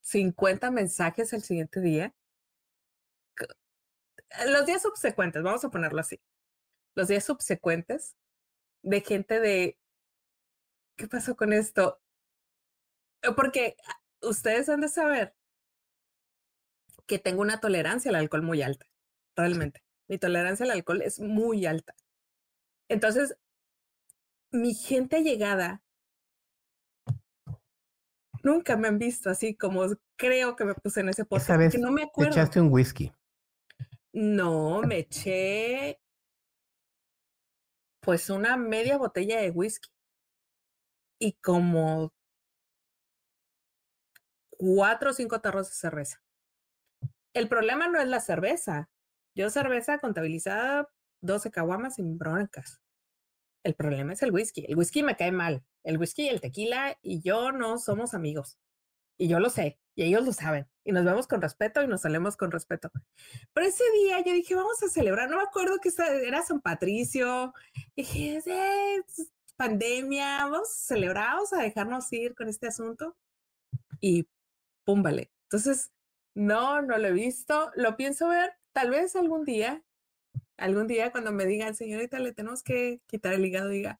50 0.01 0.69
mensajes 0.69 1.33
el 1.33 1.41
siguiente 1.41 1.81
día 1.81 2.13
los 4.47 4.65
días 4.65 4.81
subsecuentes, 4.81 5.41
vamos 5.41 5.63
a 5.65 5.69
ponerlo 5.69 5.99
así, 5.99 6.21
los 6.95 7.07
días 7.07 7.23
subsecuentes 7.23 8.15
de 8.83 9.01
gente 9.01 9.39
de, 9.39 9.79
¿qué 10.95 11.07
pasó 11.07 11.35
con 11.35 11.53
esto? 11.53 11.99
Eh, 13.23 13.31
porque 13.35 13.75
ah, 13.87 14.27
ustedes 14.27 14.69
han 14.69 14.81
de 14.81 14.89
saber 14.89 15.35
que 17.10 17.18
tengo 17.20 17.41
una 17.41 17.60
tolerancia 17.60 18.10
al 18.10 18.16
alcohol 18.16 18.43
muy 18.43 18.62
alta, 18.62 18.86
realmente. 19.36 19.84
Mi 20.07 20.20
tolerancia 20.20 20.64
al 20.64 20.72
alcohol 20.72 21.01
es 21.01 21.20
muy 21.20 21.66
alta. 21.66 21.95
Entonces, 22.88 23.36
mi 24.51 24.76
gente 24.76 25.24
llegada 25.24 25.82
nunca 28.43 28.78
me 28.78 28.88
han 28.88 28.99
visto 28.99 29.30
así 29.30 29.55
como 29.55 29.88
creo 30.16 30.55
que 30.55 30.66
me 30.66 30.76
puse 30.76 31.01
en 31.01 31.10
ese 31.10 31.26
post. 31.26 31.49
Esa 31.49 31.80
no 31.80 31.91
me 31.91 32.03
acuerdo. 32.03 32.32
echaste 32.32 32.62
un 32.62 32.72
whisky. 32.72 33.12
No, 34.14 34.82
me 34.82 34.99
eché 34.99 35.99
pues 38.01 38.30
una 38.30 38.55
media 38.55 38.97
botella 38.97 39.41
de 39.41 39.49
whisky 39.49 39.89
y 41.20 41.34
como 41.34 42.14
cuatro 44.49 45.10
o 45.10 45.14
cinco 45.14 45.41
tarros 45.41 45.70
de 45.70 45.76
cerveza. 45.76 46.22
El 47.39 47.47
problema 47.47 47.87
no 47.87 48.01
es 48.01 48.07
la 48.09 48.19
cerveza. 48.19 48.89
Yo 49.33 49.49
cerveza 49.49 49.97
contabilizada 49.97 50.89
12 51.21 51.51
caguamas 51.51 51.95
sin 51.95 52.17
broncas. 52.17 52.81
El 53.63 53.75
problema 53.75 54.11
es 54.11 54.21
el 54.23 54.33
whisky. 54.33 54.65
El 54.67 54.75
whisky 54.75 55.03
me 55.03 55.15
cae 55.15 55.31
mal. 55.31 55.63
El 55.85 55.97
whisky 55.97 56.23
y 56.23 56.27
el 56.27 56.41
tequila 56.41 56.97
y 57.01 57.21
yo 57.21 57.53
no 57.53 57.77
somos 57.77 58.13
amigos. 58.13 58.59
Y 59.17 59.29
yo 59.29 59.39
lo 59.39 59.49
sé, 59.49 59.79
y 59.95 60.03
ellos 60.03 60.25
lo 60.25 60.33
saben. 60.33 60.67
Y 60.83 60.91
nos 60.91 61.05
vemos 61.05 61.27
con 61.27 61.41
respeto 61.41 61.81
y 61.81 61.87
nos 61.87 62.01
salemos 62.01 62.35
con 62.35 62.51
respeto. 62.51 62.91
Pero 63.53 63.65
ese 63.65 63.85
día 63.93 64.21
yo 64.21 64.33
dije, 64.33 64.55
vamos 64.55 64.83
a 64.83 64.89
celebrar. 64.89 65.29
No 65.29 65.37
me 65.37 65.43
acuerdo 65.43 65.77
que 65.81 65.91
era 66.27 66.41
San 66.41 66.59
Patricio. 66.59 67.53
dije, 67.95 68.35
es 68.35 69.31
pandemia, 69.55 70.39
vamos 70.39 70.67
a 70.67 70.87
celebrar, 70.87 71.35
vamos 71.35 71.53
a 71.53 71.61
dejarnos 71.61 72.11
ir 72.11 72.35
con 72.35 72.49
este 72.49 72.67
asunto. 72.67 73.15
Y 74.01 74.27
pum, 74.83 75.01
vale. 75.01 75.31
Entonces, 75.43 75.93
no, 76.39 76.81
no 76.81 76.97
lo 76.97 77.09
he 77.09 77.11
visto. 77.11 77.69
Lo 77.75 77.97
pienso 77.97 78.29
ver 78.29 78.53
tal 78.71 78.89
vez 78.89 79.15
algún 79.15 79.43
día. 79.43 79.83
Algún 80.57 80.87
día 80.87 81.11
cuando 81.11 81.31
me 81.31 81.45
digan, 81.45 81.75
señorita, 81.75 82.19
le 82.19 82.33
tenemos 82.33 82.63
que 82.63 83.01
quitar 83.07 83.33
el 83.33 83.45
hígado, 83.45 83.69
diga, 83.69 83.99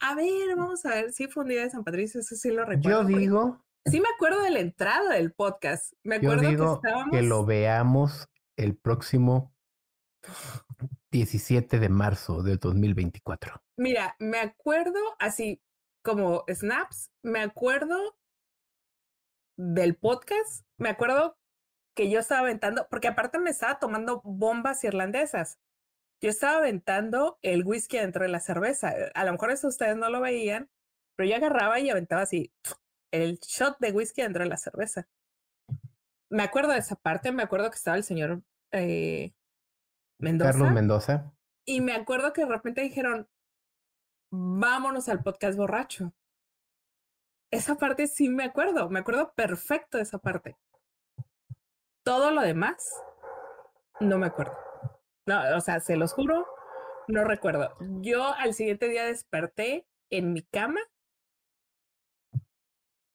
A 0.00 0.14
ver, 0.14 0.56
vamos 0.56 0.84
a 0.84 0.90
ver. 0.90 1.12
Sí, 1.12 1.28
fue 1.28 1.44
un 1.44 1.50
día 1.50 1.62
de 1.62 1.70
San 1.70 1.84
Patricio, 1.84 2.20
eso 2.20 2.34
sí 2.34 2.50
lo 2.50 2.64
recuerdo. 2.64 3.08
Yo 3.08 3.18
digo. 3.18 3.64
Sí, 3.86 4.00
me 4.00 4.08
acuerdo 4.14 4.42
de 4.42 4.50
la 4.50 4.60
entrada 4.60 5.14
del 5.14 5.32
podcast. 5.32 5.92
Me 6.02 6.16
acuerdo 6.16 6.42
yo 6.42 6.50
digo 6.50 6.80
que 6.80 7.16
Que 7.16 7.22
lo 7.22 7.46
veamos 7.46 8.28
el 8.56 8.76
próximo 8.76 9.54
17 11.12 11.78
de 11.78 11.88
marzo 11.88 12.42
del 12.42 12.58
2024. 12.58 13.62
Mira, 13.76 14.16
me 14.18 14.40
acuerdo 14.40 14.98
así 15.20 15.62
como 16.02 16.44
snaps, 16.48 17.12
me 17.22 17.40
acuerdo 17.40 18.18
del 19.56 19.96
podcast, 19.96 20.64
me 20.76 20.88
acuerdo 20.88 21.37
que 21.98 22.08
yo 22.08 22.20
estaba 22.20 22.42
aventando, 22.42 22.86
porque 22.88 23.08
aparte 23.08 23.40
me 23.40 23.50
estaba 23.50 23.80
tomando 23.80 24.20
bombas 24.22 24.84
irlandesas. 24.84 25.58
Yo 26.22 26.30
estaba 26.30 26.58
aventando 26.58 27.40
el 27.42 27.64
whisky 27.66 27.98
dentro 27.98 28.22
de 28.22 28.28
la 28.28 28.38
cerveza. 28.38 28.94
A 29.16 29.24
lo 29.24 29.32
mejor 29.32 29.50
eso 29.50 29.66
ustedes 29.66 29.96
no 29.96 30.08
lo 30.08 30.20
veían, 30.20 30.70
pero 31.16 31.28
yo 31.28 31.34
agarraba 31.34 31.80
y 31.80 31.90
aventaba 31.90 32.22
así 32.22 32.52
el 33.12 33.40
shot 33.40 33.80
de 33.80 33.90
whisky 33.90 34.22
dentro 34.22 34.44
de 34.44 34.48
la 34.48 34.58
cerveza. 34.58 35.08
Me 36.30 36.44
acuerdo 36.44 36.70
de 36.70 36.78
esa 36.78 36.94
parte, 36.94 37.32
me 37.32 37.42
acuerdo 37.42 37.68
que 37.68 37.76
estaba 37.76 37.96
el 37.96 38.04
señor 38.04 38.44
eh, 38.70 39.34
Mendoza. 40.20 40.52
Carlos 40.52 40.70
Mendoza. 40.70 41.34
Y 41.66 41.80
me 41.80 41.94
acuerdo 41.94 42.32
que 42.32 42.42
de 42.42 42.48
repente 42.48 42.80
dijeron, 42.80 43.28
vámonos 44.30 45.08
al 45.08 45.24
podcast 45.24 45.58
borracho. 45.58 46.14
Esa 47.50 47.74
parte 47.74 48.06
sí 48.06 48.28
me 48.28 48.44
acuerdo, 48.44 48.88
me 48.88 49.00
acuerdo 49.00 49.32
perfecto 49.34 49.96
de 49.96 50.04
esa 50.04 50.18
parte. 50.18 50.56
Todo 52.08 52.30
lo 52.30 52.40
demás, 52.40 52.78
no 54.00 54.16
me 54.16 54.28
acuerdo. 54.28 54.56
No, 55.26 55.42
o 55.54 55.60
sea, 55.60 55.78
se 55.80 55.94
los 55.94 56.14
juro, 56.14 56.46
no 57.06 57.22
recuerdo. 57.24 57.76
Yo 58.00 58.32
al 58.32 58.54
siguiente 58.54 58.88
día 58.88 59.04
desperté 59.04 59.86
en 60.08 60.32
mi 60.32 60.40
cama. 60.40 60.80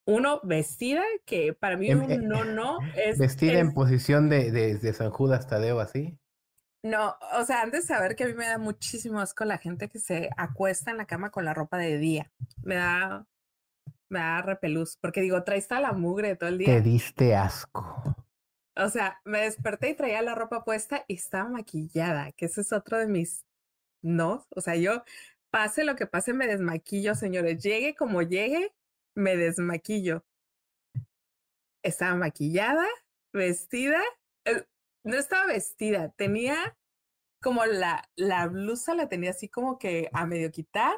Uno, 0.06 0.41
vestida, 0.44 1.02
que 1.26 1.54
para 1.54 1.76
mí 1.76 1.91
un 1.91 2.06
no, 2.28 2.46
no 2.46 2.78
es. 2.96 3.18
Vestida 3.18 3.58
en 3.58 3.74
posición 3.74 4.30
de, 4.30 4.52
de, 4.52 4.78
de, 4.78 4.94
San 4.94 5.10
Judas 5.10 5.48
Tadeo, 5.48 5.80
así. 5.80 6.20
No, 6.84 7.16
o 7.36 7.46
sea, 7.46 7.64
antes 7.64 7.88
de 7.88 7.96
saber 7.96 8.16
que 8.16 8.26
a 8.26 8.28
mí 8.28 8.36
me 8.36 8.46
da 8.46 8.60
muchísimo 8.60 9.22
asco 9.22 9.44
la 9.44 9.58
gente 9.58 9.89
que 9.89 9.98
se 9.98 10.30
acuesta 10.38 10.91
en 10.91 10.98
la 10.98 11.08
cama 11.08 11.32
con 11.32 11.46
la 11.46 11.56
ropa 11.56 11.80
de 11.80 11.98
día. 11.98 12.32
Me 12.62 12.76
da, 12.76 13.26
me 14.10 14.20
da 14.20 14.44
repelús, 14.44 15.00
porque 15.02 15.22
digo, 15.22 15.44
traes 15.44 15.68
toda 15.68 15.82
la 15.82 15.94
mugre 15.94 16.36
todo 16.36 16.52
el 16.52 16.60
día. 16.60 16.68
Te 16.68 16.82
diste 16.82 17.36
asco. 17.36 18.22
O 18.76 18.89
sea, 18.89 19.21
me 19.24 19.41
desperté 19.41 19.89
y 19.89 19.95
traía 19.95 20.21
la 20.21 20.36
ropa 20.36 20.63
puesta 20.63 21.05
y 21.07 21.15
estaba 21.15 21.47
maquillada, 21.49 22.32
que 22.32 22.45
ese 22.45 22.61
es 22.61 22.74
otro 22.74 22.97
de 22.97 23.07
mis 23.07 23.45
no. 24.01 24.47
O 24.49 24.61
sea, 24.61 24.76
yo 24.76 25.03
pase 25.51 25.84
lo 25.84 25.95
que 25.95 26.07
pase, 26.07 26.34
me 26.34 26.47
desmaquillo, 26.47 27.15
señores. 27.15 27.61
Llegue 27.63 27.95
como 27.95 28.21
llegue, 28.24 28.74
me 29.15 29.38
desmaquillo. 29.38 30.26
Estaba 31.84 32.15
maquillada, 32.15 32.86
vestida. 33.34 34.01
Eh, 34.45 34.65
no 35.03 35.17
estaba 35.17 35.47
vestida, 35.47 36.09
tenía 36.09 36.78
como 37.41 37.65
la, 37.65 38.09
la 38.15 38.47
blusa 38.47 38.95
la 38.95 39.09
tenía 39.09 39.32
así 39.32 39.49
como 39.49 39.78
que 39.80 40.09
a 40.13 40.26
medio 40.26 40.51
quitar. 40.51 40.95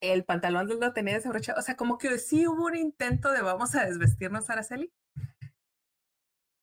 El 0.00 0.24
pantalón 0.24 0.68
lo 0.68 0.92
tenía 0.92 1.14
desabrochado. 1.14 1.58
O 1.58 1.62
sea, 1.62 1.76
como 1.76 1.98
que 1.98 2.18
sí 2.18 2.46
hubo 2.46 2.66
un 2.66 2.76
intento 2.76 3.32
de 3.32 3.42
vamos 3.42 3.74
a 3.74 3.86
desvestirnos, 3.86 4.50
Araceli 4.50 4.92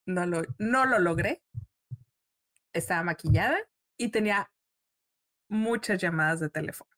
no 0.05 0.25
lo, 0.25 0.43
no 0.57 0.85
lo 0.85 0.99
logré. 0.99 1.43
Estaba 2.73 3.03
maquillada 3.03 3.57
y 3.97 4.09
tenía 4.09 4.51
muchas 5.49 6.01
llamadas 6.01 6.39
de 6.39 6.49
teléfono. 6.49 6.89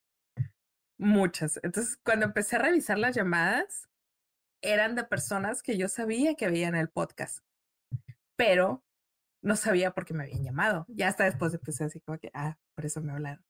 Muchas. 0.98 1.60
Entonces, 1.62 1.98
cuando 2.02 2.26
empecé 2.26 2.56
a 2.56 2.60
revisar 2.60 2.98
las 2.98 3.14
llamadas, 3.14 3.88
eran 4.62 4.94
de 4.94 5.04
personas 5.04 5.62
que 5.62 5.76
yo 5.76 5.88
sabía 5.88 6.34
que 6.34 6.48
veían 6.48 6.74
el 6.74 6.88
podcast, 6.88 7.44
pero 8.36 8.82
no 9.42 9.56
sabía 9.56 9.92
por 9.92 10.06
qué 10.06 10.14
me 10.14 10.24
habían 10.24 10.42
llamado. 10.42 10.86
Ya 10.88 11.08
hasta 11.08 11.24
después 11.24 11.52
empecé 11.52 11.84
así 11.84 12.00
como 12.00 12.18
que, 12.18 12.30
ah, 12.34 12.58
por 12.74 12.86
eso 12.86 13.02
me 13.02 13.12
hablaron. 13.12 13.44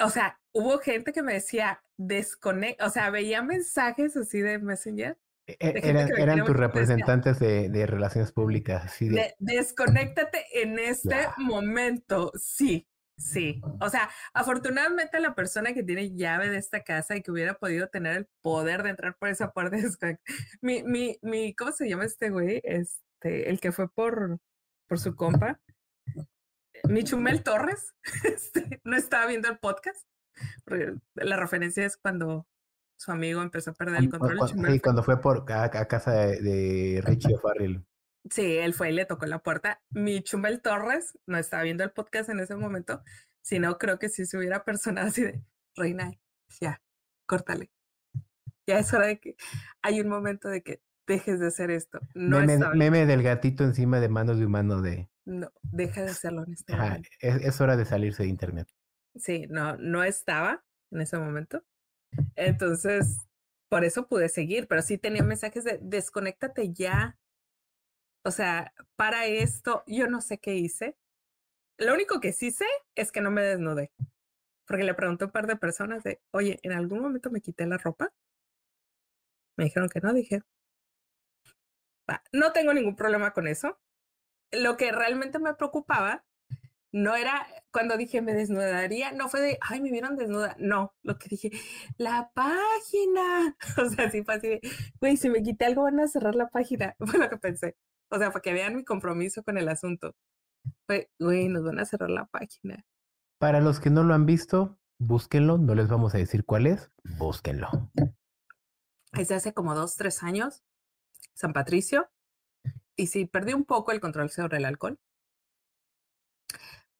O 0.00 0.10
sea, 0.10 0.40
hubo 0.52 0.78
gente 0.78 1.12
que 1.12 1.22
me 1.22 1.34
decía, 1.34 1.82
desconecta, 1.96 2.86
o 2.86 2.90
sea, 2.90 3.10
veía 3.10 3.42
mensajes 3.42 4.16
así 4.16 4.40
de 4.40 4.58
Messenger 4.58 5.18
e, 5.48 5.56
e, 5.60 6.22
eran, 6.22 6.44
tus 6.44 6.54
representantes 6.54 7.38
de, 7.38 7.86
relaciones 7.86 8.32
públicas. 8.32 8.84
Así 8.84 9.08
de... 9.08 9.34
desconéctate 9.38 10.44
en 10.52 10.78
este 10.78 11.16
momento. 11.38 12.32
Sí, 12.34 12.86
sí. 13.16 13.62
O 13.80 13.88
sea, 13.88 14.10
afortunadamente 14.34 15.20
la 15.20 15.34
persona 15.34 15.72
que 15.72 15.82
tiene 15.82 16.14
llave 16.14 16.50
de 16.50 16.58
esta 16.58 16.84
casa 16.84 17.16
y 17.16 17.22
que 17.22 17.30
hubiera 17.30 17.54
podido 17.54 17.88
tener 17.88 18.14
el 18.14 18.28
poder 18.42 18.82
de 18.82 18.90
entrar 18.90 19.16
por 19.16 19.30
esa 19.30 19.52
puerta, 19.52 19.78
mi, 20.60 20.82
mi, 20.82 21.18
mi, 21.22 21.54
¿cómo 21.54 21.72
se 21.72 21.88
llama 21.88 22.04
este 22.04 22.28
güey? 22.28 22.60
Este, 22.62 23.48
el 23.48 23.58
que 23.58 23.72
fue 23.72 23.90
por, 23.90 24.38
por 24.86 24.98
su 24.98 25.16
compa. 25.16 25.60
Mi 26.84 27.04
Chumel 27.04 27.42
Torres, 27.42 27.94
este, 28.24 28.82
no 28.84 28.96
estaba 28.96 29.26
viendo 29.26 29.48
el 29.48 29.58
podcast. 29.58 30.06
La 31.14 31.36
referencia 31.36 31.86
es 31.86 31.96
cuando 31.96 32.46
su 32.98 33.12
amigo 33.12 33.40
empezó 33.42 33.70
a 33.70 33.74
perder 33.74 34.02
el 34.02 34.10
control. 34.10 34.38
Sí, 34.48 34.80
cuando 34.80 35.02
fue 35.04 35.20
por 35.20 35.50
a, 35.52 35.70
casa 35.70 36.12
de, 36.12 37.00
Richie 37.04 37.34
O'Farrell. 37.34 37.84
Sí, 38.28 38.56
él 38.58 38.74
fue 38.74 38.90
y 38.90 38.92
le 38.92 39.06
tocó 39.06 39.24
la 39.26 39.38
puerta. 39.38 39.80
Mi 39.90 40.20
Chumel 40.20 40.60
Torres 40.60 41.16
no 41.26 41.38
estaba 41.38 41.62
viendo 41.62 41.84
el 41.84 41.92
podcast 41.92 42.28
en 42.28 42.40
ese 42.40 42.56
momento, 42.56 43.02
sino 43.40 43.78
creo 43.78 44.00
que 44.00 44.08
si 44.08 44.26
se 44.26 44.36
hubiera 44.36 44.64
personado 44.64 45.06
así 45.06 45.22
de, 45.22 45.40
Reina, 45.76 46.10
ya, 46.60 46.82
córtale. 47.24 47.70
Ya 48.66 48.80
es 48.80 48.92
hora 48.92 49.06
de 49.06 49.20
que 49.20 49.36
hay 49.80 50.00
un 50.00 50.08
momento 50.08 50.48
de 50.48 50.62
que 50.62 50.82
dejes 51.06 51.38
de 51.38 51.46
hacer 51.46 51.70
esto. 51.70 52.00
No 52.14 52.40
meme, 52.40 52.68
meme 52.74 53.06
del 53.06 53.22
gatito 53.22 53.62
encima 53.62 54.00
de 54.00 54.08
manos 54.08 54.38
de 54.38 54.46
humano 54.46 54.82
de... 54.82 55.08
No, 55.24 55.52
deja 55.62 56.02
de 56.02 56.10
hacerlo 56.10 56.44
en 56.44 56.52
este 56.52 56.76
momento. 56.76 57.08
Es, 57.20 57.36
es 57.36 57.60
hora 57.60 57.76
de 57.76 57.84
salirse 57.84 58.24
de 58.24 58.28
internet. 58.28 58.68
Sí, 59.14 59.46
no, 59.48 59.76
no 59.76 60.02
estaba 60.02 60.64
en 60.90 61.00
ese 61.00 61.16
momento. 61.16 61.62
Entonces, 62.36 63.18
por 63.68 63.84
eso 63.84 64.06
pude 64.06 64.28
seguir, 64.28 64.66
pero 64.68 64.82
sí 64.82 64.98
tenía 64.98 65.22
mensajes 65.22 65.64
de 65.64 65.78
desconéctate 65.82 66.72
ya. 66.72 67.18
O 68.24 68.30
sea, 68.30 68.72
para 68.96 69.26
esto, 69.26 69.84
yo 69.86 70.08
no 70.08 70.20
sé 70.20 70.38
qué 70.38 70.54
hice. 70.54 70.96
Lo 71.78 71.94
único 71.94 72.20
que 72.20 72.32
sí 72.32 72.50
sé 72.50 72.66
es 72.94 73.12
que 73.12 73.20
no 73.20 73.30
me 73.30 73.42
desnudé. 73.42 73.92
Porque 74.66 74.84
le 74.84 74.94
pregunté 74.94 75.24
a 75.24 75.26
un 75.28 75.32
par 75.32 75.46
de 75.46 75.56
personas 75.56 76.02
de, 76.02 76.20
oye, 76.32 76.58
¿en 76.62 76.72
algún 76.72 77.00
momento 77.00 77.30
me 77.30 77.40
quité 77.40 77.66
la 77.66 77.78
ropa? 77.78 78.12
Me 79.56 79.64
dijeron 79.64 79.88
que 79.88 80.00
no, 80.00 80.12
dije, 80.12 80.42
no 82.32 82.52
tengo 82.52 82.72
ningún 82.72 82.96
problema 82.96 83.32
con 83.32 83.46
eso. 83.46 83.78
Lo 84.50 84.76
que 84.76 84.92
realmente 84.92 85.38
me 85.38 85.54
preocupaba 85.54 86.24
no 86.92 87.14
era 87.14 87.46
cuando 87.70 87.96
dije 87.96 88.22
me 88.22 88.32
desnudaría, 88.32 89.12
no 89.12 89.28
fue 89.28 89.40
de, 89.40 89.58
ay, 89.60 89.80
me 89.80 89.90
vieron 89.90 90.16
desnuda. 90.16 90.56
No, 90.58 90.94
lo 91.02 91.18
que 91.18 91.28
dije, 91.28 91.50
la 91.96 92.30
página. 92.34 93.56
O 93.78 93.88
sea, 93.90 94.10
sí 94.10 94.22
fue 94.22 94.34
así 94.34 94.48
de, 94.48 94.60
güey, 95.00 95.16
si 95.16 95.28
me 95.30 95.42
quité 95.42 95.66
algo 95.66 95.82
van 95.82 96.00
a 96.00 96.08
cerrar 96.08 96.34
la 96.34 96.48
página. 96.48 96.94
Fue 97.06 97.18
lo 97.18 97.28
que 97.28 97.36
pensé. 97.36 97.76
O 98.10 98.18
sea, 98.18 98.30
para 98.30 98.42
que 98.42 98.52
vean 98.52 98.76
mi 98.76 98.84
compromiso 98.84 99.42
con 99.42 99.58
el 99.58 99.68
asunto. 99.68 100.14
Fue, 100.86 101.10
güey, 101.18 101.48
nos 101.48 101.64
van 101.64 101.78
a 101.78 101.84
cerrar 101.84 102.10
la 102.10 102.26
página. 102.26 102.84
Para 103.38 103.60
los 103.60 103.80
que 103.80 103.90
no 103.90 104.02
lo 104.02 104.14
han 104.14 104.26
visto, 104.26 104.78
búsquenlo. 104.98 105.58
No 105.58 105.74
les 105.74 105.88
vamos 105.88 106.14
a 106.14 106.18
decir 106.18 106.44
cuál 106.44 106.66
es. 106.66 106.90
Búsquenlo. 107.18 107.68
Es 109.12 109.28
de 109.28 109.34
hace 109.34 109.52
como 109.52 109.74
dos, 109.74 109.96
tres 109.96 110.22
años. 110.22 110.64
San 111.34 111.52
Patricio. 111.52 112.10
Y 112.96 113.06
sí, 113.06 113.26
perdí 113.26 113.52
un 113.52 113.64
poco 113.64 113.92
el 113.92 114.00
control 114.00 114.30
sobre 114.30 114.56
el 114.56 114.64
alcohol 114.64 114.98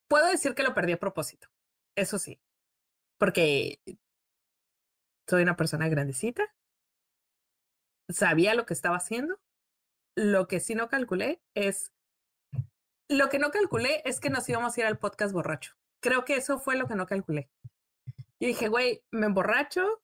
puedo 0.09 0.27
decir 0.27 0.55
que 0.55 0.63
lo 0.63 0.75
perdí 0.75 0.93
a 0.93 0.99
propósito. 0.99 1.49
Eso 1.95 2.19
sí. 2.19 2.41
Porque 3.19 3.81
soy 5.29 5.43
una 5.43 5.57
persona 5.57 5.89
grandecita. 5.89 6.55
Sabía 8.09 8.55
lo 8.55 8.67
que 8.67 8.75
estaba 8.75 8.97
haciendo. 8.97 9.39
Lo 10.17 10.49
que 10.49 10.61
sí 10.61 10.75
no 10.75 10.89
calculé 10.89 11.41
es. 11.55 11.93
Lo 13.09 13.29
que 13.29 13.39
no 13.39 13.51
calculé 13.51 14.03
es 14.05 14.21
que 14.21 14.31
nos 14.31 14.49
íbamos 14.49 14.77
a 14.77 14.81
ir 14.81 14.87
al 14.87 14.99
podcast 14.99 15.33
borracho. 15.33 15.75
Creo 16.01 16.25
que 16.25 16.37
eso 16.37 16.59
fue 16.59 16.77
lo 16.77 16.87
que 16.87 16.95
no 16.95 17.07
calculé. 17.07 17.51
Yo 18.41 18.47
dije, 18.47 18.69
güey, 18.69 19.03
me 19.11 19.27
emborracho 19.27 20.03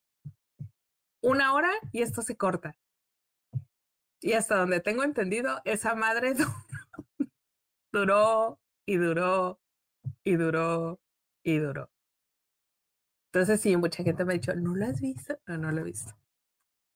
una 1.21 1.53
hora 1.53 1.71
y 1.91 2.01
esto 2.01 2.21
se 2.21 2.37
corta. 2.37 2.77
Y 4.21 4.33
hasta 4.33 4.57
donde 4.57 4.79
tengo 4.79 5.03
entendido, 5.03 5.61
esa 5.65 5.95
madre 5.95 6.33
duró 7.93 8.59
y 8.85 8.97
duró 8.97 9.59
y 10.25 10.35
duró 10.35 10.99
y 11.43 11.59
duró. 11.59 11.89
Entonces 13.31 13.61
sí, 13.61 13.77
mucha 13.77 14.03
gente 14.03 14.25
me 14.25 14.33
ha 14.33 14.37
dicho, 14.37 14.55
¿no 14.55 14.75
lo 14.75 14.85
has 14.85 14.99
visto? 14.99 15.37
No, 15.45 15.57
no 15.57 15.71
lo 15.71 15.81
he 15.81 15.83
visto. 15.83 16.13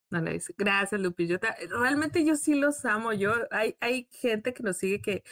No 0.09 0.21
lo 0.21 0.29
he 0.29 0.33
visto. 0.33 0.53
Gracias, 0.57 0.99
Lupi. 0.99 1.27
Yo 1.27 1.37
realmente 1.69 2.25
yo 2.25 2.35
sí 2.35 2.55
los 2.55 2.83
amo. 2.85 3.13
Yo, 3.13 3.33
hay, 3.51 3.77
hay 3.79 4.07
gente 4.11 4.53
que 4.53 4.63
nos 4.63 4.77
sigue 4.77 5.01
que 5.01 5.23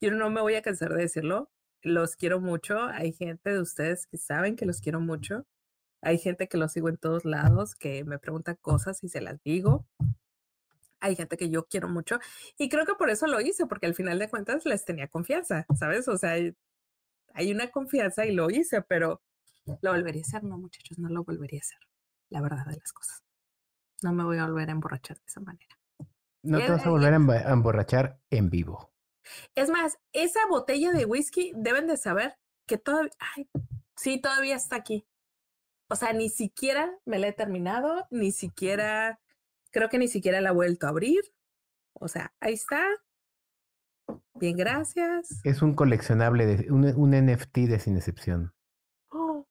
yo 0.00 0.12
no 0.12 0.30
me 0.30 0.40
voy 0.40 0.54
a 0.54 0.62
cansar 0.62 0.94
de 0.94 1.02
decirlo. 1.02 1.50
Los 1.82 2.14
quiero 2.16 2.40
mucho. 2.40 2.78
Hay 2.84 3.12
gente 3.12 3.50
de 3.50 3.60
ustedes 3.60 4.06
que 4.06 4.18
saben 4.18 4.54
que 4.54 4.66
los 4.66 4.80
quiero 4.80 5.00
mucho. 5.00 5.46
Hay 6.02 6.18
gente 6.18 6.48
que 6.48 6.58
lo 6.58 6.68
sigo 6.68 6.88
en 6.88 6.96
todos 6.96 7.24
lados, 7.24 7.74
que 7.74 8.04
me 8.04 8.18
pregunta 8.18 8.54
cosas 8.54 9.02
y 9.02 9.08
se 9.08 9.20
las 9.20 9.42
digo. 9.42 9.86
Hay 11.00 11.16
gente 11.16 11.36
que 11.36 11.48
yo 11.50 11.66
quiero 11.66 11.88
mucho 11.88 12.18
y 12.58 12.68
creo 12.68 12.84
que 12.84 12.94
por 12.94 13.08
eso 13.08 13.26
lo 13.26 13.40
hice, 13.40 13.66
porque 13.66 13.86
al 13.86 13.94
final 13.94 14.18
de 14.18 14.28
cuentas 14.28 14.66
les 14.66 14.84
tenía 14.84 15.08
confianza, 15.08 15.66
¿sabes? 15.78 16.08
O 16.08 16.18
sea, 16.18 16.36
hay 17.34 17.52
una 17.52 17.70
confianza 17.70 18.26
y 18.26 18.32
lo 18.32 18.50
hice, 18.50 18.82
pero 18.82 19.22
lo 19.82 19.92
volvería 19.92 20.22
a 20.22 20.26
hacer, 20.26 20.44
no 20.44 20.58
muchachos, 20.58 20.98
no 20.98 21.08
lo 21.08 21.24
volvería 21.24 21.58
a 21.58 21.64
hacer, 21.64 21.78
la 22.28 22.40
verdad 22.40 22.66
de 22.66 22.76
las 22.76 22.92
cosas. 22.92 23.22
No 24.02 24.12
me 24.12 24.24
voy 24.24 24.38
a 24.38 24.46
volver 24.46 24.68
a 24.68 24.72
emborrachar 24.72 25.18
de 25.18 25.26
esa 25.26 25.40
manera. 25.40 25.78
No 26.42 26.58
te 26.58 26.70
vas 26.70 26.86
a 26.86 26.90
volver 26.90 27.12
a 27.12 27.52
emborrachar 27.52 28.18
en 28.30 28.48
vivo. 28.48 28.90
Es 29.54 29.68
más, 29.68 29.98
esa 30.12 30.40
botella 30.48 30.92
de 30.92 31.04
whisky 31.04 31.52
deben 31.54 31.86
de 31.86 31.96
saber 31.96 32.38
que 32.66 32.78
todavía, 32.78 33.12
ay, 33.36 33.48
sí, 33.96 34.20
todavía 34.20 34.56
está 34.56 34.76
aquí. 34.76 35.06
O 35.88 35.96
sea, 35.96 36.12
ni 36.12 36.28
siquiera 36.28 36.98
me 37.04 37.18
la 37.18 37.28
he 37.28 37.32
terminado, 37.32 38.06
ni 38.10 38.32
siquiera, 38.32 39.20
creo 39.70 39.88
que 39.88 39.98
ni 39.98 40.08
siquiera 40.08 40.40
la 40.40 40.50
he 40.50 40.54
vuelto 40.54 40.86
a 40.86 40.90
abrir. 40.90 41.20
O 41.92 42.08
sea, 42.08 42.32
ahí 42.40 42.54
está. 42.54 42.82
Bien, 44.34 44.56
gracias. 44.56 45.40
Es 45.44 45.62
un 45.62 45.74
coleccionable, 45.74 46.46
de, 46.46 46.72
un, 46.72 46.84
un 46.84 47.10
NFT 47.10 47.58
de 47.58 47.78
sin 47.78 47.96
excepción. 47.96 48.52
Oh. 49.10 49.46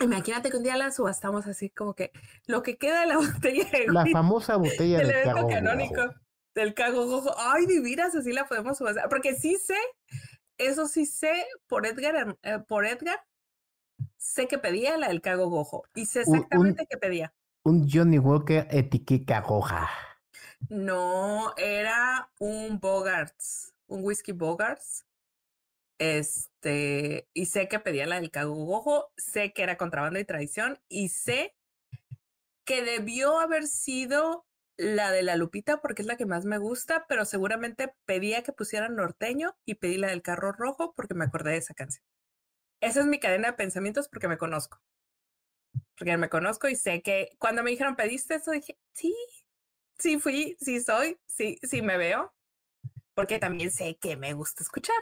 Imagínate 0.00 0.50
que 0.50 0.56
un 0.56 0.62
día 0.62 0.76
la 0.76 0.90
subastamos 0.90 1.46
así 1.46 1.70
como 1.70 1.94
que 1.94 2.10
lo 2.46 2.62
que 2.62 2.78
queda 2.78 3.00
de 3.00 3.06
la 3.06 3.16
botella 3.18 3.64
de 3.70 3.86
La 3.88 4.06
famosa 4.06 4.56
botella 4.56 4.98
del 4.98 5.24
cago 5.24 5.48
canónico 5.48 6.14
del 6.54 6.74
cago 6.74 7.06
gojo. 7.06 7.34
Ay, 7.38 7.66
divinas, 7.66 8.14
así 8.14 8.32
la 8.32 8.46
podemos 8.46 8.78
subastar. 8.78 9.08
Porque 9.08 9.34
sí 9.34 9.56
sé, 9.56 9.78
eso 10.58 10.86
sí 10.86 11.06
sé 11.06 11.46
por 11.66 11.86
Edgar, 11.86 12.36
eh, 12.42 12.58
por 12.66 12.86
Edgar, 12.86 13.20
sé 14.16 14.48
que 14.48 14.58
pedía 14.58 14.96
la 14.98 15.08
del 15.08 15.20
cago 15.20 15.48
gojo. 15.48 15.84
Y 15.94 16.06
sé 16.06 16.22
exactamente 16.22 16.86
qué 16.88 16.96
pedía. 16.96 17.32
Un 17.62 17.88
Johnny 17.90 18.18
Walker 18.18 18.66
etiqueta 18.70 19.40
goja. 19.40 19.88
No, 20.68 21.54
era 21.56 22.30
un 22.38 22.78
Bogarts, 22.78 23.74
un 23.86 24.04
whisky 24.04 24.32
Bogarts 24.32 25.04
este, 26.00 27.28
y 27.34 27.44
sé 27.44 27.68
que 27.68 27.78
pedía 27.78 28.06
la 28.06 28.18
del 28.18 28.30
cagogojo, 28.30 29.12
sé 29.18 29.52
que 29.52 29.62
era 29.62 29.76
contrabando 29.76 30.18
y 30.18 30.24
traición, 30.24 30.80
y 30.88 31.10
sé 31.10 31.54
que 32.64 32.82
debió 32.82 33.38
haber 33.38 33.66
sido 33.66 34.46
la 34.78 35.10
de 35.10 35.22
la 35.22 35.36
Lupita 35.36 35.82
porque 35.82 36.00
es 36.00 36.08
la 36.08 36.16
que 36.16 36.24
más 36.24 36.46
me 36.46 36.56
gusta, 36.56 37.04
pero 37.06 37.26
seguramente 37.26 37.94
pedía 38.06 38.42
que 38.42 38.52
pusieran 38.52 38.96
norteño 38.96 39.58
y 39.66 39.74
pedí 39.74 39.98
la 39.98 40.08
del 40.08 40.22
carro 40.22 40.52
rojo 40.52 40.94
porque 40.94 41.12
me 41.14 41.26
acordé 41.26 41.50
de 41.50 41.58
esa 41.58 41.74
canción. 41.74 42.02
Esa 42.80 43.00
es 43.00 43.06
mi 43.06 43.20
cadena 43.20 43.48
de 43.48 43.54
pensamientos 43.58 44.08
porque 44.08 44.28
me 44.28 44.38
conozco. 44.38 44.80
Porque 45.98 46.16
me 46.16 46.30
conozco 46.30 46.68
y 46.68 46.76
sé 46.76 47.02
que 47.02 47.36
cuando 47.38 47.62
me 47.62 47.72
dijeron, 47.72 47.94
¿pediste 47.94 48.36
eso? 48.36 48.52
Dije, 48.52 48.78
sí, 48.94 49.14
sí 50.00 50.18
fui, 50.18 50.56
sí 50.60 50.80
soy, 50.80 51.18
sí, 51.26 51.58
sí 51.62 51.82
me 51.82 51.96
veo. 51.96 52.32
Porque 53.14 53.38
también 53.38 53.70
sé 53.70 53.96
que 54.00 54.16
me 54.16 54.32
gusta 54.34 54.62
escuchar. 54.62 54.96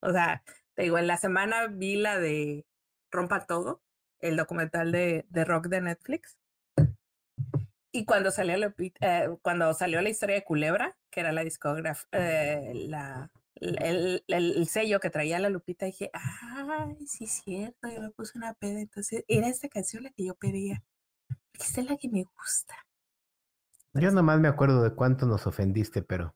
O 0.00 0.12
sea, 0.12 0.42
te 0.74 0.82
digo, 0.82 0.98
en 0.98 1.06
la 1.06 1.16
semana 1.16 1.68
vi 1.68 1.96
la 1.96 2.18
de 2.18 2.66
Rompa 3.10 3.46
Todo, 3.46 3.82
el 4.20 4.36
documental 4.36 4.92
de, 4.92 5.26
de 5.28 5.44
rock 5.44 5.68
de 5.68 5.80
Netflix. 5.80 6.36
Y 7.92 8.04
cuando 8.04 8.30
salió, 8.30 8.74
eh, 9.00 9.28
cuando 9.42 9.72
salió 9.72 10.02
la 10.02 10.10
historia 10.10 10.34
de 10.34 10.44
Culebra, 10.44 10.98
que 11.10 11.20
era 11.20 11.32
la 11.32 11.44
discografía, 11.44 12.06
eh, 12.12 12.72
la, 12.88 13.30
el, 13.54 14.22
el, 14.28 14.68
sello 14.68 15.00
que 15.00 15.08
traía 15.08 15.38
la 15.38 15.48
Lupita, 15.48 15.86
dije, 15.86 16.10
ay, 16.12 17.06
sí 17.06 17.24
es 17.24 17.42
cierto, 17.42 17.88
yo 17.88 18.02
me 18.02 18.10
puse 18.10 18.36
una 18.36 18.52
peda, 18.54 18.80
entonces 18.80 19.24
era 19.28 19.48
esta 19.48 19.68
canción 19.68 20.02
la 20.02 20.10
que 20.10 20.26
yo 20.26 20.34
pedía. 20.34 20.84
Esta 21.58 21.80
es 21.80 21.88
la 21.88 21.96
que 21.96 22.08
me 22.08 22.24
gusta. 22.24 22.85
Yo 23.98 24.10
nomás 24.10 24.40
me 24.40 24.48
acuerdo 24.48 24.82
de 24.82 24.94
cuánto 24.94 25.26
nos 25.26 25.46
ofendiste, 25.46 26.02
pero 26.02 26.34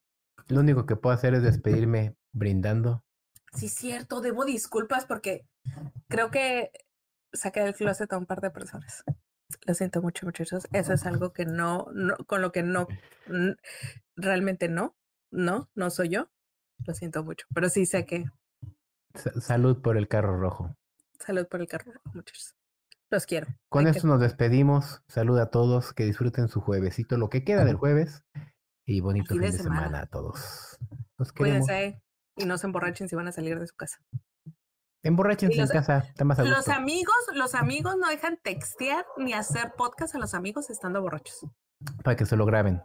lo 0.49 0.61
único 0.61 0.87
que 0.87 0.97
puedo 0.97 1.15
hacer 1.15 1.35
es 1.35 1.43
despedirme 1.87 2.17
brindando 2.33 3.05
Sí, 3.53 3.69
cierto, 3.69 4.21
debo 4.21 4.45
disculpas 4.45 5.07
porque 5.07 5.47
creo 6.09 6.31
que 6.31 6.71
saqué 7.33 7.61
del 7.61 7.75
closet 7.75 8.13
a 8.13 8.19
un 8.19 8.27
par 8.27 8.41
de 8.41 8.51
personas. 8.51 9.05
Lo 9.67 9.75
siento 9.75 10.01
mucho, 10.01 10.27
muchachos. 10.27 10.69
Eso 10.73 10.93
es 10.93 11.05
algo 11.07 11.33
que 11.33 11.45
no, 11.45 11.89
no 11.93 12.17
con 12.27 12.43
lo 12.43 12.53
que 12.53 12.63
no, 12.63 12.87
realmente 14.15 14.69
no, 14.69 14.97
no, 15.31 15.69
no 15.75 15.91
soy 15.91 16.11
yo. 16.11 16.31
Lo 16.87 16.95
siento 16.95 17.25
mucho, 17.25 17.47
pero 17.53 17.69
sí 17.69 17.87
sé 17.87 18.07
que. 18.07 18.25
Salud 19.15 19.83
por 19.83 19.97
el 19.97 20.07
carro 20.07 20.39
rojo. 20.39 20.77
Salud 21.19 21.47
por 21.49 21.61
el 21.61 21.67
carro 21.67 21.93
rojo, 21.93 22.11
muchachos. 22.15 22.55
Los 23.11 23.27
quiero. 23.27 23.49
Con 23.69 23.89
esto 23.89 24.07
nos 24.07 24.21
despedimos. 24.21 25.03
Salud 25.09 25.39
a 25.39 25.51
todos, 25.51 25.93
que 25.93 26.05
disfruten 26.05 26.49
su 26.49 26.61
juevesito, 26.61 27.19
lo 27.19 27.29
que 27.29 27.43
queda 27.43 27.65
del 27.65 27.77
jueves. 27.77 28.25
Y 28.87 29.01
bonito 29.01 29.35
fin 29.35 29.43
de, 29.43 29.53
semana. 29.53 30.01
a 30.01 30.07
todos. 30.07 30.79
Nos 31.19 31.33
Cuídense 31.33 32.03
y 32.37 32.45
no 32.45 32.57
se 32.57 32.67
emborrachen 32.67 33.09
si 33.09 33.17
van 33.17 33.29
a 33.29 33.33
salir 33.33 33.59
de 33.59 33.67
su 33.67 33.75
casa. 33.75 33.99
Emborrachense 35.03 35.61
en 35.61 35.69
casa, 35.69 35.99
está 35.99 36.25
más 36.25 36.39
Los 36.39 36.69
amigos, 36.69 37.15
los 37.35 37.55
amigos 37.55 37.97
no 37.97 38.09
dejan 38.09 38.39
textear 38.43 39.05
ni 39.17 39.33
hacer 39.33 39.73
podcast 39.77 40.15
a 40.15 40.19
los 40.19 40.35
amigos 40.35 40.69
estando 40.71 41.01
borrachos. 41.01 41.47
Para 42.05 42.17
que 42.17 42.27
se 42.27 42.37
lo 42.37 42.45
graben. 42.45 42.83